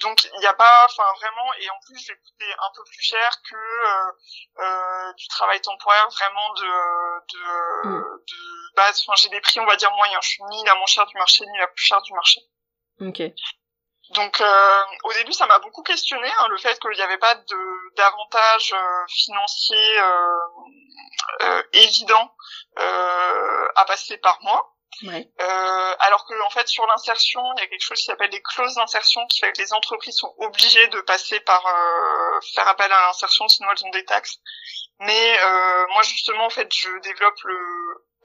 donc 0.00 0.24
il 0.24 0.40
n'y 0.40 0.46
a 0.46 0.54
pas 0.54 0.86
enfin 0.86 1.04
vraiment 1.20 1.52
et 1.60 1.70
en 1.70 1.78
plus 1.86 1.98
je 1.98 2.12
vais 2.12 2.18
coûter 2.18 2.52
un 2.58 2.70
peu 2.74 2.82
plus 2.84 3.02
cher 3.02 3.30
que 3.48 3.54
euh, 3.56 4.12
euh, 4.58 5.12
du 5.14 5.28
travail 5.28 5.60
temporaire 5.60 6.08
vraiment 6.10 6.52
de 6.54 7.32
de, 7.32 7.88
mm. 7.88 8.02
de 8.02 8.74
base. 8.76 9.02
Enfin 9.02 9.14
j'ai 9.16 9.28
des 9.28 9.40
prix 9.40 9.60
on 9.60 9.66
va 9.66 9.76
dire 9.76 9.90
moyens. 9.92 10.24
Je 10.24 10.28
suis 10.30 10.42
ni 10.50 10.64
la 10.64 10.74
moins 10.74 10.86
chère 10.86 11.06
du 11.06 11.16
marché 11.16 11.44
ni 11.46 11.58
la 11.58 11.68
plus 11.68 11.84
chère 11.84 12.02
du 12.02 12.12
marché. 12.14 12.40
Ok. 13.00 13.22
Donc 14.10 14.40
euh, 14.40 14.82
au 15.04 15.12
début 15.14 15.32
ça 15.32 15.46
m'a 15.46 15.58
beaucoup 15.60 15.82
questionné 15.82 16.28
hein, 16.38 16.48
le 16.48 16.58
fait 16.58 16.78
qu'il 16.78 16.90
n'y 16.90 17.02
avait 17.02 17.18
pas 17.18 17.34
de 17.34 17.94
d'avantages 17.96 18.72
euh, 18.72 19.06
financiers 19.08 20.00
euh, 20.00 20.38
euh, 21.42 21.62
évidents 21.72 22.32
à 22.76 23.84
passer 23.86 24.18
par 24.18 24.38
moi 24.42 24.75
Ouais. 25.02 25.28
Euh, 25.40 25.94
alors 26.00 26.24
que 26.26 26.34
en 26.44 26.50
fait 26.50 26.66
sur 26.68 26.86
l'insertion, 26.86 27.42
il 27.56 27.60
y 27.60 27.64
a 27.64 27.66
quelque 27.66 27.82
chose 27.82 27.98
qui 27.98 28.04
s'appelle 28.04 28.30
les 28.30 28.42
clauses 28.42 28.74
d'insertion 28.74 29.26
qui 29.26 29.40
fait 29.40 29.52
que 29.52 29.60
les 29.60 29.72
entreprises 29.72 30.16
sont 30.16 30.34
obligées 30.38 30.88
de 30.88 31.00
passer 31.02 31.40
par 31.40 31.64
euh, 31.66 32.40
faire 32.54 32.68
appel 32.68 32.90
à 32.90 33.06
l'insertion, 33.06 33.46
sinon 33.48 33.68
elles 33.72 33.84
ont 33.84 33.90
des 33.90 34.04
taxes. 34.04 34.38
Mais 35.00 35.38
euh, 35.38 35.86
moi 35.88 36.02
justement 36.02 36.46
en 36.46 36.50
fait 36.50 36.72
je 36.72 36.88
développe 37.00 37.38
le 37.44 37.58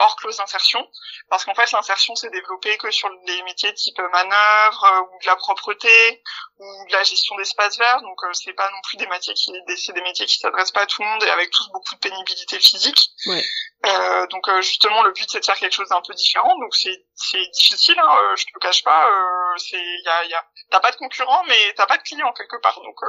hors 0.02 0.16
clause 0.16 0.38
d'insertion 0.38 0.86
parce 1.30 1.46
qu'en 1.46 1.54
fait 1.54 1.72
l'insertion 1.72 2.16
s'est 2.16 2.30
développée 2.30 2.78
que 2.78 2.90
sur 2.92 3.10
des 3.26 3.44
métiers 3.44 3.74
type 3.74 4.00
manœuvre 4.00 4.84
euh, 4.84 5.02
ou 5.02 5.22
de 5.22 5.28
la 5.28 5.36
propreté 5.36 6.24
ou 6.58 6.86
de 6.88 6.94
la 6.94 7.04
gestion 7.04 7.36
d'espaces 7.36 7.78
verts 7.78 8.02
donc 8.02 8.18
euh, 8.24 8.34
c'est 8.34 8.54
pas 8.54 8.70
non 8.72 8.82
plus 8.84 8.98
des 8.98 9.08
métiers 9.08 9.34
qui 9.34 9.52
c'est 9.78 9.94
des 9.94 10.02
métiers 10.02 10.26
qui 10.26 10.40
s'adressent 10.40 10.72
pas 10.72 10.82
à 10.82 10.86
tout 10.86 11.04
le 11.04 11.08
monde 11.08 11.24
et 11.24 11.30
avec 11.30 11.52
tous 11.52 11.70
beaucoup 11.72 11.96
de 11.96 12.00
pénibilité 12.00 12.60
physique 12.60 13.12
ouais. 13.28 13.44
Euh, 13.84 14.28
donc 14.28 14.48
euh, 14.48 14.62
justement 14.62 15.02
le 15.02 15.12
but 15.12 15.28
c'est 15.28 15.40
de 15.40 15.46
faire 15.46 15.58
quelque 15.58 15.74
chose 15.74 15.90
d'un 15.90 16.02
peu 16.02 16.14
différent. 16.14 16.56
Donc 16.60 16.76
c'est 16.76 17.04
c'est 17.16 17.44
difficile 17.50 17.98
hein, 17.98 18.16
euh, 18.22 18.36
je 18.36 18.46
te 18.46 18.52
le 18.54 18.60
cache 18.60 18.84
pas 18.84 19.10
euh, 19.10 19.58
c'est 19.58 19.82
il 19.82 20.04
y 20.06 20.10
a, 20.10 20.26
y 20.26 20.34
a 20.36 20.46
t'as 20.70 20.80
pas 20.80 20.92
de 20.92 20.98
concurrent 20.98 21.44
mais 21.48 21.74
t'as 21.76 21.88
pas 21.88 21.98
de 21.98 22.04
client 22.04 22.32
quelque 22.34 22.58
part. 22.62 22.80
Donc 22.80 23.00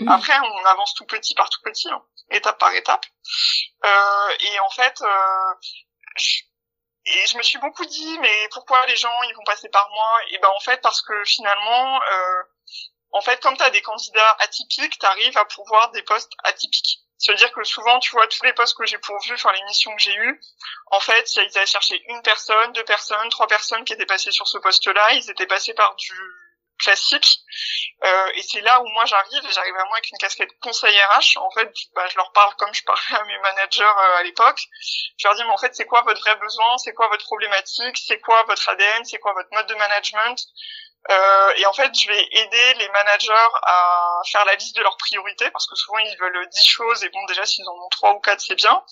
mmh. 0.00 0.08
après 0.08 0.38
on 0.38 0.64
avance 0.66 0.94
tout 0.94 1.06
petit 1.06 1.34
par 1.34 1.50
tout 1.50 1.60
petit 1.62 1.88
hein, 1.90 2.00
étape 2.30 2.58
par 2.58 2.72
étape. 2.74 3.04
Et 4.40 4.60
en 4.60 4.70
fait 4.70 5.02
et 7.06 7.26
je 7.26 7.36
me 7.36 7.42
suis 7.42 7.58
beaucoup 7.58 7.84
dit 7.84 8.18
mais 8.20 8.48
pourquoi 8.52 8.86
les 8.86 8.96
gens 8.96 9.22
ils 9.24 9.34
vont 9.34 9.44
passer 9.44 9.68
par 9.68 9.88
moi? 9.90 10.12
Et 10.30 10.38
ben 10.38 10.48
en 10.54 10.60
fait 10.60 10.80
parce 10.80 11.02
que 11.02 11.24
finalement 11.24 12.00
en 13.10 13.20
fait 13.20 13.42
comme 13.42 13.56
t'as 13.56 13.70
des 13.70 13.82
candidats 13.82 14.36
atypiques 14.38 14.96
t'arrives 15.00 15.36
à 15.38 15.44
pourvoir 15.44 15.90
des 15.90 16.02
postes 16.02 16.32
atypiques 16.44 17.03
c'est-à-dire 17.24 17.50
que 17.52 17.64
souvent, 17.64 17.98
tu 18.00 18.10
vois, 18.10 18.26
tous 18.26 18.44
les 18.44 18.52
postes 18.52 18.76
que 18.76 18.84
j'ai 18.84 18.98
pourvus, 18.98 19.32
enfin 19.32 19.50
les 19.52 19.62
missions 19.62 19.96
que 19.96 20.02
j'ai 20.02 20.14
eues, 20.14 20.40
en 20.90 21.00
fait, 21.00 21.34
ils 21.36 21.56
allaient 21.56 21.64
chercher 21.64 22.02
une 22.08 22.20
personne, 22.20 22.72
deux 22.72 22.84
personnes, 22.84 23.30
trois 23.30 23.46
personnes 23.46 23.82
qui 23.84 23.94
étaient 23.94 24.04
passées 24.04 24.30
sur 24.30 24.46
ce 24.46 24.58
poste-là. 24.58 25.14
Ils 25.14 25.30
étaient 25.30 25.46
passés 25.46 25.72
par 25.72 25.96
du 25.96 26.12
classique. 26.78 27.40
Euh, 28.04 28.26
et 28.34 28.42
c'est 28.42 28.60
là 28.60 28.82
où 28.82 28.88
moi 28.88 29.06
j'arrive, 29.06 29.42
et 29.42 29.52
j'arrive 29.52 29.72
vraiment 29.72 29.94
avec 29.94 30.10
une 30.10 30.18
casquette 30.18 30.50
conseil 30.60 30.94
RH. 31.00 31.38
En 31.38 31.50
fait, 31.52 31.72
bah, 31.94 32.06
je 32.10 32.16
leur 32.16 32.30
parle 32.32 32.54
comme 32.56 32.74
je 32.74 32.84
parlais 32.84 33.18
à 33.18 33.24
mes 33.24 33.38
managers 33.38 33.84
euh, 33.84 34.16
à 34.18 34.22
l'époque. 34.22 34.60
Je 35.16 35.26
leur 35.26 35.34
dis, 35.34 35.44
mais 35.44 35.50
en 35.50 35.56
fait, 35.56 35.74
c'est 35.74 35.86
quoi 35.86 36.02
votre 36.02 36.20
vrai 36.20 36.36
besoin? 36.36 36.76
C'est 36.76 36.92
quoi 36.92 37.08
votre 37.08 37.24
problématique? 37.24 37.96
C'est 37.96 38.20
quoi 38.20 38.42
votre 38.42 38.68
ADN 38.68 39.02
C'est 39.06 39.18
quoi 39.18 39.32
votre 39.32 39.48
mode 39.52 39.66
de 39.66 39.74
management? 39.76 40.44
Euh, 41.10 41.52
et 41.56 41.66
en 41.66 41.72
fait, 41.74 41.92
je 41.94 42.08
vais 42.08 42.28
aider 42.30 42.74
les 42.78 42.88
managers 42.88 43.50
à 43.62 44.20
faire 44.26 44.44
la 44.46 44.54
liste 44.54 44.74
de 44.74 44.82
leurs 44.82 44.96
priorités 44.96 45.50
parce 45.50 45.66
que 45.66 45.76
souvent 45.76 45.98
ils 45.98 46.16
veulent 46.18 46.48
10 46.48 46.64
choses 46.66 47.04
et 47.04 47.10
bon 47.10 47.22
déjà 47.26 47.44
s'ils 47.44 47.68
en 47.68 47.74
ont 47.74 47.88
trois 47.90 48.12
ou 48.14 48.20
quatre 48.20 48.40
c'est 48.40 48.54
bien. 48.54 48.82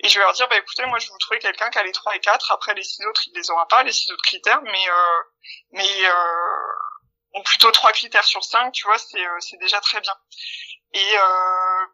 Et 0.00 0.08
je 0.08 0.18
vais 0.18 0.24
leur 0.24 0.34
dire 0.34 0.46
bah 0.48 0.58
écoutez 0.58 0.84
moi 0.86 0.98
je 0.98 1.06
vais 1.06 1.12
vous 1.12 1.18
trouver 1.18 1.38
quelqu'un 1.38 1.70
qui 1.70 1.78
a 1.78 1.82
les 1.82 1.92
trois 1.92 2.14
et 2.14 2.20
quatre. 2.20 2.52
Après 2.52 2.74
les 2.74 2.82
six 2.82 3.04
autres 3.06 3.22
il 3.26 3.34
les 3.34 3.50
aura 3.50 3.66
pas 3.66 3.82
les 3.82 3.92
six 3.92 4.12
autres 4.12 4.22
critères 4.24 4.60
mais 4.62 4.88
euh, 4.90 5.22
mais 5.72 6.06
euh, 6.06 7.42
plutôt 7.44 7.70
trois 7.70 7.92
critères 7.92 8.24
sur 8.24 8.44
cinq 8.44 8.72
tu 8.72 8.84
vois 8.84 8.98
c'est 8.98 9.24
euh, 9.24 9.40
c'est 9.40 9.58
déjà 9.58 9.80
très 9.80 10.00
bien. 10.00 10.14
Et 10.94 11.18
euh, 11.18 11.86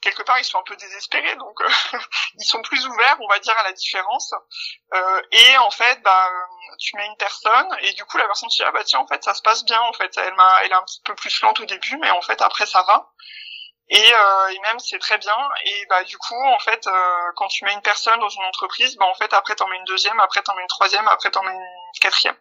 quelque 0.00 0.22
part 0.22 0.38
ils 0.38 0.44
sont 0.44 0.58
un 0.58 0.62
peu 0.62 0.76
désespérés 0.76 1.36
donc 1.36 1.60
euh, 1.60 1.68
ils 2.38 2.46
sont 2.46 2.62
plus 2.62 2.86
ouverts 2.86 3.18
on 3.20 3.28
va 3.28 3.38
dire 3.40 3.56
à 3.58 3.62
la 3.64 3.72
différence. 3.72 4.32
Euh, 4.94 5.22
et 5.32 5.58
en 5.58 5.70
fait 5.70 6.00
bah 6.02 6.30
tu 6.78 6.96
mets 6.96 7.06
une 7.06 7.16
personne 7.16 7.68
et 7.80 7.92
du 7.92 8.04
coup 8.04 8.16
la 8.16 8.26
personne 8.26 8.48
se 8.48 8.56
dit 8.56 8.64
ah 8.64 8.72
bah 8.72 8.84
tiens 8.84 9.00
en 9.00 9.06
fait 9.06 9.22
ça 9.22 9.34
se 9.34 9.42
passe 9.42 9.64
bien 9.64 9.80
en 9.80 9.92
fait. 9.92 10.16
Elle 10.16 10.34
m'a 10.34 10.64
elle 10.64 10.70
est 10.70 10.74
un 10.74 10.82
petit 10.84 11.02
peu 11.04 11.14
plus 11.14 11.40
lente 11.42 11.60
au 11.60 11.64
début 11.64 11.98
mais 11.98 12.10
en 12.10 12.22
fait 12.22 12.40
après 12.40 12.66
ça 12.66 12.82
va. 12.82 13.10
Et, 13.90 14.14
euh, 14.14 14.48
et 14.48 14.58
même 14.60 14.78
c'est 14.78 14.98
très 14.98 15.18
bien. 15.18 15.36
Et 15.64 15.86
bah 15.90 16.04
du 16.04 16.16
coup 16.18 16.46
en 16.46 16.58
fait 16.58 16.86
euh, 16.86 17.32
quand 17.36 17.48
tu 17.48 17.64
mets 17.64 17.72
une 17.72 17.82
personne 17.82 18.20
dans 18.20 18.28
une 18.28 18.44
entreprise 18.44 18.96
bah 18.96 19.06
en 19.06 19.14
fait 19.14 19.32
après 19.32 19.54
t'en 19.56 19.66
mets 19.68 19.76
une 19.76 19.84
deuxième 19.84 20.18
après 20.20 20.42
t'en 20.42 20.54
mets 20.54 20.62
une 20.62 20.68
troisième 20.68 21.08
après 21.08 21.30
t'en 21.30 21.42
mets 21.42 21.52
une 21.52 22.00
quatrième. 22.00 22.36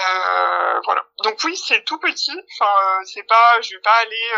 Euh, 0.00 0.80
voilà. 0.84 1.04
Donc 1.22 1.38
oui 1.44 1.56
c'est 1.56 1.84
tout 1.84 1.98
petit. 1.98 2.36
Enfin 2.58 2.74
c'est 3.04 3.24
pas 3.24 3.60
je 3.60 3.74
vais 3.74 3.80
pas 3.80 3.94
aller 3.98 4.30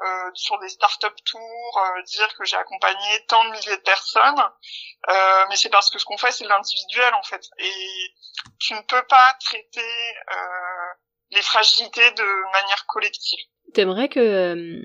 euh, 0.00 0.30
sur 0.34 0.58
des 0.60 0.68
start-up 0.68 1.12
tours, 1.24 1.80
euh, 1.82 2.02
dire 2.02 2.28
que 2.38 2.44
j'ai 2.44 2.56
accompagné 2.56 3.24
tant 3.26 3.44
de 3.44 3.50
milliers 3.50 3.76
de 3.76 3.82
personnes, 3.82 4.40
euh, 5.08 5.44
mais 5.48 5.56
c'est 5.56 5.70
parce 5.70 5.90
que 5.90 5.98
ce 5.98 6.04
qu'on 6.04 6.16
fait 6.16 6.30
c'est 6.30 6.46
l'individuel 6.46 7.12
en 7.14 7.22
fait, 7.24 7.42
et 7.58 8.12
tu 8.60 8.74
ne 8.74 8.80
peux 8.82 9.02
pas 9.08 9.34
traiter 9.40 9.80
les 11.32 11.42
fragilités 11.42 12.10
de 12.12 12.52
manière 12.52 12.86
collective. 12.86 13.40
T'aimerais 13.74 14.08
que 14.08 14.84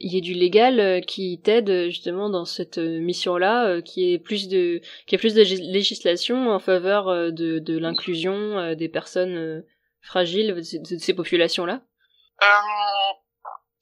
il 0.00 0.12
y 0.12 0.16
ait 0.16 0.22
du 0.22 0.32
légal 0.32 1.04
qui 1.04 1.40
t'aide 1.42 1.86
justement 1.90 2.30
dans 2.30 2.46
cette 2.46 2.78
mission-là, 2.78 3.82
qui 3.82 4.14
est 4.14 4.18
plus 4.18 4.48
de 4.48 4.80
qui 5.06 5.14
ait 5.14 5.18
plus 5.18 5.34
de 5.34 5.42
législation 5.42 6.48
en 6.48 6.58
faveur 6.58 7.06
de, 7.06 7.58
de 7.58 7.78
l'inclusion 7.78 8.74
des 8.74 8.88
personnes 8.88 9.62
fragiles 10.00 10.54
de 10.54 10.98
ces 10.98 11.14
populations-là? 11.14 11.82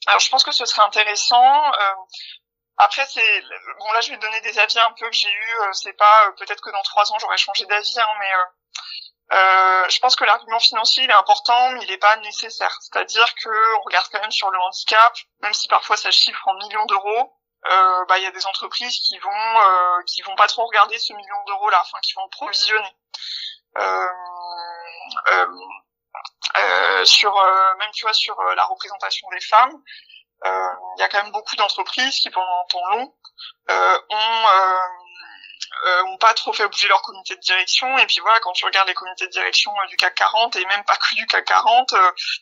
Alors 0.07 0.21
je 0.21 0.29
pense 0.31 0.45
que 0.45 0.53
ce 0.53 0.65
serait 0.65 0.83
intéressant. 0.83 1.73
Euh, 1.73 1.95
après 2.79 3.07
c'est 3.07 3.43
bon 3.79 3.93
là 3.93 4.01
je 4.01 4.11
vais 4.11 4.17
donner 4.17 4.41
des 4.41 4.59
avis 4.59 4.79
un 4.79 4.93
peu 4.93 5.09
que 5.09 5.17
j'ai 5.17 5.31
eu. 5.31 5.61
Euh, 5.61 5.73
c'est 5.73 5.93
pas 5.93 6.27
euh, 6.27 6.33
peut-être 6.33 6.61
que 6.61 6.71
dans 6.71 6.83
trois 6.83 7.13
ans 7.13 7.19
j'aurais 7.19 7.37
changé 7.37 7.67
d'avis, 7.67 8.01
hein, 8.01 8.09
mais 8.19 8.33
euh, 9.37 9.89
je 9.89 9.99
pense 10.01 10.17
que 10.17 10.25
l'argument 10.25 10.59
financier 10.59 11.05
il 11.05 11.11
est 11.11 11.15
important, 11.15 11.71
mais 11.71 11.83
il 11.83 11.89
n'est 11.89 11.99
pas 11.99 12.17
nécessaire. 12.17 12.77
C'est-à-dire 12.81 13.35
que 13.37 13.77
on 13.79 13.83
regarde 13.83 14.07
quand 14.11 14.21
même 14.21 14.31
sur 14.31 14.51
le 14.51 14.59
handicap, 14.59 15.15
même 15.41 15.55
si 15.55 15.69
parfois 15.69 15.97
ça 15.97 16.11
chiffre 16.11 16.47
en 16.49 16.55
millions 16.55 16.87
d'euros. 16.87 17.39
bah 18.09 18.19
il 18.19 18.25
y 18.25 18.27
a 18.27 18.33
des 18.33 18.47
entreprises 18.47 18.99
qui 18.99 19.19
vont 19.19 20.03
qui 20.07 20.23
vont 20.23 20.35
pas 20.35 20.49
trop 20.49 20.67
regarder 20.67 20.99
ce 20.99 21.13
million 21.13 21.45
d'euros 21.47 21.71
là, 21.71 21.81
enfin 21.83 21.99
qui 22.03 22.15
vont 22.15 22.29
provisionner. 22.31 22.97
Euh, 26.57 27.05
sur 27.05 27.37
euh, 27.37 27.75
même 27.79 27.91
tu 27.95 28.05
vois 28.05 28.13
sur 28.13 28.39
euh, 28.39 28.55
la 28.55 28.65
représentation 28.65 29.29
des 29.31 29.41
femmes 29.41 29.83
il 30.45 31.01
y 31.01 31.03
a 31.03 31.09
quand 31.09 31.23
même 31.23 31.31
beaucoup 31.31 31.55
d'entreprises 31.55 32.19
qui 32.19 32.29
pendant 32.29 32.45
un 32.45 32.65
temps 32.69 32.91
long 32.91 33.15
ont 33.69 34.47
ont 36.07 36.17
pas 36.19 36.33
trop 36.35 36.53
fait 36.53 36.67
bouger 36.69 36.89
leur 36.89 37.03
comité 37.03 37.35
de 37.35 37.41
direction 37.41 37.99
et 37.99 38.07
puis 38.07 38.21
voilà 38.21 38.39
quand 38.41 38.53
tu 38.53 38.65
regardes 38.65 38.89
les 38.89 38.95
comités 38.95 39.27
de 39.27 39.33
direction 39.33 39.73
du 39.89 39.97
CAC 39.97 40.15
40 40.15 40.57
et 40.57 40.65
même 40.67 40.85
pas 40.85 40.97
que 40.97 41.15
du 41.17 41.27
CAC 41.27 41.45
40 41.45 41.95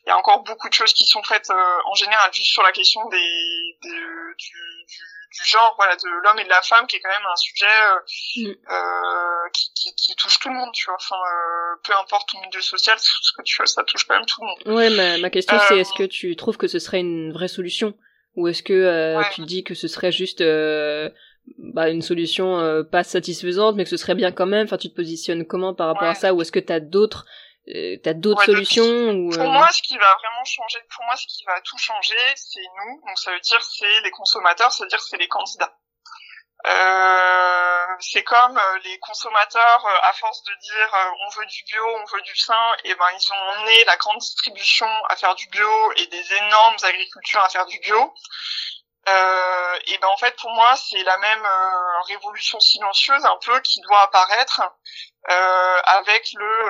il 0.04 0.08
y 0.08 0.10
a 0.10 0.16
encore 0.16 0.42
beaucoup 0.42 0.68
de 0.68 0.74
choses 0.74 0.92
qui 0.92 1.06
sont 1.06 1.22
faites 1.22 1.50
en 1.50 1.94
général 1.94 2.32
juste 2.32 2.52
sur 2.52 2.62
la 2.62 2.72
question 2.72 3.06
des, 3.08 3.76
des 3.82 3.88
du, 3.88 4.50
du, 4.86 4.98
du 5.30 5.44
genre 5.48 5.74
voilà 5.76 5.96
de 5.96 6.08
l'homme 6.22 6.38
et 6.38 6.44
de 6.44 6.48
la 6.48 6.62
femme 6.62 6.86
qui 6.86 6.96
est 6.96 7.00
quand 7.00 7.10
même 7.10 7.26
un 7.30 7.36
sujet 7.36 7.66
euh, 7.66 8.48
mm. 8.48 8.54
euh, 8.70 9.48
qui, 9.52 9.72
qui, 9.74 9.94
qui, 9.94 10.16
touche 10.16 10.38
tout 10.40 10.48
le 10.48 10.54
monde 10.54 10.70
tu 10.72 10.86
vois 10.86 10.96
enfin 10.96 11.16
euh, 11.16 11.76
peu 11.84 11.94
importe 11.94 12.28
ton 12.30 12.40
milieu 12.40 12.60
social 12.60 12.96
ce 13.00 13.32
que 13.36 13.42
tu 13.42 13.54
fais 13.56 13.66
ça 13.66 13.84
touche 13.84 14.04
quand 14.04 14.14
même 14.14 14.26
tout 14.26 14.40
le 14.42 14.46
monde 14.46 14.78
ouais 14.78 14.90
ma, 14.90 15.18
ma 15.18 15.30
question 15.30 15.58
c'est 15.68 15.78
est-ce 15.78 15.92
que 15.92 16.04
tu 16.04 16.34
trouves 16.36 16.56
que 16.56 16.68
ce 16.68 16.78
serait 16.78 17.00
une 17.00 17.32
vraie 17.32 17.48
solution? 17.48 17.94
Ou 18.36 18.46
est-ce 18.46 18.62
que 18.62 19.16
ouais. 19.18 19.30
tu 19.34 19.40
dis 19.40 19.64
que 19.64 19.74
ce 19.74 19.88
serait 19.88 20.12
juste 20.12 20.40
bah, 21.58 21.88
une 21.88 22.02
solution 22.02 22.84
pas 22.90 23.04
satisfaisante 23.04 23.76
mais 23.76 23.84
que 23.84 23.90
ce 23.90 23.96
serait 23.96 24.14
bien 24.14 24.32
quand 24.32 24.46
même 24.46 24.64
enfin 24.64 24.76
tu 24.76 24.90
te 24.90 24.94
positionnes 24.94 25.46
comment 25.46 25.74
par 25.74 25.88
rapport 25.88 26.08
à 26.08 26.14
ça? 26.14 26.34
Ou 26.34 26.42
est-ce 26.42 26.52
que 26.52 26.58
tu 26.58 26.72
as 26.72 26.80
d'autres 26.80 27.26
euh, 27.68 27.96
t'as 28.02 28.14
d'autres 28.14 28.44
solutions 28.44 29.10
ou, 29.10 29.30
Pour 29.30 29.44
moi, 29.44 29.68
ce 29.70 29.82
qui 29.82 29.96
va 29.96 30.14
vraiment 30.14 30.44
changer, 30.44 30.78
pour 30.94 31.04
moi, 31.04 31.14
ce 31.16 31.26
qui 31.26 31.44
va 31.44 31.60
tout 31.60 31.78
changer, 31.78 32.14
c'est 32.34 32.60
nous. 32.60 33.00
Donc, 33.06 33.18
ça 33.18 33.32
veut 33.32 33.40
dire 33.40 33.62
c'est 33.62 34.00
les 34.02 34.10
consommateurs, 34.10 34.72
ça 34.72 34.84
veut 34.84 34.88
dire 34.88 35.00
c'est 35.00 35.18
les 35.18 35.28
candidats. 35.28 35.76
Euh, 36.66 37.86
c'est 38.00 38.24
comme 38.24 38.58
euh, 38.58 38.78
les 38.84 38.98
consommateurs, 38.98 39.86
euh, 39.86 40.08
à 40.08 40.12
force 40.12 40.42
de 40.42 40.52
dire 40.60 41.12
on 41.26 41.40
veut 41.40 41.46
du 41.46 41.64
bio, 41.64 41.82
on 41.86 42.16
veut 42.16 42.22
du 42.22 42.36
sain, 42.36 42.76
et 42.84 42.94
ben 42.94 43.06
ils 43.18 43.32
ont 43.32 43.58
emmené 43.58 43.84
la 43.84 43.96
grande 43.96 44.18
distribution 44.18 44.88
à 45.08 45.16
faire 45.16 45.34
du 45.36 45.46
bio 45.48 45.92
et 45.96 46.06
des 46.06 46.34
énormes 46.34 46.76
agricultures 46.82 47.42
à 47.42 47.48
faire 47.48 47.66
du 47.66 47.78
bio. 47.78 48.14
Euh, 49.10 49.78
et 49.86 49.98
ben 49.98 50.08
en 50.08 50.16
fait 50.16 50.36
pour 50.36 50.50
moi 50.50 50.76
c'est 50.76 51.02
la 51.02 51.18
même 51.18 51.46
révolution 52.06 52.60
silencieuse 52.60 53.24
un 53.24 53.38
peu 53.44 53.60
qui 53.60 53.80
doit 53.80 54.02
apparaître 54.02 54.62
avec 55.86 56.32
le 56.34 56.68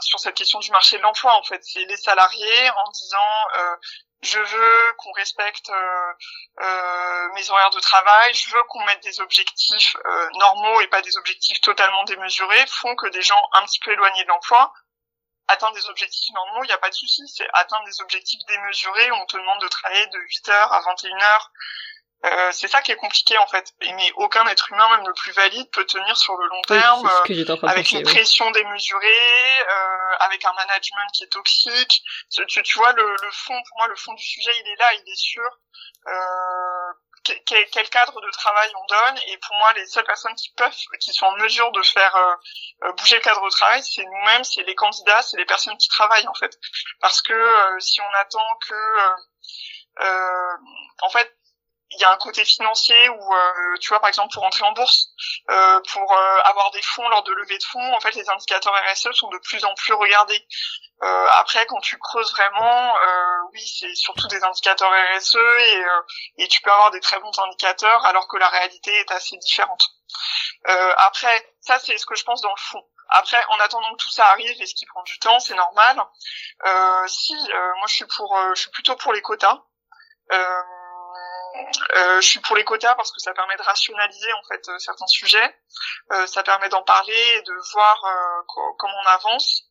sur 0.00 0.18
cette 0.18 0.34
question 0.34 0.58
du 0.58 0.70
marché 0.70 0.96
de 0.96 1.02
l'emploi 1.02 1.34
en 1.34 1.42
fait. 1.42 1.60
C'est 1.62 1.84
les 1.84 1.96
salariés 1.96 2.70
en 2.70 2.90
disant 2.90 3.58
euh, 3.58 3.76
je 4.22 4.38
veux 4.38 4.92
qu'on 4.98 5.12
respecte 5.12 5.68
euh, 5.70 6.12
euh, 6.60 7.28
mes 7.34 7.50
horaires 7.50 7.70
de 7.70 7.80
travail, 7.80 8.34
je 8.34 8.54
veux 8.54 8.62
qu'on 8.64 8.84
mette 8.84 9.02
des 9.02 9.20
objectifs 9.20 9.96
normaux 10.38 10.80
et 10.80 10.88
pas 10.88 11.02
des 11.02 11.16
objectifs 11.16 11.60
totalement 11.60 12.04
démesurés, 12.04 12.66
font 12.66 12.94
que 12.96 13.08
des 13.08 13.22
gens 13.22 13.42
un 13.54 13.64
petit 13.64 13.80
peu 13.80 13.92
éloignés 13.92 14.22
de 14.22 14.28
l'emploi 14.28 14.72
atteindre 15.52 15.74
des 15.74 15.86
objectifs 15.86 16.34
normaux, 16.34 16.64
il 16.64 16.66
n'y 16.66 16.72
a 16.72 16.78
pas 16.78 16.90
de 16.90 16.94
souci, 16.94 17.22
c'est 17.28 17.48
atteindre 17.52 17.84
des 17.84 18.00
objectifs 18.00 18.40
démesurés, 18.48 19.12
on 19.12 19.26
te 19.26 19.36
demande 19.36 19.60
de 19.60 19.68
travailler 19.68 20.06
de 20.06 20.18
8h 20.18 20.52
à 20.52 20.80
21h, 20.80 21.48
euh, 22.24 22.50
c'est 22.52 22.68
ça 22.68 22.82
qui 22.82 22.92
est 22.92 22.96
compliqué 22.96 23.36
en 23.38 23.46
fait. 23.48 23.74
Mais 23.80 24.12
aucun 24.14 24.46
être 24.46 24.70
humain, 24.70 24.88
même 24.96 25.06
le 25.06 25.12
plus 25.12 25.32
valide, 25.32 25.68
peut 25.72 25.84
tenir 25.84 26.16
sur 26.16 26.36
le 26.36 26.46
long 26.48 26.62
terme 26.62 27.06
euh, 27.06 27.56
avec 27.62 27.90
une 27.90 28.04
pression 28.04 28.48
démesurée, 28.52 29.60
euh, 29.60 30.16
avec 30.20 30.44
un 30.44 30.52
management 30.52 31.10
qui 31.14 31.24
est 31.24 31.32
toxique. 31.32 32.02
Tu, 32.30 32.62
tu, 32.62 32.78
vois 32.78 32.92
le, 32.92 33.02
le, 33.02 33.30
fond, 33.32 33.60
pour 33.68 33.78
moi, 33.78 33.88
le 33.88 33.96
fond 33.96 34.14
du 34.14 34.22
sujet, 34.22 34.52
il 34.64 34.68
est 34.68 34.76
là, 34.76 34.94
il 34.94 35.12
est 35.12 35.16
sûr. 35.16 35.50
Quel, 37.24 37.66
quel, 37.70 37.88
cadre 37.88 38.20
de 38.20 38.30
travail 38.30 38.70
on 38.74 38.86
donne. 38.86 39.18
Et 39.28 39.38
pour 39.38 39.56
moi 39.56 39.72
les 39.74 39.86
seules 39.86 40.04
personnes 40.04 40.34
qui 40.34 40.50
peuvent 40.56 40.74
qui 41.00 41.12
sont 41.12 41.26
en 41.26 41.36
mesure 41.36 41.70
de 41.72 41.82
faire 41.82 42.16
bouger 42.98 43.16
le 43.16 43.22
cadre 43.22 43.44
de 43.44 43.50
travail 43.50 43.82
c'est 43.84 44.04
nous-mêmes 44.04 44.44
c'est 44.44 44.62
les 44.62 44.74
candidats 44.74 45.22
c'est 45.22 45.36
les 45.36 45.44
personnes 45.44 45.76
qui 45.76 45.88
travaillent 45.88 46.26
en 46.26 46.34
fait. 46.34 46.58
Parce 47.00 47.22
que 47.22 47.76
si 47.78 48.00
on 48.00 48.14
attend 48.20 48.58
que 48.68 49.08
en 51.02 51.10
fait 51.10 51.36
il 51.94 52.00
y 52.00 52.04
a 52.04 52.12
un 52.12 52.16
côté 52.16 52.44
financier 52.44 53.08
où 53.08 53.34
euh, 53.34 53.76
tu 53.80 53.88
vois 53.88 54.00
par 54.00 54.08
exemple 54.08 54.32
pour 54.32 54.44
entrer 54.44 54.64
en 54.64 54.72
bourse 54.72 55.08
euh, 55.50 55.80
pour 55.92 56.12
euh, 56.12 56.40
avoir 56.44 56.70
des 56.70 56.82
fonds 56.82 57.08
lors 57.08 57.22
de 57.22 57.32
levée 57.32 57.58
de 57.58 57.64
fonds 57.64 57.94
en 57.94 58.00
fait 58.00 58.14
les 58.14 58.28
indicateurs 58.28 58.74
RSE 58.90 59.12
sont 59.12 59.28
de 59.28 59.38
plus 59.38 59.64
en 59.64 59.74
plus 59.74 59.92
regardés 59.92 60.46
après 61.40 61.66
quand 61.66 61.80
tu 61.80 61.98
creuses 61.98 62.30
vraiment 62.32 62.94
oui 63.52 63.66
c'est 63.66 63.92
surtout 63.96 64.28
des 64.28 64.42
indicateurs 64.44 64.92
RSE 65.16 65.34
et, 65.34 65.84
et 66.38 66.48
tu 66.48 66.62
peux 66.62 66.70
avoir 66.70 66.92
des 66.92 67.00
très 67.00 67.18
bons 67.18 67.36
indicateurs 67.40 68.06
alors 68.06 68.28
que 68.28 68.36
la 68.36 68.48
réalité 68.48 68.94
est 68.94 69.10
assez 69.10 69.36
différente 69.38 69.82
après 70.98 71.54
ça 71.60 71.80
c'est 71.80 71.98
ce 71.98 72.06
que 72.06 72.14
je 72.14 72.22
pense 72.22 72.40
dans 72.40 72.54
le 72.54 72.60
fond 72.60 72.84
après, 73.14 73.44
en 73.48 73.60
attendant 73.60 73.90
que 73.92 74.02
tout 74.04 74.10
ça 74.10 74.26
arrive 74.28 74.62
et 74.62 74.64
ce 74.64 74.74
qui 74.74 74.86
prend 74.86 75.02
du 75.02 75.18
temps, 75.18 75.38
c'est 75.38 75.54
normal. 75.54 76.00
si, 77.08 77.34
moi, 77.34 77.86
je 77.86 77.94
suis 77.94 78.06
pour, 78.06 78.34
je 78.54 78.60
suis 78.62 78.70
plutôt 78.70 78.96
pour 78.96 79.12
les 79.12 79.20
quotas. 79.20 79.60
Euh, 80.32 80.62
euh, 81.96 82.20
je 82.20 82.26
suis 82.26 82.40
pour 82.40 82.56
les 82.56 82.64
quotas 82.64 82.94
parce 82.94 83.12
que 83.12 83.20
ça 83.20 83.32
permet 83.34 83.56
de 83.56 83.62
rationaliser 83.62 84.32
en 84.32 84.42
fait 84.44 84.68
euh, 84.68 84.78
certains 84.78 85.06
sujets, 85.06 85.56
euh, 86.12 86.26
ça 86.26 86.42
permet 86.42 86.68
d'en 86.68 86.82
parler 86.82 87.34
et 87.36 87.42
de 87.42 87.54
voir 87.72 88.02
comment 88.78 88.94
on 89.04 89.08
avance. 89.08 89.64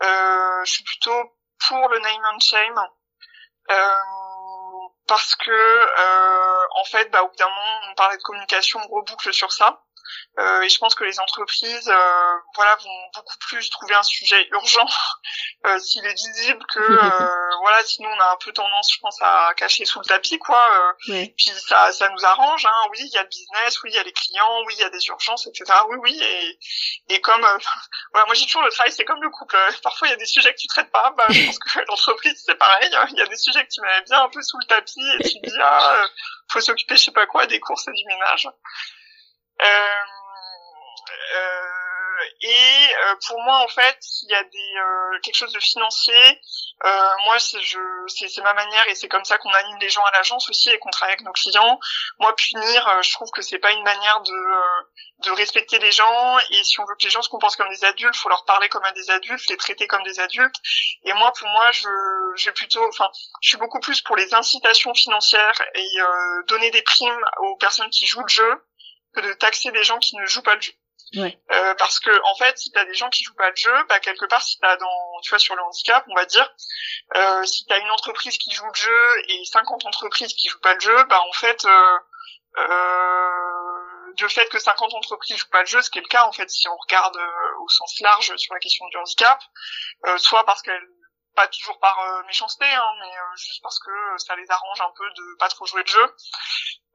je 0.00 0.70
suis 0.70 0.84
plutôt 0.84 1.36
pour 1.68 1.88
le 1.88 1.98
name 1.98 2.24
and 2.32 2.40
shame 2.40 2.88
parce 5.08 5.34
que 5.36 6.78
en 6.80 6.84
fait, 6.84 7.10
bah, 7.10 7.22
au 7.22 7.28
bout 7.28 7.36
d'un 7.36 7.48
moment, 7.48 7.80
on 7.90 7.94
parlait 7.94 8.16
de 8.16 8.22
communication, 8.22 8.80
on 8.82 8.94
reboucle 8.94 9.32
sur 9.32 9.52
ça. 9.52 9.84
Et 10.38 10.68
je 10.68 10.78
pense 10.78 10.94
que 10.94 11.04
les 11.04 11.20
entreprises, 11.20 11.92
voilà, 12.54 12.76
vont 12.76 13.10
beaucoup 13.14 13.36
plus 13.40 13.68
trouver 13.70 13.94
un 13.94 14.02
sujet 14.02 14.48
urgent 14.52 14.86
s'il 15.78 16.04
est 16.04 16.14
visible 16.14 16.64
que 16.72 16.80
voilà, 17.62 17.84
sinon 17.84 18.10
on 18.10 18.20
a 18.20 18.32
un 18.32 18.36
peu 18.36 18.52
tendance, 18.52 18.92
je 18.92 19.00
pense, 19.00 19.16
à 19.20 19.52
cacher 19.56 19.84
sous 19.84 20.00
le 20.00 20.04
tapis, 20.04 20.38
quoi. 20.38 20.62
Puis 21.06 21.52
ça, 21.66 21.92
ça 21.92 22.08
nous 22.08 22.24
arrange. 22.24 22.66
Hein. 22.66 22.88
Oui, 22.90 22.98
il 23.00 23.12
y 23.12 23.18
a 23.18 23.22
le 23.22 23.28
business, 23.28 23.82
oui, 23.82 23.90
il 23.92 23.96
y 23.96 23.98
a 23.98 24.02
les 24.02 24.12
clients, 24.12 24.62
oui, 24.66 24.74
il 24.76 24.80
y 24.80 24.84
a 24.84 24.90
des 24.90 25.06
urgences, 25.06 25.46
etc. 25.46 25.64
Oui, 25.88 25.96
oui. 26.00 26.20
Et, 26.22 27.14
et 27.14 27.20
comme, 27.20 27.40
voilà, 28.12 28.26
moi 28.26 28.34
j'ai 28.34 28.46
toujours 28.46 28.62
le 28.62 28.70
travail, 28.70 28.92
c'est 28.92 29.04
comme 29.04 29.22
le 29.22 29.30
couple. 29.30 29.56
Parfois 29.82 30.08
il 30.08 30.10
y 30.10 30.14
a 30.14 30.16
des 30.16 30.26
sujets 30.26 30.52
que 30.52 30.58
tu 30.58 30.66
traites 30.66 30.90
pas. 30.90 31.12
Bah, 31.16 31.26
je 31.30 31.46
pense 31.46 31.58
que 31.58 31.78
l'entreprise 31.88 32.42
c'est 32.44 32.56
pareil. 32.56 32.90
Il 33.10 33.18
y 33.18 33.22
a 33.22 33.26
des 33.26 33.36
sujets 33.36 33.64
que 33.64 33.72
tu 33.72 33.80
mets 33.80 34.02
bien 34.02 34.22
un 34.22 34.28
peu 34.28 34.42
sous 34.42 34.58
le 34.58 34.66
tapis 34.66 35.00
et 35.18 35.22
tu 35.22 35.38
dis 35.42 35.58
ah, 35.60 36.04
faut 36.50 36.60
s'occuper, 36.60 36.96
je 36.96 37.04
sais 37.04 37.12
pas 37.12 37.26
quoi, 37.26 37.46
des 37.46 37.60
courses 37.60 37.86
et 37.88 37.92
du 37.92 38.04
ménage. 38.06 38.48
Euh, 39.62 40.04
euh, 41.34 41.82
et 42.40 42.88
euh, 43.04 43.14
pour 43.26 43.40
moi, 43.42 43.58
en 43.58 43.68
fait, 43.68 43.98
il 44.22 44.30
y 44.30 44.34
a 44.34 44.42
des 44.44 44.76
euh, 44.76 45.20
quelque 45.22 45.36
chose 45.36 45.52
de 45.52 45.60
financier. 45.60 46.40
Euh, 46.84 47.08
moi, 47.24 47.38
c'est 47.38 47.60
je, 47.60 47.78
c'est 48.08 48.42
ma 48.42 48.54
manière 48.54 48.88
et 48.88 48.94
c'est 48.94 49.08
comme 49.08 49.24
ça 49.24 49.38
qu'on 49.38 49.52
anime 49.52 49.78
les 49.80 49.88
gens 49.88 50.04
à 50.04 50.10
l'agence 50.10 50.48
aussi 50.50 50.70
et 50.70 50.78
qu'on 50.78 50.90
travaille 50.90 51.14
avec 51.14 51.24
nos 51.24 51.32
clients. 51.32 51.78
Moi, 52.18 52.34
punir, 52.34 53.02
je 53.02 53.12
trouve 53.12 53.30
que 53.30 53.42
c'est 53.42 53.58
pas 53.58 53.70
une 53.70 53.84
manière 53.84 54.20
de 54.22 54.42
de 55.18 55.30
respecter 55.30 55.78
les 55.78 55.92
gens. 55.92 56.38
Et 56.50 56.64
si 56.64 56.80
on 56.80 56.84
veut 56.84 56.96
que 56.98 57.04
les 57.04 57.10
gens 57.10 57.22
se 57.22 57.28
comportent 57.28 57.56
comme 57.56 57.68
des 57.70 57.84
adultes, 57.84 58.16
faut 58.16 58.28
leur 58.28 58.44
parler 58.44 58.68
comme 58.68 58.84
à 58.84 58.92
des 58.92 59.10
adultes, 59.10 59.48
les 59.48 59.56
traiter 59.56 59.86
comme 59.86 60.02
des 60.02 60.18
adultes. 60.18 60.56
Et 61.04 61.12
moi, 61.12 61.32
pour 61.38 61.48
moi, 61.48 61.70
je, 61.70 61.88
je 62.34 62.50
plutôt, 62.50 62.84
enfin, 62.88 63.08
je 63.40 63.50
suis 63.50 63.58
beaucoup 63.58 63.78
plus 63.78 64.00
pour 64.00 64.16
les 64.16 64.34
incitations 64.34 64.94
financières 64.94 65.62
et 65.74 65.88
donner 66.48 66.72
des 66.72 66.82
primes 66.82 67.24
aux 67.38 67.56
personnes 67.56 67.90
qui 67.90 68.06
jouent 68.06 68.22
le 68.22 68.28
jeu 68.28 68.64
que 69.14 69.20
de 69.20 69.32
taxer 69.34 69.70
des 69.70 69.84
gens 69.84 69.98
qui 69.98 70.16
ne 70.16 70.26
jouent 70.26 70.42
pas 70.42 70.54
le 70.54 70.60
jeu. 70.60 70.72
Ouais. 71.16 71.38
Euh, 71.52 71.74
parce 71.74 72.00
que 72.00 72.10
en 72.24 72.34
fait, 72.36 72.56
si 72.56 72.70
t'as 72.70 72.86
des 72.86 72.94
gens 72.94 73.10
qui 73.10 73.22
jouent 73.22 73.34
pas 73.34 73.50
le 73.50 73.56
jeu, 73.56 73.74
bah 73.88 74.00
quelque 74.00 74.24
part, 74.26 74.42
si 74.42 74.58
t'as 74.60 74.76
dans, 74.76 75.20
tu 75.22 75.30
vois, 75.30 75.38
sur 75.38 75.54
le 75.54 75.62
handicap, 75.62 76.04
on 76.08 76.14
va 76.14 76.24
dire, 76.24 76.48
euh, 77.16 77.44
si 77.44 77.66
t'as 77.66 77.78
une 77.80 77.90
entreprise 77.90 78.38
qui 78.38 78.50
joue 78.50 78.66
le 78.66 78.74
jeu 78.74 79.22
et 79.28 79.44
50 79.44 79.84
entreprises 79.84 80.32
qui 80.32 80.48
jouent 80.48 80.60
pas 80.60 80.74
le 80.74 80.80
jeu, 80.80 81.04
bah 81.04 81.20
en 81.28 81.32
fait, 81.32 81.64
euh, 81.66 81.98
euh, 82.58 84.12
de 84.16 84.28
fait 84.28 84.48
que 84.48 84.58
50 84.58 84.94
entreprises 84.94 85.36
jouent 85.36 85.50
pas 85.50 85.60
le 85.60 85.66
jeu, 85.66 85.82
ce 85.82 85.90
qui 85.90 85.98
est 85.98 86.02
le 86.02 86.08
cas 86.08 86.24
en 86.24 86.32
fait, 86.32 86.48
si 86.50 86.68
on 86.68 86.76
regarde 86.76 87.16
euh, 87.16 87.62
au 87.62 87.68
sens 87.68 88.00
large 88.00 88.34
sur 88.36 88.54
la 88.54 88.60
question 88.60 88.86
du 88.88 88.96
handicap, 88.96 89.40
euh, 90.06 90.16
soit 90.18 90.44
parce 90.44 90.62
qu'elles 90.62 90.88
pas 91.34 91.48
toujours 91.48 91.78
par 91.80 91.98
euh, 91.98 92.22
méchanceté, 92.24 92.66
hein, 92.66 92.92
mais 93.00 93.12
juste 93.36 93.62
parce 93.62 93.78
que 93.78 93.90
ça 94.18 94.36
les 94.36 94.50
arrange 94.50 94.80
un 94.80 94.92
peu 94.96 95.08
de 95.10 95.36
pas 95.38 95.48
trop 95.48 95.66
jouer 95.66 95.82
le 95.82 95.88
jeu. 95.88 96.16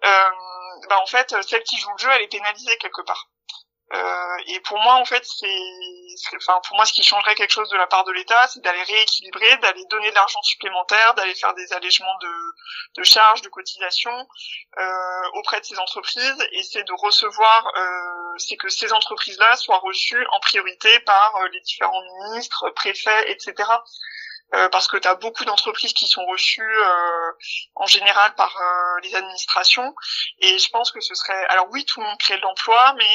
bah 0.01 0.99
en 1.01 1.07
fait, 1.07 1.35
celle 1.43 1.63
qui 1.63 1.77
joue 1.77 1.91
le 1.91 1.97
jeu, 1.97 2.09
elle 2.11 2.21
est 2.23 2.27
pénalisée 2.27 2.77
quelque 2.77 3.01
part. 3.01 3.29
Euh, 3.93 4.38
et 4.47 4.59
pour 4.61 4.77
moi, 4.79 4.95
en 4.95 5.05
fait, 5.05 5.23
c'est, 5.23 6.35
enfin, 6.35 6.59
pour 6.67 6.75
moi, 6.75 6.85
ce 6.85 6.91
qui 6.91 7.03
changerait 7.03 7.35
quelque 7.35 7.53
chose 7.53 7.69
de 7.69 7.77
la 7.77 7.88
part 7.88 8.03
de 8.03 8.11
l'État, 8.11 8.47
c'est 8.49 8.59
d'aller 8.59 8.83
rééquilibrer, 8.83 9.57
d'aller 9.57 9.85
donner 9.85 10.09
de 10.09 10.15
l'argent 10.15 10.41
supplémentaire, 10.41 11.13
d'aller 11.13 11.33
faire 11.35 11.53
des 11.53 11.71
allègements 11.71 12.17
de, 12.19 12.33
de 12.97 13.03
charges, 13.03 13.41
de 13.43 13.49
cotisations 13.49 14.27
euh, 14.77 15.29
auprès 15.35 15.61
de 15.61 15.65
ces 15.65 15.79
entreprises, 15.79 16.47
et 16.51 16.63
c'est 16.63 16.83
de 16.83 16.93
recevoir, 16.97 17.71
euh, 17.77 18.38
c'est 18.38 18.57
que 18.57 18.67
ces 18.67 18.91
entreprises-là 18.91 19.55
soient 19.55 19.79
reçues 19.79 20.25
en 20.31 20.39
priorité 20.41 20.99
par 21.01 21.38
euh, 21.38 21.47
les 21.47 21.61
différents 21.61 22.03
ministres, 22.25 22.69
préfets, 22.71 23.31
etc. 23.31 23.55
Euh, 24.53 24.69
parce 24.69 24.87
que 24.87 24.95
tu 24.95 25.07
as 25.09 25.15
beaucoup 25.15 25.43
d'entreprises 25.43 25.91
qui 25.91 26.07
sont 26.07 26.25
reçues 26.25 26.61
euh, 26.63 27.31
en 27.75 27.85
général 27.85 28.33
par 28.35 28.55
euh, 28.55 28.99
les 29.03 29.13
administrations 29.13 29.93
et 30.39 30.57
je 30.57 30.69
pense 30.69 30.89
que 30.93 31.01
ce 31.01 31.13
serait 31.15 31.45
alors 31.47 31.67
oui 31.71 31.83
tout 31.83 31.99
le 31.99 32.05
monde 32.05 32.17
crée 32.17 32.37
de 32.37 32.41
l'emploi 32.41 32.93
mais 32.93 33.09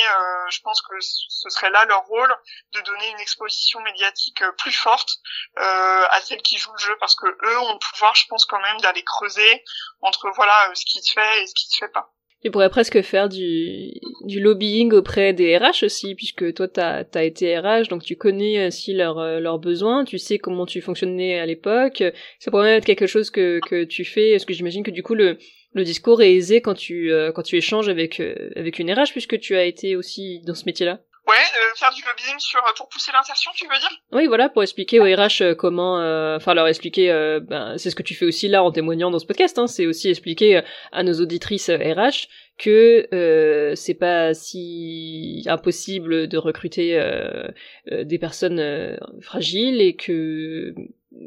je 0.51 0.61
pense 0.61 0.83
que 0.83 0.95
ce 1.01 1.49
serait 1.49 1.71
là 1.71 1.87
leur 1.87 2.05
rôle 2.05 2.35
de 2.75 2.81
donner 2.83 3.09
une 3.09 3.21
exposition 3.21 3.81
médiatique 3.81 4.45
plus 4.59 4.73
forte 4.73 5.09
à 5.57 6.21
celles 6.21 6.43
qui 6.43 6.59
jouent 6.59 6.75
le 6.75 6.79
jeu 6.79 6.97
parce 7.01 7.15
que 7.15 7.27
eux 7.27 7.59
ont 7.61 7.73
le 7.73 7.79
pouvoir 7.79 8.15
je 8.15 8.27
pense 8.27 8.45
quand 8.45 8.61
même 8.61 8.81
d'aller 8.81 9.03
creuser 9.03 9.65
entre 10.03 10.31
voilà 10.35 10.71
ce 10.75 10.85
qui 10.85 11.03
se 11.03 11.13
fait 11.13 11.43
et 11.43 11.47
ce 11.47 11.55
qui 11.55 11.67
se 11.67 11.79
fait 11.79 11.93
pas. 11.93 12.13
Tu 12.43 12.51
pourrais 12.51 12.71
presque 12.71 13.01
faire 13.03 13.29
du, 13.29 13.93
du 14.25 14.41
lobbying 14.41 14.93
auprès 14.93 15.33
des 15.33 15.57
RH 15.57 15.85
aussi, 15.85 16.17
puisque 16.17 16.53
toi, 16.55 16.67
t'as 16.67 17.05
as 17.15 17.23
été 17.23 17.57
RH, 17.57 17.89
donc 17.89 18.03
tu 18.03 18.17
connais 18.17 18.67
aussi 18.67 18.95
leurs 18.95 19.19
euh, 19.19 19.39
leurs 19.39 19.61
besoins, 19.61 20.05
tu 20.05 20.19
sais 20.19 20.39
comment 20.39 20.67
tu 20.67 20.81
fonctionnais 20.81 21.39
à 21.39 21.47
l'époque. 21.47 22.03
Ça 22.41 22.51
pourrait 22.51 22.65
même 22.65 22.79
être 22.79 22.85
quelque 22.85 23.07
chose 23.07 23.31
que, 23.31 23.61
que 23.69 23.85
tu 23.85 24.05
fais, 24.05 24.33
parce 24.33 24.45
que 24.45 24.55
j'imagine 24.55 24.83
que 24.83 24.91
du 24.91 25.05
coup, 25.05 25.15
le, 25.15 25.39
le 25.75 25.85
discours 25.85 26.21
est 26.21 26.35
aisé 26.35 26.61
quand 26.61 26.75
tu, 26.75 27.13
euh, 27.13 27.31
quand 27.31 27.43
tu 27.43 27.57
échanges 27.57 27.89
avec, 27.89 28.19
euh, 28.19 28.51
avec 28.57 28.81
une 28.81 28.93
RH, 28.93 29.13
puisque 29.13 29.39
tu 29.39 29.55
as 29.55 29.65
été 29.65 29.95
aussi 29.95 30.41
dans 30.45 30.55
ce 30.55 30.65
métier-là. 30.67 31.01
Ouais, 31.27 31.35
euh, 31.35 31.75
faire 31.77 31.93
du 31.95 32.03
lobbying 32.03 32.39
sur 32.39 32.61
pour 32.77 32.89
pousser 32.89 33.13
l'insertion, 33.13 33.53
tu 33.55 33.67
veux 33.67 33.79
dire? 33.79 33.91
Oui, 34.11 34.27
voilà, 34.27 34.49
pour 34.49 34.63
expliquer 34.63 34.99
aux 35.01 35.05
RH 35.05 35.55
comment, 35.57 35.97
enfin 36.37 36.55
leur 36.55 36.67
expliquer, 36.67 37.39
ben, 37.43 37.79
c'est 37.79 37.91
ce 37.91 37.97
que 37.97 38.03
tu 38.03 38.15
fais 38.15 38.25
aussi 38.25 38.49
là 38.49 38.65
en 38.65 38.73
témoignant 38.73 39.11
dans 39.11 39.21
ce 39.21 39.27
podcast, 39.27 39.59
hein, 39.59 39.67
c'est 39.67 39.87
aussi 39.87 40.09
expliquer 40.09 40.63
à 40.91 41.03
nos 41.03 41.15
auditrices 41.21 41.71
RH 41.71 42.29
que 42.59 43.09
euh, 43.13 43.75
c'est 43.75 43.95
pas 43.95 44.35
si 44.35 45.43
impossible 45.47 46.29
de 46.29 46.39
recruter 46.39 46.99
euh, 46.99 47.49
euh, 47.91 48.05
des 48.05 48.19
personnes 48.19 48.97
fragiles 49.21 49.81
et 49.81 49.97
que 49.97 50.75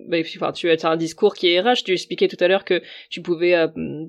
bah, 0.07 0.17
enfin, 0.35 0.51
tu 0.51 0.69
as 0.69 0.89
un 0.89 0.97
discours 0.97 1.35
qui 1.35 1.51
est 1.51 1.61
RH. 1.61 1.83
Tu 1.85 1.93
expliquais 1.93 2.27
tout 2.27 2.37
à 2.39 2.47
l'heure 2.47 2.65
que 2.65 2.81
tu 3.09 3.21
pouvais 3.21 3.55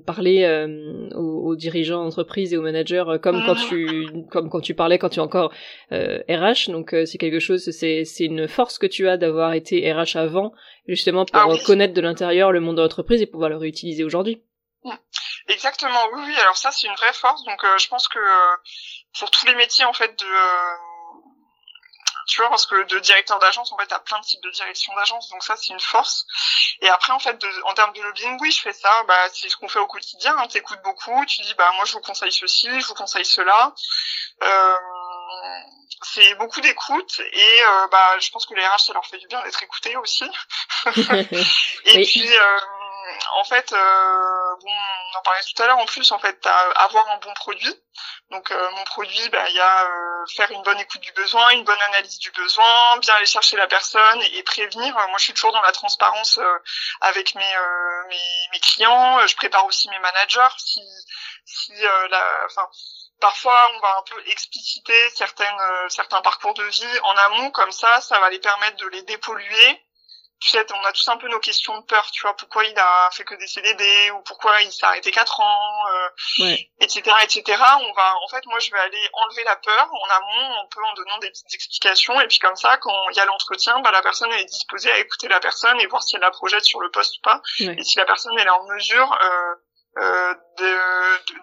parler 0.05 0.67
aux, 1.15 1.55
dirigeants 1.55 2.03
d'entreprise 2.03 2.53
et 2.53 2.57
aux 2.57 2.61
managers 2.61 3.05
comme 3.21 3.43
quand 3.45 3.55
tu 3.55 4.07
comme 4.31 4.49
quand 4.49 4.59
tu 4.59 4.73
parlais 4.73 4.97
quand 4.97 5.09
tu 5.09 5.19
es 5.19 5.23
encore 5.23 5.53
RH. 5.91 6.69
Donc 6.69 6.95
c'est 7.05 7.17
quelque 7.17 7.39
chose, 7.39 7.69
c'est 7.71 8.05
c'est 8.05 8.25
une 8.25 8.47
force 8.47 8.77
que 8.77 8.87
tu 8.87 9.07
as 9.07 9.17
d'avoir 9.17 9.53
été 9.53 9.91
RH 9.91 10.17
avant, 10.17 10.51
justement 10.87 11.25
pour 11.25 11.39
ah 11.39 11.47
connaître 11.65 11.93
de 11.93 12.01
l'intérieur 12.01 12.51
le 12.51 12.59
monde 12.59 12.77
de 12.77 12.81
l'entreprise 12.81 13.21
et 13.21 13.27
pouvoir 13.27 13.49
le 13.49 13.57
réutiliser 13.57 14.03
aujourd'hui. 14.03 14.41
Exactement, 15.47 16.07
oui, 16.13 16.21
oui. 16.25 16.35
Alors 16.41 16.57
ça, 16.57 16.71
c'est 16.71 16.87
une 16.87 16.95
vraie 16.95 17.13
force. 17.13 17.43
Donc, 17.45 17.63
euh, 17.63 17.77
je 17.77 17.87
pense 17.87 18.07
que 18.07 18.19
euh, 18.19 18.55
pour 19.19 19.31
tous 19.31 19.45
les 19.45 19.55
métiers, 19.55 19.85
en 19.85 19.93
fait, 19.93 20.17
de 20.19 20.25
euh, 20.25 20.75
tu 22.27 22.41
vois, 22.41 22.49
parce 22.49 22.65
que 22.65 22.83
de 22.83 22.99
directeur 22.99 23.39
d'agence, 23.39 23.71
en 23.71 23.77
fait, 23.77 23.87
t'as 23.87 23.99
plein 23.99 24.19
de 24.19 24.25
types 24.25 24.43
de 24.43 24.51
direction 24.51 24.93
d'agence, 24.95 25.29
donc 25.29 25.43
ça, 25.43 25.55
c'est 25.55 25.73
une 25.73 25.79
force. 25.79 26.25
Et 26.81 26.89
après, 26.89 27.13
en 27.13 27.19
fait, 27.19 27.37
de, 27.37 27.63
en 27.63 27.73
termes 27.73 27.93
de 27.93 28.01
lobbying, 28.01 28.37
oui, 28.41 28.51
je 28.51 28.61
fais 28.61 28.73
ça. 28.73 28.91
Bah, 29.07 29.29
c'est 29.33 29.49
ce 29.49 29.55
qu'on 29.57 29.67
fait 29.67 29.79
au 29.79 29.87
quotidien. 29.87 30.37
Hein, 30.37 30.47
T'écoutes 30.47 30.81
beaucoup, 30.83 31.25
tu 31.25 31.41
dis, 31.41 31.53
bah, 31.55 31.71
moi, 31.75 31.85
je 31.85 31.93
vous 31.93 32.01
conseille 32.01 32.31
ceci, 32.31 32.67
je 32.79 32.87
vous 32.87 32.93
conseille 32.93 33.25
cela. 33.25 33.73
c'est 36.03 36.35
beaucoup 36.35 36.61
d'écoute 36.61 37.21
et 37.31 37.61
bah, 37.91 38.19
je 38.19 38.29
pense 38.29 38.45
que 38.45 38.53
les 38.53 38.65
RH, 38.65 38.79
ça 38.87 38.93
leur 38.93 39.05
fait 39.05 39.17
du 39.17 39.27
bien 39.27 39.41
d'être 39.43 39.63
écoutés 39.63 39.95
aussi. 39.97 40.29
et 41.85 42.03
puis 42.03 42.29
en 43.33 43.43
fait, 43.43 43.71
euh, 43.73 44.55
bon, 44.61 44.71
on 44.71 45.06
en 45.17 45.21
parlait 45.21 45.41
tout 45.43 45.61
à 45.61 45.67
l'heure. 45.67 45.77
En 45.77 45.85
plus, 45.85 46.11
en 46.11 46.19
fait, 46.19 46.47
avoir 46.75 47.09
un 47.09 47.17
bon 47.17 47.33
produit. 47.33 47.75
Donc, 48.29 48.51
euh, 48.51 48.71
mon 48.71 48.83
produit, 48.83 49.29
bah, 49.29 49.49
il 49.49 49.55
y 49.55 49.59
a 49.59 49.83
euh, 49.85 50.25
faire 50.35 50.51
une 50.51 50.61
bonne 50.63 50.79
écoute 50.79 51.01
du 51.01 51.11
besoin, 51.13 51.49
une 51.51 51.63
bonne 51.63 51.81
analyse 51.81 52.19
du 52.19 52.31
besoin, 52.31 52.97
bien 52.97 53.13
aller 53.15 53.25
chercher 53.25 53.57
la 53.57 53.67
personne 53.67 54.21
et, 54.33 54.43
prévenir. 54.43 54.93
Moi, 54.93 55.17
je 55.17 55.23
suis 55.23 55.33
toujours 55.33 55.53
dans 55.53 55.61
la 55.61 55.71
transparence 55.71 56.39
avec 57.01 57.35
mes, 57.35 57.55
mes, 58.51 58.59
clients. 58.59 59.25
Je 59.25 59.35
prépare 59.35 59.65
aussi 59.65 59.89
mes 59.89 59.99
managers. 59.99 60.55
Si, 60.57 60.81
si 61.45 61.73
la, 62.09 62.23
enfin, 62.45 62.67
parfois 63.19 63.59
on 63.75 63.79
va 63.79 63.97
un 63.97 64.03
peu 64.03 64.29
expliciter 64.29 65.09
certaines 65.15 65.89
certains 65.89 66.21
parcours 66.21 66.53
de 66.53 66.63
vie 66.63 66.99
en 67.03 67.17
amont 67.17 67.51
comme 67.51 67.71
ça 67.71 67.99
ça 68.01 68.19
va 68.19 68.29
les 68.29 68.39
permettre 68.39 68.77
de 68.77 68.87
les 68.89 69.01
dépolluer 69.03 69.86
sais, 70.41 70.65
on 70.73 70.85
a 70.85 70.91
tous 70.91 71.07
un 71.09 71.17
peu 71.17 71.27
nos 71.29 71.39
questions 71.39 71.77
de 71.79 71.83
peur, 71.85 72.09
tu 72.11 72.21
vois, 72.21 72.35
pourquoi 72.35 72.63
il 72.65 72.77
a 72.77 73.09
fait 73.11 73.23
que 73.23 73.35
des 73.35 73.47
CDD 73.47 74.11
ou 74.11 74.21
pourquoi 74.21 74.61
il 74.61 74.71
s'est 74.71 74.85
arrêté 74.85 75.11
quatre 75.11 75.39
ans, 75.39 75.87
euh, 76.39 76.55
etc., 76.79 77.01
etc. 77.23 77.43
On 77.47 77.93
va, 77.93 78.15
en 78.23 78.27
fait, 78.29 78.45
moi, 78.45 78.59
je 78.59 78.71
vais 78.71 78.79
aller 78.79 79.09
enlever 79.13 79.43
la 79.43 79.55
peur 79.55 79.89
en 79.91 80.09
amont, 80.15 80.55
un 80.61 80.67
peu 80.73 80.83
en 80.83 80.93
donnant 80.93 81.17
des 81.19 81.29
petites 81.29 81.53
explications, 81.53 82.19
et 82.21 82.27
puis 82.27 82.39
comme 82.39 82.55
ça, 82.55 82.77
quand 82.77 83.09
il 83.11 83.17
y 83.17 83.19
a 83.19 83.25
l'entretien, 83.25 83.79
bah, 83.81 83.91
la 83.91 84.01
personne 84.01 84.31
est 84.33 84.45
disposée 84.45 84.91
à 84.91 84.99
écouter 84.99 85.27
la 85.27 85.39
personne 85.39 85.79
et 85.81 85.87
voir 85.87 86.03
si 86.03 86.15
elle 86.15 86.21
la 86.21 86.31
projette 86.31 86.65
sur 86.65 86.81
le 86.81 86.91
poste 86.91 87.17
ou 87.17 87.21
pas, 87.21 87.41
et 87.59 87.83
si 87.83 87.97
la 87.97 88.05
personne 88.05 88.33
elle 88.37 88.47
est 88.47 88.49
en 88.49 88.65
mesure 88.65 89.17
euh, 89.21 89.55
euh, 89.99 90.33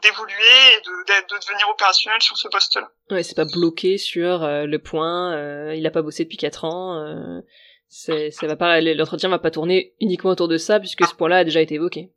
d'évoluer 0.02 0.34
et 0.76 0.80
de, 0.80 0.90
de, 0.90 1.40
devenir 1.40 1.68
opérationnel 1.70 2.22
sur 2.22 2.36
ce 2.36 2.46
poste-là. 2.46 2.88
Ouais, 3.10 3.24
c'est 3.24 3.34
pas 3.34 3.46
bloqué 3.46 3.98
sur 3.98 4.44
euh, 4.44 4.66
le 4.66 4.78
point, 4.78 5.34
euh, 5.34 5.74
il 5.74 5.84
a 5.86 5.90
pas 5.90 6.02
bossé 6.02 6.22
depuis 6.24 6.36
quatre 6.36 6.64
ans. 6.64 6.94
Euh 8.08 8.30
ça 8.30 8.46
va 8.46 8.56
pas, 8.56 8.80
l'entretien 8.80 9.28
va 9.28 9.38
pas 9.38 9.50
tourner 9.50 9.94
uniquement 10.00 10.30
autour 10.30 10.48
de 10.48 10.58
ça 10.58 10.80
puisque 10.80 11.06
ce 11.06 11.14
point-là 11.14 11.38
a 11.38 11.44
déjà 11.44 11.60
été 11.60 11.74
évoqué. 11.74 12.10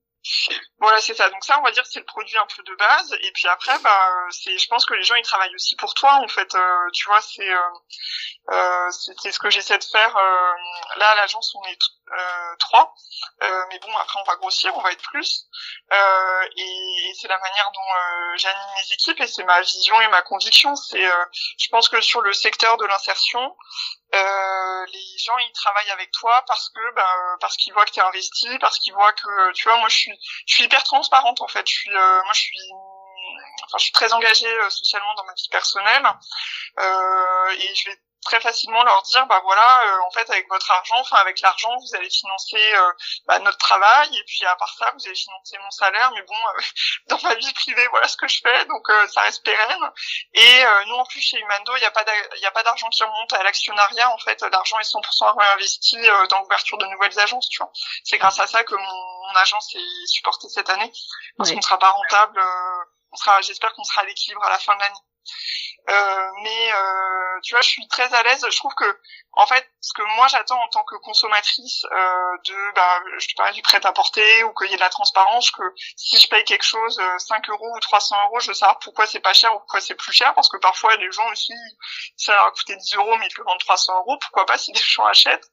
Voilà, 0.79 0.99
c'est 1.01 1.15
ça. 1.15 1.29
Donc 1.29 1.43
ça, 1.43 1.57
on 1.59 1.63
va 1.63 1.71
dire, 1.71 1.85
c'est 1.85 1.99
le 1.99 2.05
produit 2.05 2.37
un 2.37 2.45
peu 2.55 2.61
de 2.61 2.75
base. 2.75 3.13
Et 3.21 3.31
puis 3.31 3.47
après, 3.47 3.77
bah, 3.79 4.09
c'est, 4.29 4.57
je 4.57 4.67
pense 4.67 4.85
que 4.85 4.93
les 4.93 5.03
gens, 5.03 5.15
ils 5.15 5.23
travaillent 5.23 5.55
aussi 5.55 5.75
pour 5.75 5.93
toi, 5.93 6.19
en 6.23 6.27
fait. 6.27 6.53
Euh, 6.53 6.89
tu 6.93 7.05
vois, 7.05 7.21
c'est, 7.21 7.49
euh, 7.49 7.59
euh, 8.51 8.89
c'est 8.91 9.31
ce 9.31 9.39
que 9.39 9.49
j'essaie 9.49 9.77
de 9.77 9.83
faire. 9.83 10.15
Euh, 10.15 10.53
là, 10.97 11.09
à 11.11 11.15
l'agence, 11.15 11.55
on 11.55 11.63
est 11.67 11.79
euh, 12.11 12.55
trois. 12.59 12.93
mais 13.41 13.79
bon, 13.79 13.95
après, 13.97 14.19
on 14.19 14.29
va 14.29 14.35
grossir, 14.35 14.71
on 14.77 14.81
va 14.81 14.91
être 14.91 15.01
plus. 15.01 15.47
et, 15.91 17.09
et 17.09 17.13
c'est 17.19 17.27
la 17.27 17.39
manière 17.39 17.71
dont 17.73 18.37
j'anime 18.37 18.59
mes 18.77 18.93
équipes 18.93 19.19
et 19.21 19.27
c'est 19.27 19.45
ma 19.45 19.61
vision 19.61 19.99
et 20.01 20.07
ma 20.09 20.21
conviction. 20.21 20.75
C'est, 20.75 21.03
je 21.03 21.69
pense 21.69 21.89
que 21.89 22.01
sur 22.01 22.21
le 22.21 22.33
secteur 22.33 22.77
de 22.77 22.85
l'insertion, 22.85 23.55
euh, 24.15 24.85
les 24.93 25.17
gens 25.17 25.37
ils 25.37 25.51
travaillent 25.51 25.91
avec 25.91 26.11
toi 26.11 26.43
parce 26.47 26.69
que 26.69 26.95
bah, 26.95 27.37
parce 27.41 27.57
qu'ils 27.57 27.73
voient 27.73 27.85
que 27.85 27.91
tu 27.91 27.99
es 27.99 28.03
investi 28.03 28.57
parce 28.59 28.79
qu'ils 28.79 28.93
voient 28.93 29.11
que 29.13 29.51
tu 29.53 29.67
vois 29.67 29.77
moi 29.77 29.89
je 29.89 29.97
suis 29.97 30.19
je 30.45 30.55
suis 30.55 30.63
hyper 30.63 30.83
transparente 30.83 31.41
en 31.41 31.47
fait. 31.47 31.67
Je 31.67 31.73
suis 31.73 31.95
euh, 31.95 32.23
moi 32.23 32.33
je 32.33 32.39
suis 32.39 32.71
enfin 33.63 33.77
je 33.77 33.83
suis 33.83 33.91
très 33.91 34.13
engagée 34.13 34.47
euh, 34.47 34.69
socialement 34.69 35.13
dans 35.15 35.25
ma 35.25 35.33
vie 35.33 35.49
personnelle. 35.51 36.07
Euh, 36.79 37.49
et 37.51 37.75
je 37.75 37.89
vais 37.89 37.97
très 38.27 38.41
facilement 38.41 38.83
leur 38.83 39.01
dire 39.03 39.25
bah 39.27 39.39
voilà 39.41 39.85
euh, 39.85 39.99
en 40.05 40.11
fait 40.11 40.29
avec 40.29 40.49
votre 40.49 40.69
argent 40.69 40.97
enfin 40.99 41.15
avec 41.17 41.39
l'argent 41.39 41.73
vous 41.79 41.95
allez 41.95 42.09
financer 42.09 42.75
euh, 42.75 42.91
bah, 43.25 43.39
notre 43.39 43.57
travail 43.57 44.09
et 44.17 44.23
puis 44.25 44.45
à 44.45 44.55
part 44.57 44.73
ça 44.77 44.91
vous 44.93 45.05
allez 45.05 45.15
financer 45.15 45.57
mon 45.63 45.71
salaire 45.71 46.11
mais 46.13 46.21
bon 46.23 46.35
euh, 46.35 46.61
dans 47.07 47.19
ma 47.23 47.35
vie 47.35 47.53
privée 47.53 47.87
voilà 47.91 48.07
ce 48.09 48.17
que 48.17 48.27
je 48.27 48.41
fais 48.41 48.65
donc 48.65 48.85
ça 49.13 49.21
reste 49.21 49.43
pérenne. 49.43 49.91
Et 50.33 50.63
nous 50.87 50.95
en 50.95 51.05
plus 51.05 51.21
chez 51.21 51.39
Humando 51.39 51.75
il 51.77 51.79
n'y 51.79 51.85
a 51.85 51.91
pas 51.91 52.03
il 52.35 52.41
y 52.41 52.45
a 52.45 52.51
pas 52.51 52.63
d'argent 52.63 52.89
qui 52.89 53.03
remonte 53.03 53.31
à 53.33 53.43
l'actionnariat 53.43 54.09
en 54.11 54.17
fait 54.17 54.41
l'argent 54.41 54.77
est 54.79 54.91
100% 54.91 55.37
réinvesti 55.39 55.97
dans 56.29 56.41
l'ouverture 56.41 56.77
de 56.77 56.85
nouvelles 56.87 57.17
agences 57.19 57.47
tu 57.49 57.59
vois. 57.59 57.71
C'est 58.03 58.17
grâce 58.17 58.39
à 58.39 58.47
ça 58.47 58.63
que 58.63 58.75
mon, 58.75 59.35
agence 59.35 59.75
est 59.75 60.07
supportée 60.07 60.49
cette 60.49 60.69
année 60.69 60.91
parce 61.37 61.51
qu'on 61.51 61.57
ne 61.57 61.61
sera 61.61 61.77
pas 61.77 61.91
rentable 61.91 62.41
on 63.11 63.15
sera 63.15 63.39
j'espère 63.41 63.71
qu'on 63.73 63.83
sera 63.83 64.01
à 64.01 64.05
l'équilibre 64.05 64.43
à 64.43 64.49
la 64.49 64.57
fin 64.57 64.75
de 64.75 64.81
l'année 64.81 64.99
euh, 65.89 66.31
mais 66.43 66.73
euh, 66.73 67.39
tu 67.43 67.53
vois, 67.53 67.61
je 67.61 67.69
suis 67.69 67.87
très 67.87 68.13
à 68.13 68.23
l'aise. 68.23 68.45
Je 68.49 68.57
trouve 68.57 68.73
que, 68.75 68.99
en 69.33 69.45
fait, 69.45 69.65
ce 69.79 69.93
que 69.93 70.01
moi 70.17 70.27
j'attends 70.27 70.61
en 70.61 70.67
tant 70.67 70.83
que 70.83 70.95
consommatrice 70.95 71.85
euh, 71.85 72.37
de, 72.45 72.73
bah, 72.75 72.99
je 73.19 73.27
te 73.27 73.35
parlais 73.35 73.53
du 73.53 73.61
prêt 73.61 73.79
à 73.85 73.93
porter 73.93 74.43
ou 74.43 74.53
qu'il 74.53 74.69
y 74.69 74.73
ait 74.73 74.75
de 74.75 74.81
la 74.81 74.89
transparence, 74.89 75.49
que 75.51 75.63
si 75.95 76.17
je 76.19 76.27
paye 76.27 76.43
quelque 76.43 76.65
chose 76.65 76.99
5 77.19 77.49
euros 77.49 77.73
ou 77.73 77.79
300 77.79 78.15
euros, 78.25 78.39
je 78.41 78.47
veux 78.47 78.53
savoir 78.53 78.79
pourquoi 78.79 79.07
c'est 79.07 79.21
pas 79.21 79.33
cher 79.33 79.55
ou 79.55 79.59
pourquoi 79.59 79.79
c'est 79.79 79.95
plus 79.95 80.11
cher, 80.11 80.33
parce 80.33 80.49
que 80.49 80.57
parfois 80.57 80.95
les 80.97 81.11
gens 81.11 81.29
aussi, 81.31 81.53
ça 82.17 82.33
leur 82.33 82.47
a 82.47 82.51
coûté 82.51 82.75
10 82.75 82.95
euros, 82.95 83.15
mais 83.17 83.27
ils 83.27 83.37
le 83.37 83.43
vendent 83.45 83.59
300 83.59 83.97
euros, 83.99 84.17
pourquoi 84.19 84.45
pas 84.45 84.57
si 84.57 84.73
des 84.73 84.81
gens 84.81 85.05
achètent? 85.05 85.49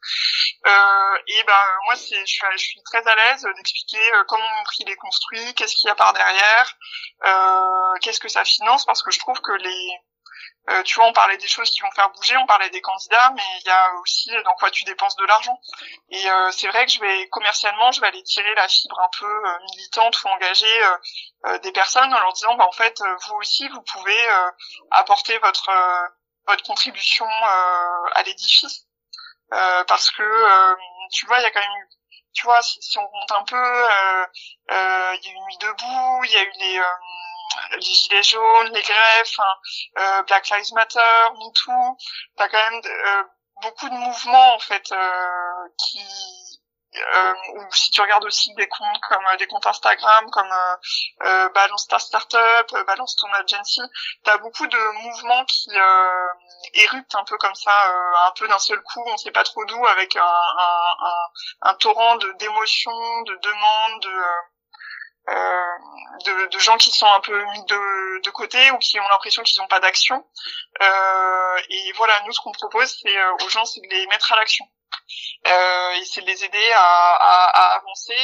et 1.27 1.43
ben 1.45 1.63
moi, 1.85 1.95
c'est, 1.97 2.19
je 2.21 2.33
suis, 2.33 2.47
je 2.53 2.65
suis 2.65 2.83
très 2.85 3.07
à 3.07 3.15
l'aise 3.15 3.47
d'expliquer 3.57 4.11
comment 4.27 4.49
mon 4.57 4.65
prix 4.65 4.85
est 4.87 4.97
construit, 4.97 5.55
qu'est-ce 5.55 5.75
qu'il 5.77 5.89
y 5.89 5.91
a 5.91 5.95
par 5.95 6.13
derrière, 6.13 6.77
qu'est-ce 8.01 8.21
que 8.21 8.29
ça 8.29 8.45
finance, 8.45 8.85
parce 8.85 9.03
que 9.03 9.11
je 9.11 9.19
trouve 9.19 9.41
que 9.41 9.53
euh, 10.71 10.83
tu 10.85 10.95
vois, 10.95 11.07
on 11.07 11.13
parlait 11.13 11.37
des 11.37 11.47
choses 11.47 11.71
qui 11.71 11.83
vont 11.83 11.91
faire 11.91 12.09
bouger, 12.11 12.37
on 12.39 12.47
parlait 12.47 12.71
des 12.71 12.81
candidats, 12.81 13.33
mais 13.37 13.43
il 13.61 13.67
y 13.67 13.71
a 13.71 13.93
aussi 14.01 14.31
dans 14.45 14.55
quoi 14.55 14.71
tu 14.71 14.85
dépenses 14.85 15.17
de 15.17 15.27
l'argent. 15.27 15.61
Et 16.09 16.31
euh, 16.31 16.51
c'est 16.53 16.69
vrai 16.69 16.87
que 16.87 16.93
je 16.93 17.01
vais 17.01 17.29
commercialement, 17.29 17.93
je 17.93 18.01
vais 18.01 18.07
aller 18.07 18.23
tirer 18.23 18.55
la 18.55 18.67
fibre 18.67 18.99
un 18.99 19.11
peu 19.19 19.27
euh, 19.27 19.59
militante 19.73 20.23
ou 20.23 20.29
engager 20.29 20.81
des 21.63 21.73
personnes 21.73 22.13
en 22.15 22.19
leur 22.19 22.33
disant, 22.33 22.55
bah 22.55 22.67
en 22.67 22.73
fait, 22.73 22.99
vous 23.27 23.35
aussi, 23.35 23.69
vous 23.69 23.83
pouvez 23.83 24.19
apporter 24.91 25.37
votre 25.39 25.71
votre 26.47 26.65
contribution 26.65 27.27
à 27.27 28.23
l'édifice, 28.25 28.87
parce 29.51 30.11
que 30.11 30.77
tu 31.13 31.27
vois, 31.27 31.39
il 31.41 31.43
y 31.43 31.47
a 31.47 31.51
quand 31.51 31.61
même 31.61 31.89
tu 32.33 32.47
vois, 32.47 32.61
si, 32.63 32.81
si 32.81 32.99
on 32.99 33.03
monte 33.03 33.31
un 33.31 33.45
peu, 33.45 33.87
il 34.71 35.21
y 35.23 35.29
a 35.29 35.31
eu 35.31 35.35
une 35.35 35.45
nuit 35.45 35.59
debout, 35.59 36.25
il 36.25 36.31
y 36.33 36.37
a 36.37 36.43
eu 36.43 36.53
les 36.61 36.81
les 37.73 37.81
gilets 37.83 38.23
jaunes, 38.23 38.73
les 38.73 38.83
grèves, 38.83 39.35
hein, 39.39 39.55
euh, 39.99 40.23
Black 40.25 40.49
Lives 40.51 40.73
Matter, 40.75 41.29
MeToo, 41.39 41.97
t'as 42.37 42.49
quand 42.49 42.71
même 42.71 42.83
euh, 42.85 43.23
beaucoup 43.63 43.89
de 43.89 43.95
mouvements 43.95 44.55
en 44.55 44.59
fait 44.59 44.93
euh, 44.93 45.69
qui 45.79 46.01
euh, 46.97 47.35
ou 47.57 47.73
si 47.73 47.91
tu 47.91 48.01
regardes 48.01 48.25
aussi 48.25 48.55
des 48.55 48.69
comptes 48.69 49.01
comme 49.09 49.25
des 49.39 49.49
comptes 49.49 49.67
Instagram 49.67 50.31
comme 50.31 50.51
euh, 51.25 51.49
Balance 51.49 51.89
ta 51.89 51.99
startup, 51.99 52.73
Balance 52.87 53.17
ton 53.17 53.33
agency, 53.33 53.81
t'as 54.23 54.39
beaucoup 54.39 54.67
de 54.69 54.79
mouvements 55.03 55.45
qui 55.47 55.71
euh, 55.77 56.29
éruptent 56.75 57.17
un 57.17 57.25
peu 57.25 57.37
comme 57.39 57.55
ça, 57.57 57.73
un 58.27 58.31
peu 58.39 58.47
d'un 58.47 58.61
seul 58.61 58.81
coup, 58.83 59.03
on 59.07 59.17
sait 59.17 59.33
pas 59.33 59.43
trop 59.43 59.65
d'où, 59.65 59.87
avec 59.87 60.15
un, 60.15 60.23
un, 60.23 61.71
un, 61.71 61.75
torrent 61.75 62.17
de 62.17 62.31
d'émotions, 62.39 63.23
de 63.23 63.35
demandes, 63.43 64.03
de 64.03 64.09
euh, 64.11 64.41
de, 65.27 66.47
de, 66.49 66.59
gens 66.59 66.77
qui 66.77 66.91
sont 66.91 67.07
un 67.07 67.21
peu 67.21 67.45
mis 67.53 67.65
de, 67.65 68.23
de 68.23 68.31
côté 68.31 68.71
ou 68.73 68.79
qui 68.79 68.99
ont 69.01 69.09
l'impression 69.09 69.43
qu'ils 69.43 69.59
n'ont 69.59 69.69
pas 69.69 69.81
d'action. 69.81 70.25
Euh, 70.83 71.57
et 71.71 71.93
voilà, 71.93 72.21
nous 72.27 72.33
ce 72.33 72.41
qu'on 72.41 72.53
propose, 72.53 72.99
c'est 73.03 73.17
euh, 73.17 73.33
aux 73.45 73.49
gens, 73.49 73.65
c'est 73.65 73.81
de 73.81 73.89
les 73.89 74.07
mettre 74.09 74.33
à 74.33 74.37
l'action. 74.37 74.67
Euh, 75.47 75.91
et 75.93 76.05
c'est 76.05 76.21
de 76.23 76.27
les 76.27 76.45
aider 76.45 76.73
à, 76.75 76.81
à, 76.81 77.77
avancer 77.77 78.17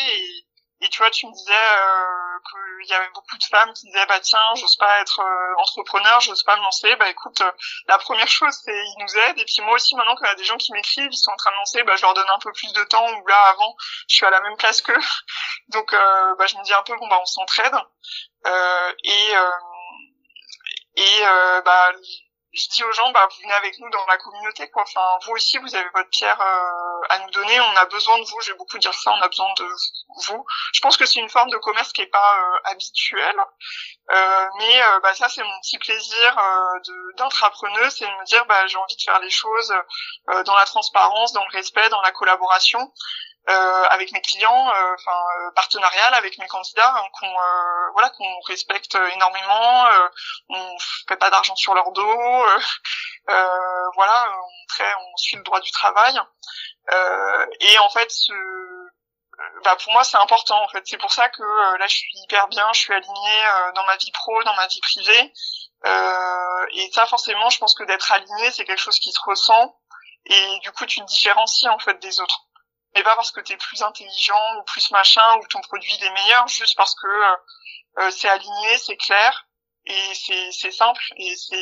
et 0.83 0.89
tu 0.89 0.99
vois, 0.99 1.11
tu 1.11 1.27
me 1.27 1.33
disais 1.33 1.53
euh, 1.53 2.39
qu'il 2.81 2.91
y 2.91 2.95
avait 2.95 3.11
beaucoup 3.11 3.37
de 3.37 3.45
femmes 3.45 3.73
qui 3.75 3.87
disaient 3.87 4.07
bah 4.07 4.21
tiens, 4.21 4.55
j'ose 4.57 4.77
pas 4.77 5.01
être 5.01 5.21
euh, 5.21 5.55
entrepreneur, 5.59 6.21
j'ose 6.21 6.43
pas 6.43 6.57
me 6.57 6.63
lancer. 6.63 6.97
Bah 6.97 7.11
écoute, 7.11 7.41
euh, 7.43 7.53
la 7.87 7.99
première 7.99 8.29
chose 8.29 8.55
c'est 8.65 8.73
ils 8.73 8.97
nous 9.01 9.17
aident 9.19 9.39
et 9.39 9.45
puis 9.45 9.61
moi 9.63 9.75
aussi 9.75 9.95
maintenant 9.97 10.17
qu'il 10.17 10.27
y 10.27 10.31
a 10.31 10.35
des 10.35 10.45
gens 10.45 10.57
qui 10.57 10.73
m'écrivent, 10.73 11.13
ils 11.13 11.17
sont 11.17 11.33
en 11.33 11.37
train 11.37 11.51
de 11.51 11.57
lancer, 11.57 11.83
bah 11.83 11.97
je 11.97 12.03
leur 12.03 12.15
donne 12.15 12.29
un 12.35 12.39
peu 12.39 12.51
plus 12.53 12.73
de 12.73 12.83
temps 12.85 13.07
ou 13.13 13.27
là 13.27 13.41
avant 13.51 13.77
je 14.09 14.17
suis 14.17 14.27
à 14.27 14.31
la 14.31 14.41
même 14.41 14.57
place 14.57 14.81
qu'eux. 14.81 14.97
Donc 15.69 15.93
euh, 15.93 16.35
bah 16.37 16.47
je 16.47 16.57
me 16.57 16.65
dis 16.65 16.73
un 16.73 16.83
peu 16.83 16.97
bon 16.97 17.09
bah 17.09 17.19
on 17.21 17.27
s'entraide 17.27 17.77
et 19.05 19.33
et 20.97 21.23
bah 21.65 21.93
je 22.53 22.69
dis 22.71 22.83
aux 22.83 22.93
gens, 22.93 23.11
bah, 23.13 23.29
vous 23.31 23.43
venez 23.43 23.55
avec 23.55 23.79
nous 23.79 23.89
dans 23.91 24.07
la 24.07 24.19
communauté, 24.19 24.69
quoi. 24.71 24.83
Enfin, 24.83 25.19
vous 25.25 25.33
aussi, 25.33 25.59
vous 25.59 25.75
avez 25.75 25.89
votre 25.95 26.11
pierre 26.11 26.41
euh, 26.41 27.07
à 27.09 27.19
nous 27.21 27.31
donner. 27.31 27.61
On 27.61 27.77
a 27.77 27.87
besoin 27.87 28.19
de 28.19 28.25
vous. 28.25 28.41
Je 28.41 28.51
vais 28.51 28.59
beaucoup 28.59 28.79
dire 28.79 28.93
ça. 28.93 29.13
On 29.13 29.23
a 29.23 29.29
besoin 29.29 29.53
de 29.57 29.65
vous. 30.27 30.45
Je 30.73 30.81
pense 30.81 30.97
que 30.97 31.07
c'est 31.07 31.21
une 31.21 31.29
forme 31.29 31.51
de 31.51 31.59
commerce 31.59 31.93
qui 31.93 32.03
est 32.03 32.07
pas 32.07 32.39
euh, 32.39 32.59
habituelle, 32.65 33.41
euh, 34.13 34.47
mais 34.59 34.83
euh, 34.83 35.01
bah, 35.01 35.15
ça, 35.15 35.29
c'est 35.29 35.43
mon 35.43 35.61
petit 35.61 35.79
plaisir 35.79 36.37
d'intrapreneuse, 37.17 37.95
c'est 37.97 38.07
de 38.07 38.11
me 38.11 38.25
dire, 38.25 38.45
bah, 38.47 38.67
j'ai 38.67 38.77
envie 38.77 38.97
de 38.97 39.03
faire 39.03 39.21
les 39.21 39.31
choses 39.31 39.73
dans 40.45 40.55
la 40.55 40.65
transparence, 40.65 41.33
dans 41.33 41.45
le 41.45 41.57
respect, 41.57 41.89
dans 41.91 42.03
la 42.03 42.13
collaboration. 42.13 42.93
Euh, 43.51 43.85
avec 43.91 44.13
mes 44.13 44.21
clients, 44.21 44.69
euh, 44.69 44.95
enfin 44.95 45.25
euh, 45.41 45.51
partenarial 45.57 46.15
avec 46.15 46.39
mes 46.39 46.47
candidats, 46.47 46.95
hein, 46.95 47.05
qu'on 47.19 47.35
voilà 47.93 48.11
qu'on 48.11 48.41
respecte 48.43 48.95
énormément, 48.95 49.87
on 50.51 50.79
fait 51.09 51.17
pas 51.17 51.31
d'argent 51.31 51.57
sur 51.57 51.75
leur 51.75 51.91
dos, 51.91 52.47
voilà, 53.27 54.33
on, 54.39 54.85
on 54.85 55.17
suit 55.17 55.37
le 55.37 55.43
droit 55.43 55.61
du 55.61 55.71
travail. 55.73 56.15
et 57.61 57.79
en 57.79 57.91
fait, 57.91 58.11
ce, 58.11 58.33
bah 59.65 59.77
pour 59.83 59.93
moi 59.95 60.05
c'est 60.05 60.19
important 60.19 60.63
en 60.63 60.69
fait. 60.69 60.83
C'est 60.87 60.99
pour 60.99 61.13
ça 61.13 61.29
que 61.29 61.43
là 61.79 61.87
je 61.89 61.97
suis 61.97 62.13
hyper 62.23 62.47
bien, 62.49 62.69
je 62.73 62.81
suis 62.81 62.95
alignée 62.95 63.43
dans 63.75 63.85
ma 63.85 63.97
vie 63.97 64.13
pro, 64.13 64.45
dans 64.45 64.55
ma 64.55 64.69
vie 64.69 64.81
privée. 64.81 65.33
et 66.75 66.91
ça 66.93 67.07
forcément, 67.07 67.51
je 67.51 67.59
pense 67.59 67.75
que 67.75 67.85
d'être 67.85 68.13
aligné, 68.13 68.53
c'est 68.53 68.65
quelque 68.65 68.83
chose 68.83 69.01
qui 69.01 69.11
se 69.13 69.21
ressent. 69.27 69.77
Et 70.27 70.59
du 70.61 70.71
coup, 70.73 70.85
tu 70.87 71.01
te 71.01 71.07
différencies 71.07 71.69
en 71.69 71.79
fait 71.79 71.99
des 72.01 72.21
autres 72.21 72.50
mais 72.95 73.03
pas 73.03 73.15
parce 73.15 73.31
que 73.31 73.41
tu 73.41 73.53
es 73.53 73.57
plus 73.57 73.83
intelligent 73.83 74.59
ou 74.59 74.63
plus 74.65 74.91
machin 74.91 75.37
ou 75.39 75.47
ton 75.47 75.61
produit 75.61 75.95
est 75.95 76.11
meilleur, 76.11 76.47
juste 76.49 76.77
parce 76.77 76.95
que 76.95 77.07
euh, 77.07 77.37
euh, 77.99 78.11
c'est 78.11 78.29
aligné, 78.29 78.79
c'est 78.79 78.97
clair 78.97 79.47
et 79.87 80.15
c'est 80.15 80.53
c'est 80.53 80.71
simple 80.71 81.03
et 81.17 81.35
c'est 81.37 81.57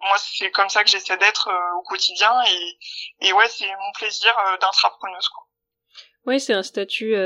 moi 0.00 0.16
c'est 0.18 0.50
comme 0.50 0.68
ça 0.68 0.84
que 0.84 0.90
j'essaie 0.90 1.16
d'être 1.16 1.48
euh, 1.48 1.78
au 1.78 1.82
quotidien 1.82 2.32
et 2.44 3.28
et 3.28 3.32
ouais 3.32 3.48
c'est 3.48 3.66
mon 3.66 3.92
plaisir 3.94 4.34
d'intrapreneuse 4.60 5.28
quoi. 5.28 5.46
Oui, 6.24 6.38
c'est 6.38 6.52
un 6.52 6.62
statut, 6.62 7.16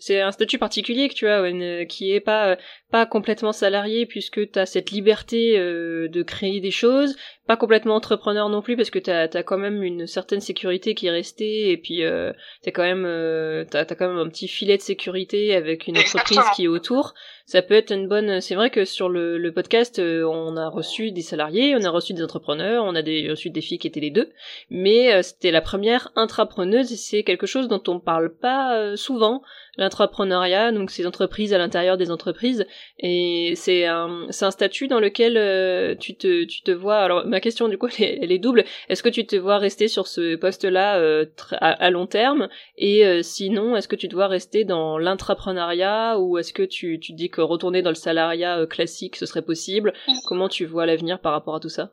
c'est 0.00 0.22
un 0.22 0.32
statut 0.32 0.58
particulier 0.58 1.10
que 1.10 1.14
tu 1.14 1.28
as, 1.28 1.84
qui 1.84 2.12
est 2.12 2.22
pas 2.22 2.56
pas 2.90 3.04
complètement 3.04 3.52
salarié 3.52 4.06
puisque 4.06 4.50
tu 4.50 4.58
as 4.58 4.64
cette 4.64 4.90
liberté 4.92 5.58
de 5.58 6.22
créer 6.22 6.60
des 6.60 6.70
choses, 6.70 7.16
pas 7.46 7.56
complètement 7.56 7.94
entrepreneur 7.94 8.48
non 8.48 8.62
plus 8.62 8.76
parce 8.76 8.90
que 8.90 8.98
t'as 8.98 9.28
as 9.32 9.42
quand 9.42 9.58
même 9.58 9.82
une 9.82 10.06
certaine 10.06 10.40
sécurité 10.40 10.94
qui 10.94 11.06
est 11.06 11.10
restée 11.10 11.70
et 11.70 11.76
puis 11.76 12.02
euh, 12.02 12.32
t'as 12.62 12.72
quand 12.72 12.82
même 12.82 13.04
euh, 13.06 13.64
t'as 13.70 13.80
as 13.80 13.94
quand 13.94 14.08
même 14.08 14.18
un 14.18 14.28
petit 14.28 14.48
filet 14.48 14.76
de 14.76 14.82
sécurité 14.82 15.54
avec 15.54 15.86
une 15.86 15.98
entreprise 15.98 16.40
qui 16.54 16.64
est 16.64 16.68
autour. 16.68 17.14
Ça 17.46 17.62
peut 17.62 17.74
être 17.74 17.92
une 17.92 18.08
bonne 18.08 18.40
c'est 18.40 18.56
vrai 18.56 18.70
que 18.70 18.84
sur 18.84 19.08
le, 19.08 19.38
le 19.38 19.52
podcast 19.52 20.00
euh, 20.00 20.24
on 20.24 20.56
a 20.56 20.68
reçu 20.68 21.12
des 21.12 21.22
salariés 21.22 21.76
on 21.76 21.84
a 21.84 21.90
reçu 21.90 22.12
des 22.12 22.22
entrepreneurs 22.22 22.84
on 22.84 22.96
a 22.96 23.02
des, 23.02 23.30
reçu 23.30 23.50
des 23.50 23.60
filles 23.60 23.78
qui 23.78 23.86
étaient 23.86 24.00
les 24.00 24.10
deux 24.10 24.30
mais 24.68 25.14
euh, 25.14 25.22
c'était 25.22 25.52
la 25.52 25.60
première 25.60 26.10
intrapreneuse 26.16 26.92
et 26.92 26.96
c'est 26.96 27.22
quelque 27.22 27.46
chose 27.46 27.68
dont 27.68 27.82
on 27.86 28.00
parle 28.00 28.34
pas 28.34 28.76
euh, 28.76 28.96
souvent 28.96 29.42
l'entrepreneuriat, 29.76 30.72
donc 30.72 30.90
ces 30.90 31.06
entreprises 31.06 31.52
à 31.52 31.58
l'intérieur 31.58 31.96
des 31.96 32.10
entreprises, 32.10 32.66
et 32.98 33.54
c'est 33.56 33.86
un, 33.86 34.28
un 34.28 34.50
statut 34.50 34.88
dans 34.88 35.00
lequel 35.00 35.96
tu 35.98 36.16
te, 36.16 36.44
tu 36.44 36.62
te 36.62 36.70
vois. 36.70 36.98
Alors 36.98 37.26
ma 37.26 37.40
question 37.40 37.68
du 37.68 37.78
coup 37.78 37.88
elle 37.98 38.32
est, 38.32 38.38
double. 38.38 38.64
Est-ce 38.88 39.02
que 39.02 39.08
tu 39.08 39.26
te 39.26 39.36
vois 39.36 39.58
rester 39.58 39.88
sur 39.88 40.06
ce 40.06 40.36
poste-là 40.36 40.96
euh, 40.96 41.26
à, 41.60 41.90
long 41.90 42.06
terme? 42.06 42.48
Et 42.76 43.06
euh, 43.06 43.22
sinon 43.22 43.76
est-ce 43.76 43.88
que 43.88 43.96
tu 43.96 44.08
dois 44.08 44.26
rester 44.26 44.64
dans 44.64 44.98
l'intrapreneuriat 44.98 46.18
ou 46.18 46.38
est-ce 46.38 46.52
que 46.52 46.62
tu, 46.62 46.98
tu 47.00 47.12
dis 47.12 47.30
que 47.30 47.40
retourner 47.40 47.82
dans 47.82 47.90
le 47.90 47.96
salariat 47.96 48.58
euh, 48.58 48.66
classique 48.66 49.16
ce 49.16 49.26
serait 49.26 49.42
possible? 49.42 49.92
Comment 50.26 50.48
tu 50.48 50.66
vois 50.66 50.86
l'avenir 50.86 51.20
par 51.20 51.32
rapport 51.32 51.56
à 51.56 51.60
tout 51.60 51.68
ça? 51.68 51.90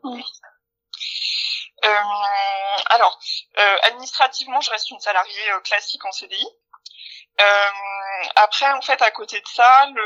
Alors 2.90 3.20
administrativement 3.84 4.62
je 4.62 4.70
reste 4.70 4.90
une 4.92 5.00
salariée 5.00 5.32
classique 5.64 6.06
en 6.06 6.12
CDI. 6.12 6.46
Après 8.36 8.72
en 8.72 8.82
fait 8.82 9.02
à 9.02 9.12
côté 9.12 9.40
de 9.40 9.48
ça 9.48 9.88
le 9.94 10.04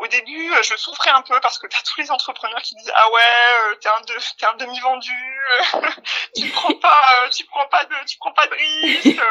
au 0.00 0.06
début, 0.08 0.52
euh, 0.52 0.62
je 0.62 0.76
souffrais 0.76 1.10
un 1.10 1.22
peu 1.22 1.38
parce 1.40 1.58
que 1.58 1.66
t'as 1.66 1.80
tous 1.84 2.00
les 2.00 2.10
entrepreneurs 2.10 2.62
qui 2.62 2.74
disent 2.76 2.92
ah 2.94 3.10
ouais, 3.10 3.22
euh, 3.22 3.74
t'es 3.76 3.88
un, 3.88 4.00
de, 4.00 4.14
t'es 4.38 4.46
un 4.46 4.54
demi 4.54 4.78
vendu, 4.80 5.40
tu 6.36 6.48
prends 6.50 6.74
pas, 6.74 7.04
euh, 7.24 7.28
tu 7.30 7.44
prends 7.46 7.66
pas 7.68 7.84
de, 7.84 7.94
tu 8.06 8.18
prends 8.18 8.32
pas 8.32 8.46
de 8.46 8.54
risques. 8.54 9.22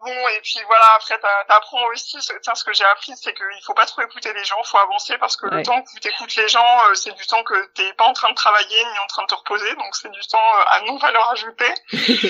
bon 0.00 0.28
et 0.28 0.40
puis 0.42 0.60
voilà, 0.66 0.94
après 0.94 1.18
t'apprends 1.48 1.84
aussi. 1.86 2.18
Tiens, 2.42 2.54
ce 2.54 2.64
que 2.64 2.72
j'ai 2.72 2.84
appris, 2.84 3.16
c'est 3.16 3.34
qu'il 3.34 3.62
faut 3.64 3.74
pas 3.74 3.86
trop 3.86 4.02
écouter 4.02 4.32
les 4.34 4.44
gens, 4.44 4.62
faut 4.64 4.78
avancer 4.78 5.16
parce 5.18 5.36
que 5.36 5.46
le 5.46 5.62
temps 5.62 5.82
que 5.82 6.00
tu 6.00 6.08
écoutes 6.08 6.34
les 6.36 6.48
gens, 6.48 6.94
c'est 6.94 7.12
du 7.12 7.26
temps 7.26 7.42
que 7.44 7.66
t'es 7.74 7.92
pas 7.94 8.04
en 8.04 8.12
train 8.12 8.30
de 8.30 8.34
travailler 8.34 8.84
ni 8.84 8.98
en 8.98 9.06
train 9.06 9.22
de 9.22 9.28
te 9.28 9.34
reposer, 9.34 9.74
donc 9.76 9.96
c'est 9.96 10.10
du 10.10 10.20
temps 10.26 10.54
à 10.68 10.80
non 10.82 10.98
valeur 10.98 11.30
ajoutée. 11.30 11.74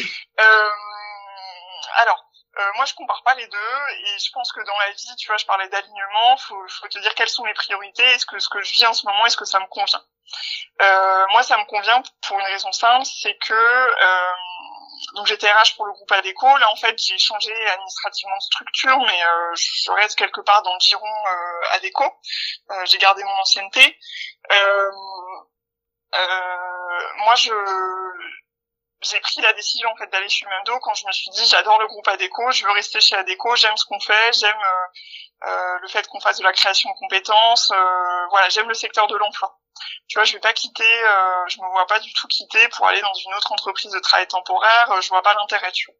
alors 1.96 2.27
euh, 2.58 2.70
moi, 2.74 2.84
je 2.86 2.94
compare 2.94 3.22
pas 3.22 3.34
les 3.34 3.46
deux 3.46 3.78
et 4.00 4.18
je 4.18 4.30
pense 4.32 4.50
que 4.52 4.60
dans 4.60 4.78
la 4.78 4.90
vie, 4.90 5.16
tu 5.16 5.28
vois, 5.28 5.36
je 5.36 5.46
parlais 5.46 5.68
d'alignement, 5.68 6.36
faut, 6.38 6.66
faut 6.68 6.88
te 6.88 6.98
dire 6.98 7.14
quelles 7.14 7.28
sont 7.28 7.44
mes 7.44 7.54
priorités, 7.54 8.04
est-ce 8.04 8.26
que 8.26 8.38
ce 8.38 8.48
que 8.48 8.60
je 8.62 8.72
vis 8.72 8.86
en 8.86 8.92
ce 8.94 9.06
moment, 9.06 9.26
est-ce 9.26 9.36
que 9.36 9.44
ça 9.44 9.60
me 9.60 9.66
convient? 9.66 10.02
Euh, 10.82 11.26
Moi, 11.32 11.42
ça 11.42 11.56
me 11.56 11.64
convient 11.64 12.02
pour 12.26 12.38
une 12.38 12.46
raison 12.46 12.72
simple, 12.72 13.04
c'est 13.04 13.36
que 13.38 13.54
euh, 13.54 14.32
donc 15.14 15.26
j'étais 15.26 15.50
RH 15.50 15.76
pour 15.76 15.86
le 15.86 15.92
groupe 15.92 16.10
Adeco. 16.10 16.56
Là, 16.58 16.70
en 16.72 16.76
fait, 16.76 16.98
j'ai 16.98 17.18
changé 17.18 17.52
administrativement 17.68 18.36
de 18.36 18.42
structure, 18.42 18.98
mais 18.98 19.24
euh, 19.24 19.54
je 19.54 19.92
reste 19.92 20.18
quelque 20.18 20.40
part 20.40 20.62
dans 20.62 20.74
le 20.74 20.80
giron 20.80 21.06
euh, 21.06 21.76
Adeco. 21.76 22.04
Euh, 22.70 22.84
j'ai 22.86 22.98
gardé 22.98 23.22
mon 23.22 23.38
ancienneté. 23.40 23.96
moi, 27.24 27.34
je 27.36 27.52
j'ai 29.00 29.20
pris 29.20 29.40
la 29.40 29.52
décision 29.52 29.88
en 29.90 29.96
fait 29.96 30.10
d'aller 30.10 30.28
chez 30.28 30.46
Mendo 30.46 30.78
quand 30.80 30.94
je 30.94 31.06
me 31.06 31.12
suis 31.12 31.30
dit 31.30 31.46
j'adore 31.46 31.78
le 31.78 31.86
groupe 31.86 32.06
Adeco, 32.08 32.50
je 32.50 32.64
veux 32.64 32.72
rester 32.72 33.00
chez 33.00 33.14
Adeco, 33.16 33.54
j'aime 33.56 33.76
ce 33.76 33.84
qu'on 33.84 34.00
fait, 34.00 34.32
j'aime 34.32 34.56
euh, 34.56 35.48
euh, 35.48 35.78
le 35.82 35.88
fait 35.88 36.06
qu'on 36.08 36.20
fasse 36.20 36.38
de 36.38 36.44
la 36.44 36.52
création 36.52 36.90
de 36.90 36.94
compétences, 36.98 37.70
euh, 37.70 38.26
voilà, 38.30 38.48
j'aime 38.48 38.68
le 38.68 38.74
secteur 38.74 39.06
de 39.06 39.16
l'emploi. 39.16 39.58
Tu 40.08 40.18
vois, 40.18 40.24
je 40.24 40.32
vais 40.32 40.40
pas 40.40 40.52
quitter, 40.52 41.00
je 41.48 41.60
me 41.60 41.70
vois 41.70 41.86
pas 41.86 42.00
du 42.00 42.12
tout 42.12 42.26
quitter 42.26 42.66
pour 42.70 42.86
aller 42.86 43.00
dans 43.00 43.14
une 43.14 43.32
autre 43.34 43.52
entreprise 43.52 43.92
de 43.92 44.00
travail 44.00 44.26
temporaire, 44.26 45.00
je 45.00 45.08
vois 45.08 45.22
pas 45.22 45.34
l'intérêt. 45.34 45.70
Tu 45.70 45.86
vois. 45.86 45.94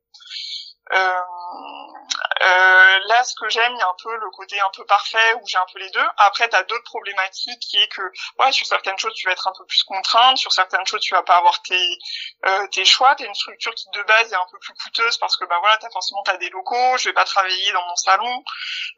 Euh, 2.41 2.99
là, 3.09 3.25
ce 3.25 3.35
que 3.35 3.49
j'aime, 3.49 3.73
il 3.75 3.79
y 3.79 3.83
a 3.83 3.89
un 3.89 3.97
peu 4.03 4.17
le 4.17 4.31
côté 4.31 4.61
un 4.61 4.71
peu 4.77 4.85
parfait 4.87 5.35
où 5.35 5.47
j'ai 5.47 5.59
un 5.59 5.67
peu 5.73 5.79
les 5.81 5.91
deux. 5.91 6.07
Après, 6.19 6.49
tu 6.49 6.57
as 6.57 6.63
d'autres 6.65 6.85
problématiques 6.85 7.61
qui 7.61 7.77
est 7.79 7.89
que, 7.89 8.03
ouais, 8.39 8.53
sur 8.53 8.67
certaines 8.67 8.99
choses, 8.99 9.13
tu 9.15 9.27
vas 9.27 9.33
être 9.33 9.49
un 9.49 9.53
peu 9.59 9.65
plus 9.67 9.83
contrainte, 9.83 10.39
sur 10.39 10.53
certaines 10.53 10.87
choses, 10.87 11.01
tu 11.01 11.15
vas 11.15 11.23
pas 11.23 11.37
avoir 11.39 11.61
tes 11.63 11.99
euh, 12.47 12.67
tes 12.69 12.85
choix. 12.85 13.15
T'as 13.17 13.25
une 13.25 13.35
structure 13.35 13.75
qui 13.75 13.91
de 13.91 14.03
base 14.03 14.33
est 14.33 14.37
un 14.37 14.47
peu 14.51 14.59
plus 14.61 14.75
coûteuse 14.75 15.19
parce 15.19 15.37
que 15.37 15.45
bah 15.47 15.59
voilà, 15.61 15.77
t'as 15.79 15.91
forcément 15.91 16.23
t'as 16.25 16.37
des 16.37 16.51
locaux. 16.51 16.97
Je 16.99 17.09
vais 17.09 17.15
pas 17.15 17.25
travailler 17.25 17.73
dans 17.73 17.85
mon 17.87 17.97
salon, 17.97 18.45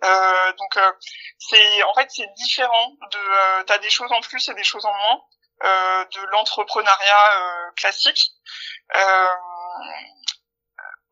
euh, 0.04 0.52
donc 0.54 0.76
euh, 0.76 0.92
c'est 1.38 1.82
en 1.84 1.94
fait 1.94 2.10
c'est 2.10 2.32
différent. 2.34 2.92
De 3.10 3.18
euh, 3.18 3.64
t'as 3.64 3.78
des 3.78 3.90
choses 3.90 4.12
en 4.12 4.20
plus 4.20 4.48
et 4.48 4.54
des 4.54 4.64
choses 4.64 4.84
en 4.84 4.92
moins 4.92 5.20
euh, 5.64 6.04
de 6.04 6.20
l'entrepreneuriat 6.26 7.72
classique. 7.76 8.32
Euh, 8.94 9.26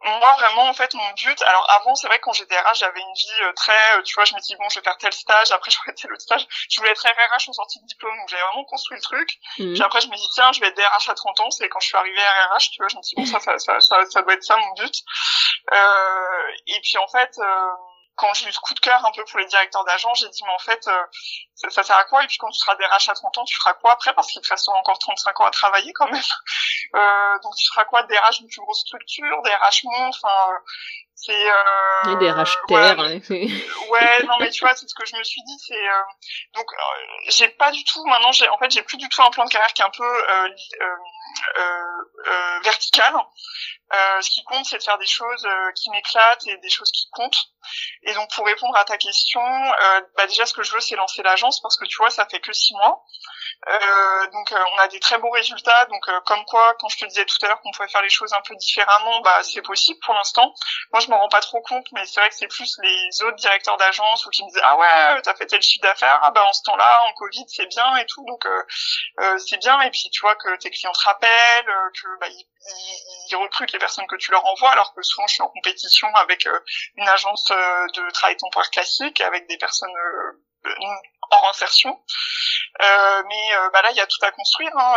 moi 0.05 0.33
vraiment 0.39 0.69
en 0.69 0.75
fait 0.75 0.95
mon 0.95 1.13
but 1.15 1.43
alors 1.43 1.67
avant 1.71 1.95
c'est 1.95 2.07
vrai 2.07 2.21
quand 2.21 2.33
j'étais 2.33 2.59
RH 2.59 2.75
j'avais 2.77 3.01
une 3.01 3.15
vie 3.15 3.43
euh, 3.43 3.53
très 3.55 3.97
euh, 3.97 4.03
tu 4.03 4.15
vois 4.15 4.25
je 4.25 4.35
me 4.35 4.41
dis 4.41 4.55
bon 4.57 4.69
je 4.69 4.79
vais 4.79 4.85
faire 4.85 4.97
tel 4.99 5.13
stage 5.13 5.51
après 5.51 5.71
je 5.73 5.77
ferai 5.77 5.95
tel 5.95 6.13
autre 6.13 6.23
stage. 6.23 6.47
Je 6.71 6.79
voulais 6.79 6.93
être 6.93 7.03
RH 7.03 7.49
en 7.49 7.53
sortie 7.53 7.81
de 7.81 7.87
diplôme 7.87 8.17
donc 8.17 8.29
j'avais 8.29 8.43
vraiment 8.43 8.65
construit 8.65 8.97
le 8.97 9.03
truc. 9.03 9.39
Mmh. 9.59 9.73
puis 9.75 9.83
après 9.83 10.01
je 10.01 10.09
me 10.09 10.17
dis 10.17 10.29
tiens 10.35 10.53
je 10.53 10.61
vais 10.61 10.69
être 10.69 10.77
DRH 10.77 11.09
à 11.09 11.15
30 11.15 11.41
ans 11.41 11.51
c'est 11.51 11.69
quand 11.69 11.81
je 11.81 11.89
suis 11.89 11.97
arrivée 11.97 12.23
à 12.23 12.55
RH 12.55 12.71
tu 12.73 12.81
vois 12.81 12.89
je 12.89 12.97
me 12.97 13.03
dis 13.03 13.15
bon 13.17 13.27
ça 13.27 13.41
ça 13.41 13.59
ça 13.59 13.81
ça, 13.81 14.05
ça 14.09 14.23
doit 14.23 14.35
être 14.35 14.45
ça 14.45 14.57
mon 14.57 14.73
but. 14.75 14.95
Euh, 15.73 16.53
et 16.69 16.81
puis 16.81 16.99
en 16.99 17.09
fait 17.09 17.37
euh, 17.39 17.71
quand 18.19 18.35
j'ai 18.35 18.49
eu 18.49 18.53
ce 18.53 18.59
coup 18.61 18.75
de 18.75 18.81
cœur 18.81 19.05
un 19.07 19.13
peu 19.13 19.25
pour 19.25 19.39
les 19.39 19.47
directeurs 19.47 19.85
d'agence, 19.85 20.21
j'ai 20.21 20.29
dit 20.29 20.43
mais 20.45 20.53
en 20.53 20.59
fait 20.59 20.87
euh, 20.89 21.03
ça, 21.55 21.71
ça, 21.71 21.83
sert 21.85 21.97
à 21.97 22.05
quoi? 22.05 22.25
Et 22.25 22.27
puis 22.27 22.37
quand 22.37 22.51
tu 22.51 22.59
seras 22.59 22.75
DRH 22.75 23.09
à 23.09 23.15
30 23.15 23.39
ans, 23.39 23.45
tu 23.45 23.57
feras 23.57 23.75
quoi 23.75 23.93
après? 23.93 24.13
Parce 24.15 24.31
qu'il 24.31 24.43
te 24.43 24.49
reste 24.49 24.69
encore 24.69 24.99
35 24.99 25.41
ans 25.41 25.45
à 25.47 25.51
travailler 25.51 25.93
quand 25.95 26.11
même. 26.11 26.23
Euh, 26.95 27.39
donc 27.43 27.55
tu 27.55 27.69
feras 27.69 27.85
quoi? 27.85 28.03
DRH 28.05 28.39
d'une 28.39 28.49
plus 28.49 28.63
grosse 28.63 28.81
structure, 28.81 29.43
DRH 29.43 29.85
mon, 29.85 30.09
enfin 30.09 30.49
c'est 31.21 31.51
euh, 31.51 32.15
des 32.15 32.19
terre 32.69 32.97
ouais 33.91 34.23
non 34.25 34.37
mais 34.39 34.51
tu 34.51 34.61
vois 34.61 34.75
c'est 34.77 34.87
ce 34.89 34.95
que 34.95 35.05
je 35.05 35.17
me 35.17 35.23
suis 35.25 35.43
dit 35.43 35.59
c'est 35.67 35.75
euh, 35.75 36.03
donc 36.55 36.67
euh, 36.73 37.29
j'ai 37.29 37.49
pas 37.49 37.73
du 37.73 37.83
tout 37.83 38.05
maintenant 38.07 38.31
j'ai 38.31 38.49
en 38.49 38.59
fait 38.59 38.71
j'ai 38.71 38.83
plus 38.83 38.99
du 38.99 39.09
tout 39.09 39.21
un 39.23 39.31
plan 39.31 39.45
de 39.45 39.51
carrière 39.51 39.73
qui 39.73 39.83
est 39.83 39.85
un 39.85 39.91
peu 39.91 40.05
euh, 40.05 40.49
euh, 41.59 42.61
vertical 42.63 43.15
euh, 43.91 44.21
ce 44.21 44.31
qui 44.31 44.45
compte, 44.45 44.67
c'est 44.67 44.77
de 44.77 44.83
faire 44.83 44.99
des 44.99 45.07
choses 45.07 45.47
euh, 45.47 45.73
qui 45.73 45.89
m'éclatent 45.91 46.47
et 46.47 46.59
des 46.59 46.69
choses 46.69 46.93
qui 46.93 47.09
comptent. 47.11 47.39
Et 48.03 48.13
donc, 48.13 48.31
pour 48.35 48.45
répondre 48.45 48.77
à 48.77 48.85
ta 48.85 48.99
question, 48.99 49.41
euh, 49.41 50.01
bah 50.17 50.27
déjà, 50.27 50.45
ce 50.45 50.53
que 50.53 50.63
je 50.63 50.73
veux, 50.73 50.81
c'est 50.81 50.97
lancer 50.97 51.23
l'agence 51.23 51.61
parce 51.63 51.79
que 51.79 51.87
tu 51.87 51.97
vois, 51.97 52.11
ça 52.11 52.27
fait 52.27 52.41
que 52.41 52.53
six 52.53 52.75
mois. 52.75 53.03
Euh, 53.67 54.27
donc, 54.33 54.53
on 54.53 54.79
a 54.79 54.89
des 54.89 55.01
très 55.01 55.19
beaux 55.19 55.31
résultats. 55.31 55.87
Donc, 55.87 56.05
comme 56.27 56.45
quoi, 56.45 56.75
quand 56.79 56.89
je 56.89 56.99
te 56.99 57.05
disais 57.07 57.25
tout 57.25 57.37
à 57.43 57.49
l'heure 57.49 57.61
qu'on 57.61 57.71
pouvait 57.73 57.89
faire 57.89 58.03
les 58.03 58.09
choses 58.09 58.33
un 58.33 58.41
peu 58.47 58.55
différemment, 58.57 59.21
bah 59.21 59.43
c'est 59.43 59.63
possible 59.63 59.99
pour 60.05 60.15
l'instant. 60.15 60.55
Moi, 60.93 61.01
je 61.01 61.09
m'en 61.09 61.19
rends 61.19 61.29
pas 61.29 61.41
trop 61.41 61.61
compte, 61.63 61.87
mais 61.93 62.05
c'est 62.07 62.21
vrai 62.21 62.29
que 62.29 62.37
c'est 62.37 62.47
plus 62.47 62.79
les 62.83 63.23
autres 63.23 63.37
directeurs 63.37 63.77
d'agence 63.77 64.27
ou 64.27 64.31
qui 64.31 64.45
me 64.45 64.49
disaient 64.49 64.63
ah 64.65 64.77
ouais, 64.77 65.23
t'as 65.23 65.35
fait 65.35 65.47
tel 65.47 65.63
chiffre 65.63 65.83
d'affaires, 65.83 66.21
ah 66.23 66.31
bah 66.31 66.45
en 66.45 66.53
ce 66.53 66.63
temps-là, 66.65 67.03
en 67.05 67.13
Covid, 67.15 67.45
c'est 67.49 67.67
bien 67.67 67.97
et 67.97 68.07
tout. 68.07 68.25
Donc, 68.27 68.47
c'est 69.39 69.59
bien. 69.59 69.81
Et 69.81 69.91
puis, 69.91 70.09
tu 70.11 70.21
vois 70.21 70.37
que 70.37 70.57
tes 70.57 70.71
clients 70.71 70.93
te 70.93 71.05
rappellent, 71.05 71.73
que 72.01 72.19
bah, 72.21 72.29
ils, 72.29 72.47
ils 73.31 73.37
recrutent 73.37 73.79
personnes 73.79 74.07
que 74.07 74.17
tu 74.17 74.31
leur 74.31 74.45
envoies, 74.45 74.71
alors 74.71 74.93
que 74.95 75.03
souvent 75.03 75.27
je 75.27 75.35
suis 75.35 75.43
en 75.43 75.49
compétition 75.49 76.09
avec 76.17 76.47
euh, 76.47 76.61
une 76.97 77.09
agence 77.09 77.51
euh, 77.51 77.87
de 77.95 78.11
travail 78.11 78.37
temporaire 78.37 78.71
classique, 78.71 79.21
avec 79.21 79.47
des 79.49 79.57
personnes 79.57 79.97
euh, 79.97 80.71
hors 81.31 81.49
insertion. 81.51 81.99
mais 82.81 83.53
bah 83.73 83.83
là, 83.83 83.91
il 83.91 83.97
y 83.97 84.01
a 84.01 84.07
tout 84.07 84.23
à 84.23 84.31
construire. 84.31 84.71
Hein, 84.77 84.95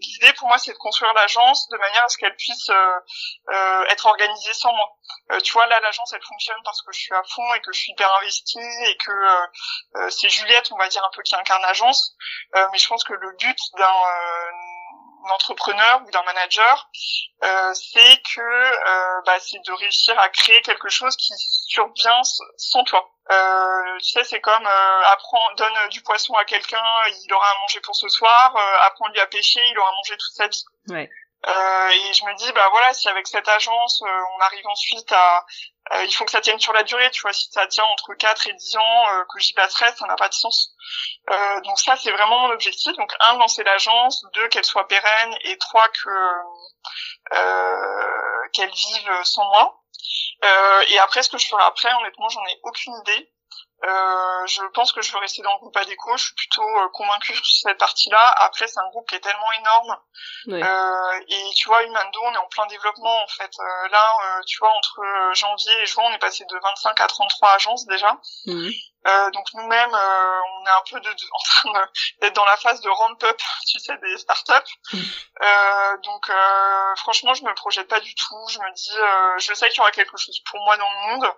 l'idée 0.00 0.32
pour 0.34 0.46
moi 0.46 0.58
c'est 0.58 0.72
de 0.72 0.78
construire 0.78 1.12
l'agence 1.12 1.68
de 1.70 1.76
manière 1.76 2.04
à 2.04 2.08
ce 2.08 2.18
qu'elle 2.18 2.36
puisse 2.36 2.70
être 3.90 4.06
organisée 4.06 4.54
sans 4.54 4.72
moi. 4.72 4.96
tu 5.42 5.52
vois 5.52 5.66
là 5.66 5.80
l'agence 5.80 6.12
elle 6.12 6.22
fonctionne 6.22 6.60
parce 6.64 6.82
que 6.82 6.92
je 6.92 7.00
suis 7.00 7.14
à 7.14 7.22
fond 7.24 7.54
et 7.54 7.60
que 7.60 7.72
je 7.72 7.80
suis 7.80 7.92
hyper 7.92 8.14
investie 8.16 8.60
et 8.86 8.96
que 8.96 10.10
c'est 10.10 10.28
Juliette 10.28 10.70
on 10.70 10.76
va 10.76 10.88
dire 10.88 11.04
un 11.04 11.10
peu 11.16 11.22
qui 11.22 11.34
incarne 11.34 11.62
l'agence. 11.62 12.14
mais 12.54 12.78
je 12.78 12.86
pense 12.86 13.02
que 13.02 13.14
le 13.14 13.36
but 13.38 13.58
d'un 13.76 13.92
entrepreneur 15.30 16.02
ou 16.06 16.10
d'un 16.10 16.22
manager, 16.22 16.88
euh, 17.44 17.74
c'est 17.74 18.22
que 18.34 18.40
euh, 18.40 19.22
bah, 19.26 19.38
c'est 19.40 19.62
de 19.64 19.72
réussir 19.72 20.18
à 20.18 20.28
créer 20.28 20.60
quelque 20.62 20.88
chose 20.88 21.16
qui 21.16 21.32
survient 21.36 22.22
sans 22.56 22.84
toi. 22.84 23.10
Euh, 23.30 23.98
tu 23.98 24.10
sais, 24.10 24.24
c'est 24.24 24.40
comme 24.40 24.66
euh, 24.66 25.02
apprendre, 25.12 25.54
donne 25.56 25.88
du 25.90 26.00
poisson 26.02 26.34
à 26.34 26.44
quelqu'un, 26.44 26.82
il 27.24 27.32
aura 27.32 27.46
à 27.46 27.58
manger 27.60 27.80
pour 27.80 27.94
ce 27.94 28.08
soir. 28.08 28.56
Euh, 28.56 28.86
apprendre 28.86 29.12
lui 29.12 29.20
à 29.20 29.26
pêcher, 29.26 29.60
il 29.70 29.78
aura 29.78 29.88
à 29.88 29.92
manger 29.92 30.16
toute 30.16 30.34
sa 30.34 30.48
vie. 30.48 30.64
Ouais. 30.88 31.10
Euh, 31.46 31.88
et 31.90 32.12
je 32.14 32.24
me 32.24 32.34
dis, 32.34 32.50
bah 32.52 32.68
voilà, 32.70 32.92
si 32.94 33.08
avec 33.08 33.26
cette 33.28 33.46
agence, 33.48 34.02
euh, 34.02 34.22
on 34.36 34.40
arrive 34.40 34.66
ensuite 34.66 35.10
à, 35.12 35.46
euh, 35.94 36.04
il 36.04 36.12
faut 36.12 36.24
que 36.24 36.32
ça 36.32 36.40
tienne 36.40 36.58
sur 36.58 36.72
la 36.72 36.82
durée, 36.82 37.10
tu 37.12 37.22
vois, 37.22 37.32
si 37.32 37.48
ça 37.52 37.66
tient 37.68 37.84
entre 37.84 38.14
4 38.14 38.48
et 38.48 38.52
10 38.52 38.76
ans, 38.76 39.04
que 39.32 39.38
j'y 39.38 39.52
passerai, 39.52 39.86
ça 39.96 40.06
n'a 40.06 40.16
pas 40.16 40.28
de 40.28 40.34
sens. 40.34 40.74
donc 41.64 41.78
ça, 41.78 41.96
c'est 41.96 42.10
vraiment 42.10 42.40
mon 42.40 42.52
objectif. 42.52 42.92
Donc 42.96 43.12
un, 43.20 43.38
lancer 43.38 43.62
l'agence, 43.62 44.24
deux, 44.34 44.48
qu'elle 44.48 44.64
soit 44.64 44.88
pérenne, 44.88 45.36
et 45.42 45.56
trois, 45.58 45.88
que 45.88 46.10
qu'elle 48.52 48.70
vive 48.70 49.24
sans 49.24 49.44
moi. 49.50 49.77
Et 50.42 50.98
après, 50.98 51.22
ce 51.22 51.30
que 51.30 51.38
je 51.38 51.46
ferai 51.46 51.62
après, 51.64 51.88
honnêtement, 52.00 52.28
j'en 52.28 52.44
ai 52.46 52.60
aucune 52.62 52.94
idée. 53.06 53.32
Euh, 53.84 54.46
je 54.46 54.62
pense 54.74 54.92
que 54.92 55.02
je 55.02 55.12
veux 55.12 55.18
rester 55.18 55.42
dans 55.42 55.52
le 55.52 55.58
groupe 55.58 55.76
Adeco. 55.76 56.16
Je 56.16 56.24
suis 56.24 56.34
plutôt 56.34 56.62
euh, 56.62 56.88
convaincue 56.92 57.34
sur 57.34 57.68
cette 57.68 57.78
partie-là. 57.78 58.34
Après, 58.38 58.66
c'est 58.66 58.80
un 58.80 58.88
groupe 58.90 59.08
qui 59.08 59.14
est 59.14 59.20
tellement 59.20 59.52
énorme. 59.52 59.96
Euh, 60.48 61.20
et 61.28 61.50
tu 61.54 61.68
vois, 61.68 61.82
Humando, 61.84 62.20
on 62.24 62.32
est 62.32 62.38
en 62.38 62.48
plein 62.48 62.66
développement 62.66 63.22
en 63.22 63.28
fait. 63.28 63.50
Euh, 63.58 63.88
là, 63.88 64.16
euh, 64.24 64.40
tu 64.46 64.58
vois, 64.58 64.70
entre 64.70 65.00
janvier 65.34 65.82
et 65.82 65.86
juin, 65.86 66.04
on 66.06 66.12
est 66.12 66.18
passé 66.18 66.44
de 66.44 66.58
25 66.60 67.00
à 67.00 67.06
33 67.06 67.50
agences 67.50 67.86
déjà. 67.86 68.16
Mhm. 68.46 68.72
donc 69.32 69.46
nous-mêmes, 69.54 69.94
on 69.94 70.66
est 70.66 70.70
un 70.70 70.82
peu 70.90 71.00
de, 71.00 71.08
en 71.32 71.38
train 71.38 71.88
d'être 72.20 72.34
dans 72.34 72.44
la 72.44 72.56
phase 72.56 72.80
de 72.80 72.90
ramp-up, 72.90 73.40
tu 73.68 73.78
sais, 73.78 73.96
des 73.98 74.18
startups. 74.18 74.72
Mhm. 74.92 76.00
donc 76.02 76.30
franchement, 76.96 77.34
je 77.34 77.44
me 77.44 77.54
projette 77.54 77.88
pas 77.88 78.00
du 78.00 78.14
tout. 78.14 78.48
Je 78.48 78.58
me 78.58 78.72
dis, 78.74 79.46
je 79.46 79.54
sais 79.54 79.68
qu'il 79.68 79.78
y 79.78 79.80
aura 79.80 79.92
quelque 79.92 80.16
chose 80.16 80.40
pour 80.50 80.60
moi 80.64 80.76
dans 80.76 80.90
le 80.90 81.16
monde. 81.16 81.32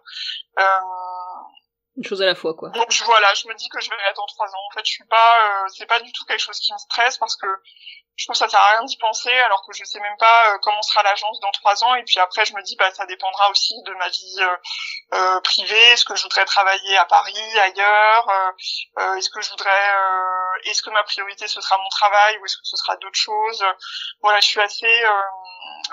Une 1.96 2.04
chose 2.04 2.22
à 2.22 2.26
la 2.26 2.34
fois, 2.34 2.54
quoi. 2.54 2.70
Donc 2.70 2.92
voilà, 3.04 3.34
je 3.34 3.48
me 3.48 3.54
dis 3.54 3.68
que 3.68 3.80
je 3.80 3.90
vais 3.90 3.96
dans 4.16 4.26
trois 4.26 4.46
ans. 4.46 4.66
En 4.70 4.74
fait, 4.74 4.84
je 4.86 4.92
suis 4.92 5.04
pas, 5.04 5.64
c'est 5.76 5.86
pas 5.86 6.00
du 6.00 6.12
tout 6.12 6.24
quelque 6.24 6.40
chose 6.40 6.58
qui 6.58 6.72
me 6.72 6.78
stresse 6.78 7.18
parce 7.18 7.36
que 7.36 7.46
je 8.20 8.26
trouve 8.26 8.34
que 8.34 8.38
ça 8.38 8.48
sert 8.50 8.60
à 8.60 8.72
rien 8.72 8.84
d'y 8.84 8.98
penser 8.98 9.32
alors 9.32 9.64
que 9.66 9.72
je 9.74 9.82
sais 9.82 9.98
même 9.98 10.16
pas 10.18 10.52
euh, 10.52 10.58
comment 10.60 10.82
sera 10.82 11.02
l'agence 11.02 11.40
dans 11.40 11.50
trois 11.52 11.82
ans 11.84 11.94
et 11.94 12.02
puis 12.04 12.18
après 12.18 12.44
je 12.44 12.54
me 12.54 12.62
dis 12.62 12.76
bah 12.76 12.90
ça 12.92 13.06
dépendra 13.06 13.50
aussi 13.50 13.74
de 13.86 13.94
ma 13.94 14.08
vie 14.10 14.36
euh, 14.40 14.56
euh 15.14 15.40
privée 15.40 15.92
est-ce 15.92 16.04
que 16.04 16.14
je 16.14 16.22
voudrais 16.24 16.44
travailler 16.44 16.98
à 16.98 17.06
Paris 17.06 17.58
ailleurs 17.58 18.28
euh, 18.98 19.14
est-ce 19.14 19.30
que 19.30 19.40
je 19.40 19.48
voudrais 19.48 19.94
est-ce 20.64 20.82
que 20.82 20.90
ma 20.90 21.02
priorité 21.04 21.48
ce 21.48 21.62
sera 21.62 21.78
mon 21.78 21.88
travail 21.88 22.36
ou 22.38 22.44
est-ce 22.44 22.56
que 22.56 22.64
ce 22.64 22.76
sera 22.76 22.96
d'autres 22.96 23.18
choses? 23.18 23.64
Voilà 24.20 24.40
je 24.40 24.48
suis 24.48 24.60
assez 24.60 25.02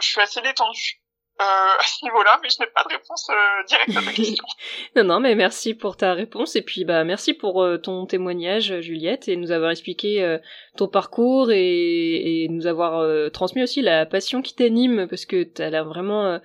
je 0.02 0.06
suis 0.06 0.20
assez 0.20 0.42
détendue 0.42 1.02
euh, 1.40 1.44
à 1.80 1.84
ce 1.84 2.04
niveau-là, 2.04 2.40
mais 2.42 2.50
je 2.50 2.58
n'ai 2.60 2.68
pas 2.74 2.84
de 2.84 2.94
réponse 2.94 3.30
euh, 3.30 3.64
directe 3.68 3.96
à 3.96 4.02
ta 4.02 4.12
question. 4.14 4.46
non, 4.96 5.04
non, 5.04 5.20
mais 5.20 5.36
merci 5.36 5.76
pour 5.76 5.96
ta 5.96 6.14
réponse 6.14 6.56
et 6.56 6.64
puis 6.64 6.84
bah 6.84 7.04
merci 7.04 7.34
pour 7.34 7.62
euh, 7.62 7.78
ton 7.78 8.08
témoignage, 8.08 8.82
Juliette, 8.82 9.28
et 9.28 9.36
nous 9.36 9.52
avoir 9.52 9.72
expliqué 9.72 10.38
ton 10.76 10.88
parcours 10.88 11.52
et, 11.52 12.44
et 12.44 12.48
nous 12.50 12.68
avoir 12.68 13.32
transmis 13.32 13.64
aussi 13.64 13.82
la 13.82 14.06
passion 14.06 14.42
qui 14.42 14.56
t'anime 14.56 15.08
parce 15.08 15.26
que 15.26 15.44
tu 15.44 15.62
as 15.62 15.70
l'air 15.70 15.86
vraiment 15.86 16.40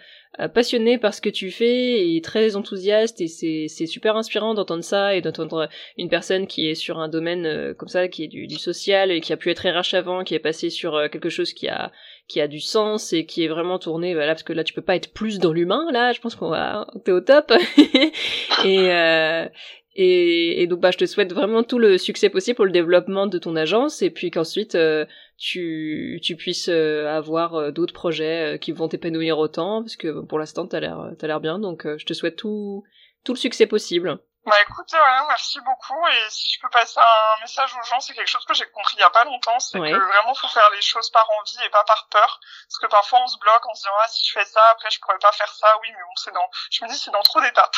passionné 0.55 0.99
par 0.99 1.12
ce 1.14 1.20
que 1.20 1.28
tu 1.28 1.51
fais 1.51 2.14
et 2.14 2.20
très 2.22 2.57
enthousiaste 2.57 3.20
et 3.20 3.28
c'est 3.28 3.66
c'est 3.68 3.86
super 3.86 4.16
inspirant 4.16 4.55
d'entendre 4.55 4.84
ça 4.84 5.14
et 5.14 5.20
d'entendre 5.20 5.68
une 5.99 6.09
personne 6.09 6.47
qui 6.47 6.68
est 6.68 6.74
sur 6.74 6.99
un 6.99 7.09
domaine 7.09 7.74
comme 7.74 7.88
ça 7.88 8.09
qui 8.09 8.24
est 8.24 8.28
du, 8.28 8.47
du, 8.47 8.57
social 8.57 9.11
et 9.11 9.20
qui 9.20 9.32
a 9.32 9.36
pu 9.36 9.51
être 9.51 9.68
RH 9.68 9.95
avant 9.95 10.24
qui 10.24 10.34
est 10.34 10.38
passé 10.38 10.70
sur 10.70 11.11
quelque 11.11 11.28
chose 11.28 11.53
qui 11.53 11.68
a 11.68 11.93
qui 12.33 12.41
a 12.41 12.49
du 12.49 12.61
sens 12.61 13.12
et 13.12 13.26
qui 13.26 13.45
est 13.45 13.49
vraiment 13.49 13.78
tourné 13.78 14.14
voilà 14.14 14.33
parce 14.33 14.43
que 14.43 14.55
là 14.55 14.64
tu 14.64 14.72
peux 14.72 14.80
pas 14.80 14.97
être 14.97 15.12
plus 15.12 15.39
dans 15.39 15.53
l'humain 15.53 15.87
là 15.93 16.12
je 16.12 16.20
pense 16.20 16.35
qu'on 16.35 16.49
va 16.49 16.87
t'es 17.05 17.12
au 17.12 17.20
top 17.20 17.53
et 18.64 18.91
euh, 18.91 19.47
et, 19.95 20.62
et, 20.62 20.66
donc 20.66 20.80
bah 20.80 20.91
je 20.91 20.97
te 20.97 21.05
souhaite 21.05 21.35
vraiment 21.35 21.62
tout 21.62 21.78
le 21.78 21.99
succès 21.99 22.30
possible 22.30 22.57
pour 22.57 22.64
le 22.64 22.70
développement 22.70 23.26
de 23.26 23.37
ton 23.37 23.55
agence 23.55 24.01
et 24.01 24.09
puis 24.09 24.30
qu'ensuite 24.30 24.74
euh, 24.74 25.05
tu 25.37 26.18
tu 26.22 26.37
puisses 26.37 26.70
euh, 26.70 27.07
avoir 27.07 27.70
d'autres 27.70 27.93
projets 27.93 28.57
qui 28.59 28.72
vont 28.72 28.89
t'épanouir 28.89 29.39
autant 29.39 29.83
parce 29.83 29.97
que 29.97 30.22
pour 30.22 30.39
l'instant 30.39 30.66
t'as 30.66 30.80
l'air 30.80 31.12
t'as 31.18 31.26
l'air 31.26 31.41
bien 31.41 31.59
donc 31.59 31.87
je 31.99 32.07
te 32.07 32.14
souhaite 32.14 32.37
tout 32.37 32.83
tout 33.24 33.35
le 33.35 33.39
succès 33.39 33.66
possible. 33.66 34.18
Bah 34.45 34.57
écoute, 34.68 34.93
ouais, 34.93 35.26
merci 35.28 35.61
beaucoup. 35.61 36.07
Et 36.09 36.30
si 36.30 36.51
je 36.53 36.61
peux 36.61 36.68
passer 36.70 36.99
un 36.99 37.40
message 37.40 37.72
aux 37.76 37.84
gens, 37.84 38.01
c'est 38.01 38.12
quelque 38.12 38.28
chose 38.28 38.45
que 38.45 38.55
j'ai 38.55 38.68
compris 38.70 38.97
il 38.97 39.01
y 39.01 39.05
a 39.05 39.11
pas 39.11 39.22
longtemps, 39.24 39.59
c'est 39.61 39.78
que 39.78 39.78
vraiment 39.78 40.34
faut 40.34 40.49
faire 40.49 40.68
les 40.74 40.82
choses 40.82 41.11
par 41.11 41.28
envie 41.38 41.64
et 41.64 41.70
pas 41.70 41.84
par 41.84 42.09
peur. 42.11 42.40
Parce 42.68 42.78
que 42.80 42.86
parfois 42.88 43.20
on 43.22 43.28
se 43.28 43.38
bloque 43.38 43.64
en 43.66 43.74
se 43.74 43.82
disant 43.82 43.95
ah 44.01 44.09
si 44.09 44.24
je 44.24 44.32
fais 44.32 44.45
ça, 44.45 44.61
après 44.72 44.90
je 44.90 44.99
pourrais 45.01 45.18
pas 45.20 45.30
faire 45.30 45.53
ça. 45.53 45.68
Oui, 45.82 45.88
mais 45.93 46.03
bon 46.03 46.16
c'est 46.16 46.34
dans, 46.34 46.51
je 46.72 46.84
me 46.84 46.90
dis 46.90 46.99
c'est 46.99 47.12
dans 47.12 47.22
trop 47.22 47.40
d'étapes. 47.40 47.76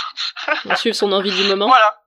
Suivre 0.77 0.97
son 0.97 1.13
envie 1.13 1.33
du 1.33 1.45
moment. 1.45 1.67
Voilà, 1.69 2.01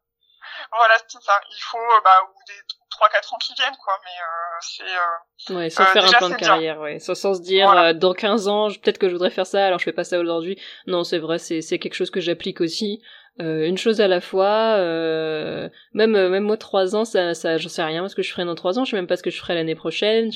voilà 0.72 0.96
c'est 1.08 1.22
ça. 1.22 1.40
Il 1.52 1.62
faut 1.62 1.78
euh, 1.78 2.02
bah 2.04 2.20
ou 2.24 2.40
des 2.48 2.60
trois 2.90 3.10
quatre 3.10 3.32
ans 3.34 3.38
qui 3.38 3.54
viennent 3.54 3.78
quoi, 3.84 3.94
mais 4.04 4.10
euh, 4.10 4.58
c'est. 4.62 5.54
Euh, 5.54 5.60
ouais, 5.60 5.70
sans 5.70 5.86
faire 5.86 6.06
un 6.06 6.12
plan 6.12 6.30
de 6.30 6.36
carrière, 6.36 6.80
ouais, 6.80 7.00
sans, 7.00 7.14
sans 7.14 7.36
se 7.36 7.42
dire 7.42 7.70
euh, 7.70 7.94
dans 7.94 8.14
15 8.14 8.48
ans 8.48 8.68
peut-être 8.70 8.98
que 8.98 9.08
je 9.08 9.14
voudrais 9.14 9.30
faire 9.30 9.46
ça, 9.46 9.68
alors 9.68 9.78
je 9.78 9.84
fais 9.84 9.94
pas 9.94 10.04
ça 10.04 10.18
aujourd'hui. 10.18 10.60
Non, 10.88 11.04
c'est 11.04 11.20
vrai, 11.20 11.38
c'est 11.38 11.62
c'est 11.62 11.78
quelque 11.78 11.94
chose 11.94 12.10
que 12.10 12.20
j'applique 12.20 12.60
aussi. 12.60 13.04
Euh, 13.40 13.68
une 13.68 13.78
chose 13.78 14.02
à 14.02 14.08
la 14.08 14.22
fois. 14.22 14.78
Euh, 14.78 15.70
même 15.94 16.12
même 16.12 16.44
moi 16.44 16.58
trois 16.58 16.96
ans, 16.96 17.06
ça, 17.06 17.34
ça, 17.34 17.58
j'en 17.58 17.70
sais 17.70 17.84
rien 17.84 18.08
ce 18.08 18.16
que 18.16 18.24
je 18.24 18.32
ferai 18.32 18.46
dans 18.46 18.56
trois 18.56 18.80
ans. 18.80 18.86
Je 18.86 18.92
sais 18.92 18.96
même 18.96 19.08
pas 19.08 19.18
ce 19.18 19.24
que 19.24 19.30
je 19.30 19.40
ferai 19.40 19.56
l'année 19.56 19.76
prochaine. 19.76 20.32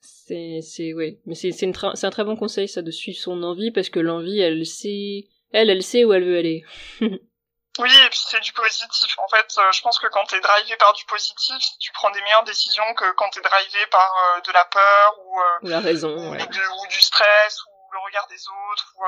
C'est 0.00 0.60
c'est 0.62 0.92
oui, 0.94 1.18
mais 1.26 1.34
c'est 1.34 1.50
c'est 1.50 1.70
c'est 1.94 2.06
un 2.06 2.10
très 2.10 2.24
bon 2.24 2.36
conseil 2.36 2.68
ça 2.68 2.82
de 2.82 2.90
suivre 2.90 3.18
son 3.18 3.42
envie 3.42 3.70
parce 3.70 3.90
que 3.90 4.00
l'envie, 4.00 4.40
elle 4.40 4.64
sait, 4.64 5.28
elle 5.52 5.70
elle 5.70 5.82
sait 5.82 6.04
où 6.04 6.12
elle 6.12 6.24
veut 6.24 6.38
aller. 6.38 6.64
oui, 7.00 7.10
et 7.10 8.08
puis 8.08 8.20
c'est 8.24 8.40
du 8.40 8.52
positif. 8.52 9.18
En 9.18 9.28
fait, 9.28 9.52
euh, 9.58 9.72
je 9.72 9.82
pense 9.82 9.98
que 9.98 10.06
quand 10.06 10.24
t'es 10.24 10.40
drivé 10.40 10.76
par 10.76 10.92
du 10.94 11.04
positif, 11.06 11.56
tu 11.80 11.90
prends 11.92 12.10
des 12.12 12.22
meilleures 12.22 12.44
décisions 12.44 12.94
que 12.96 13.12
quand 13.14 13.28
t'es 13.30 13.40
drivé 13.40 13.86
par 13.90 14.40
de 14.46 14.52
la 14.52 14.64
peur 14.66 15.18
ou, 15.26 15.68
la 15.68 15.80
raison, 15.80 16.16
ou, 16.16 16.32
ou, 16.32 16.86
du 16.86 17.00
stress 17.00 17.58
ou 17.66 17.92
le 17.92 17.98
regard 18.06 18.28
des 18.28 18.40
autres 18.48 18.94
ou 18.96 19.02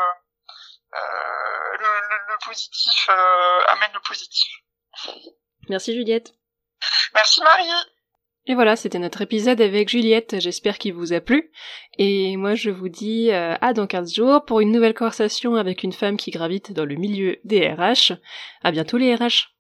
euh, 0.95 1.77
le, 1.79 2.33
le, 2.33 2.47
positif 2.47 3.09
euh, 3.09 3.61
amène 3.69 3.91
le 3.95 4.01
positif. 4.01 4.51
Merci 5.69 5.95
Juliette. 5.95 6.33
Merci 7.15 7.43
Marie. 7.43 7.71
Et 8.47 8.55
voilà, 8.55 8.75
c'était 8.75 8.99
notre 8.99 9.23
épisode 9.23 9.61
avec 9.61 9.89
Juliette, 9.89 10.41
j'espère 10.41 10.79
qu'il 10.79 10.95
vous 10.95 11.13
a 11.13 11.21
plu. 11.21 11.53
Et 11.99 12.37
moi 12.37 12.57
je 12.57 12.71
vous 12.71 12.89
dis 12.89 13.31
euh, 13.31 13.55
à 13.61 13.73
dans 13.73 13.87
15 13.87 14.13
jours 14.13 14.45
pour 14.45 14.61
une 14.61 14.73
nouvelle 14.73 14.95
conversation 14.95 15.55
avec 15.55 15.85
une 15.85 15.93
femme 15.93 16.17
qui 16.17 16.33
gravite 16.33 16.73
dans 16.73 16.85
le 16.85 16.97
milieu 16.97 17.39
des 17.45 17.69
RH. 17.69 18.15
À 18.65 18.73
bientôt 18.73 18.99
les 18.99 19.15
RH 19.15 19.52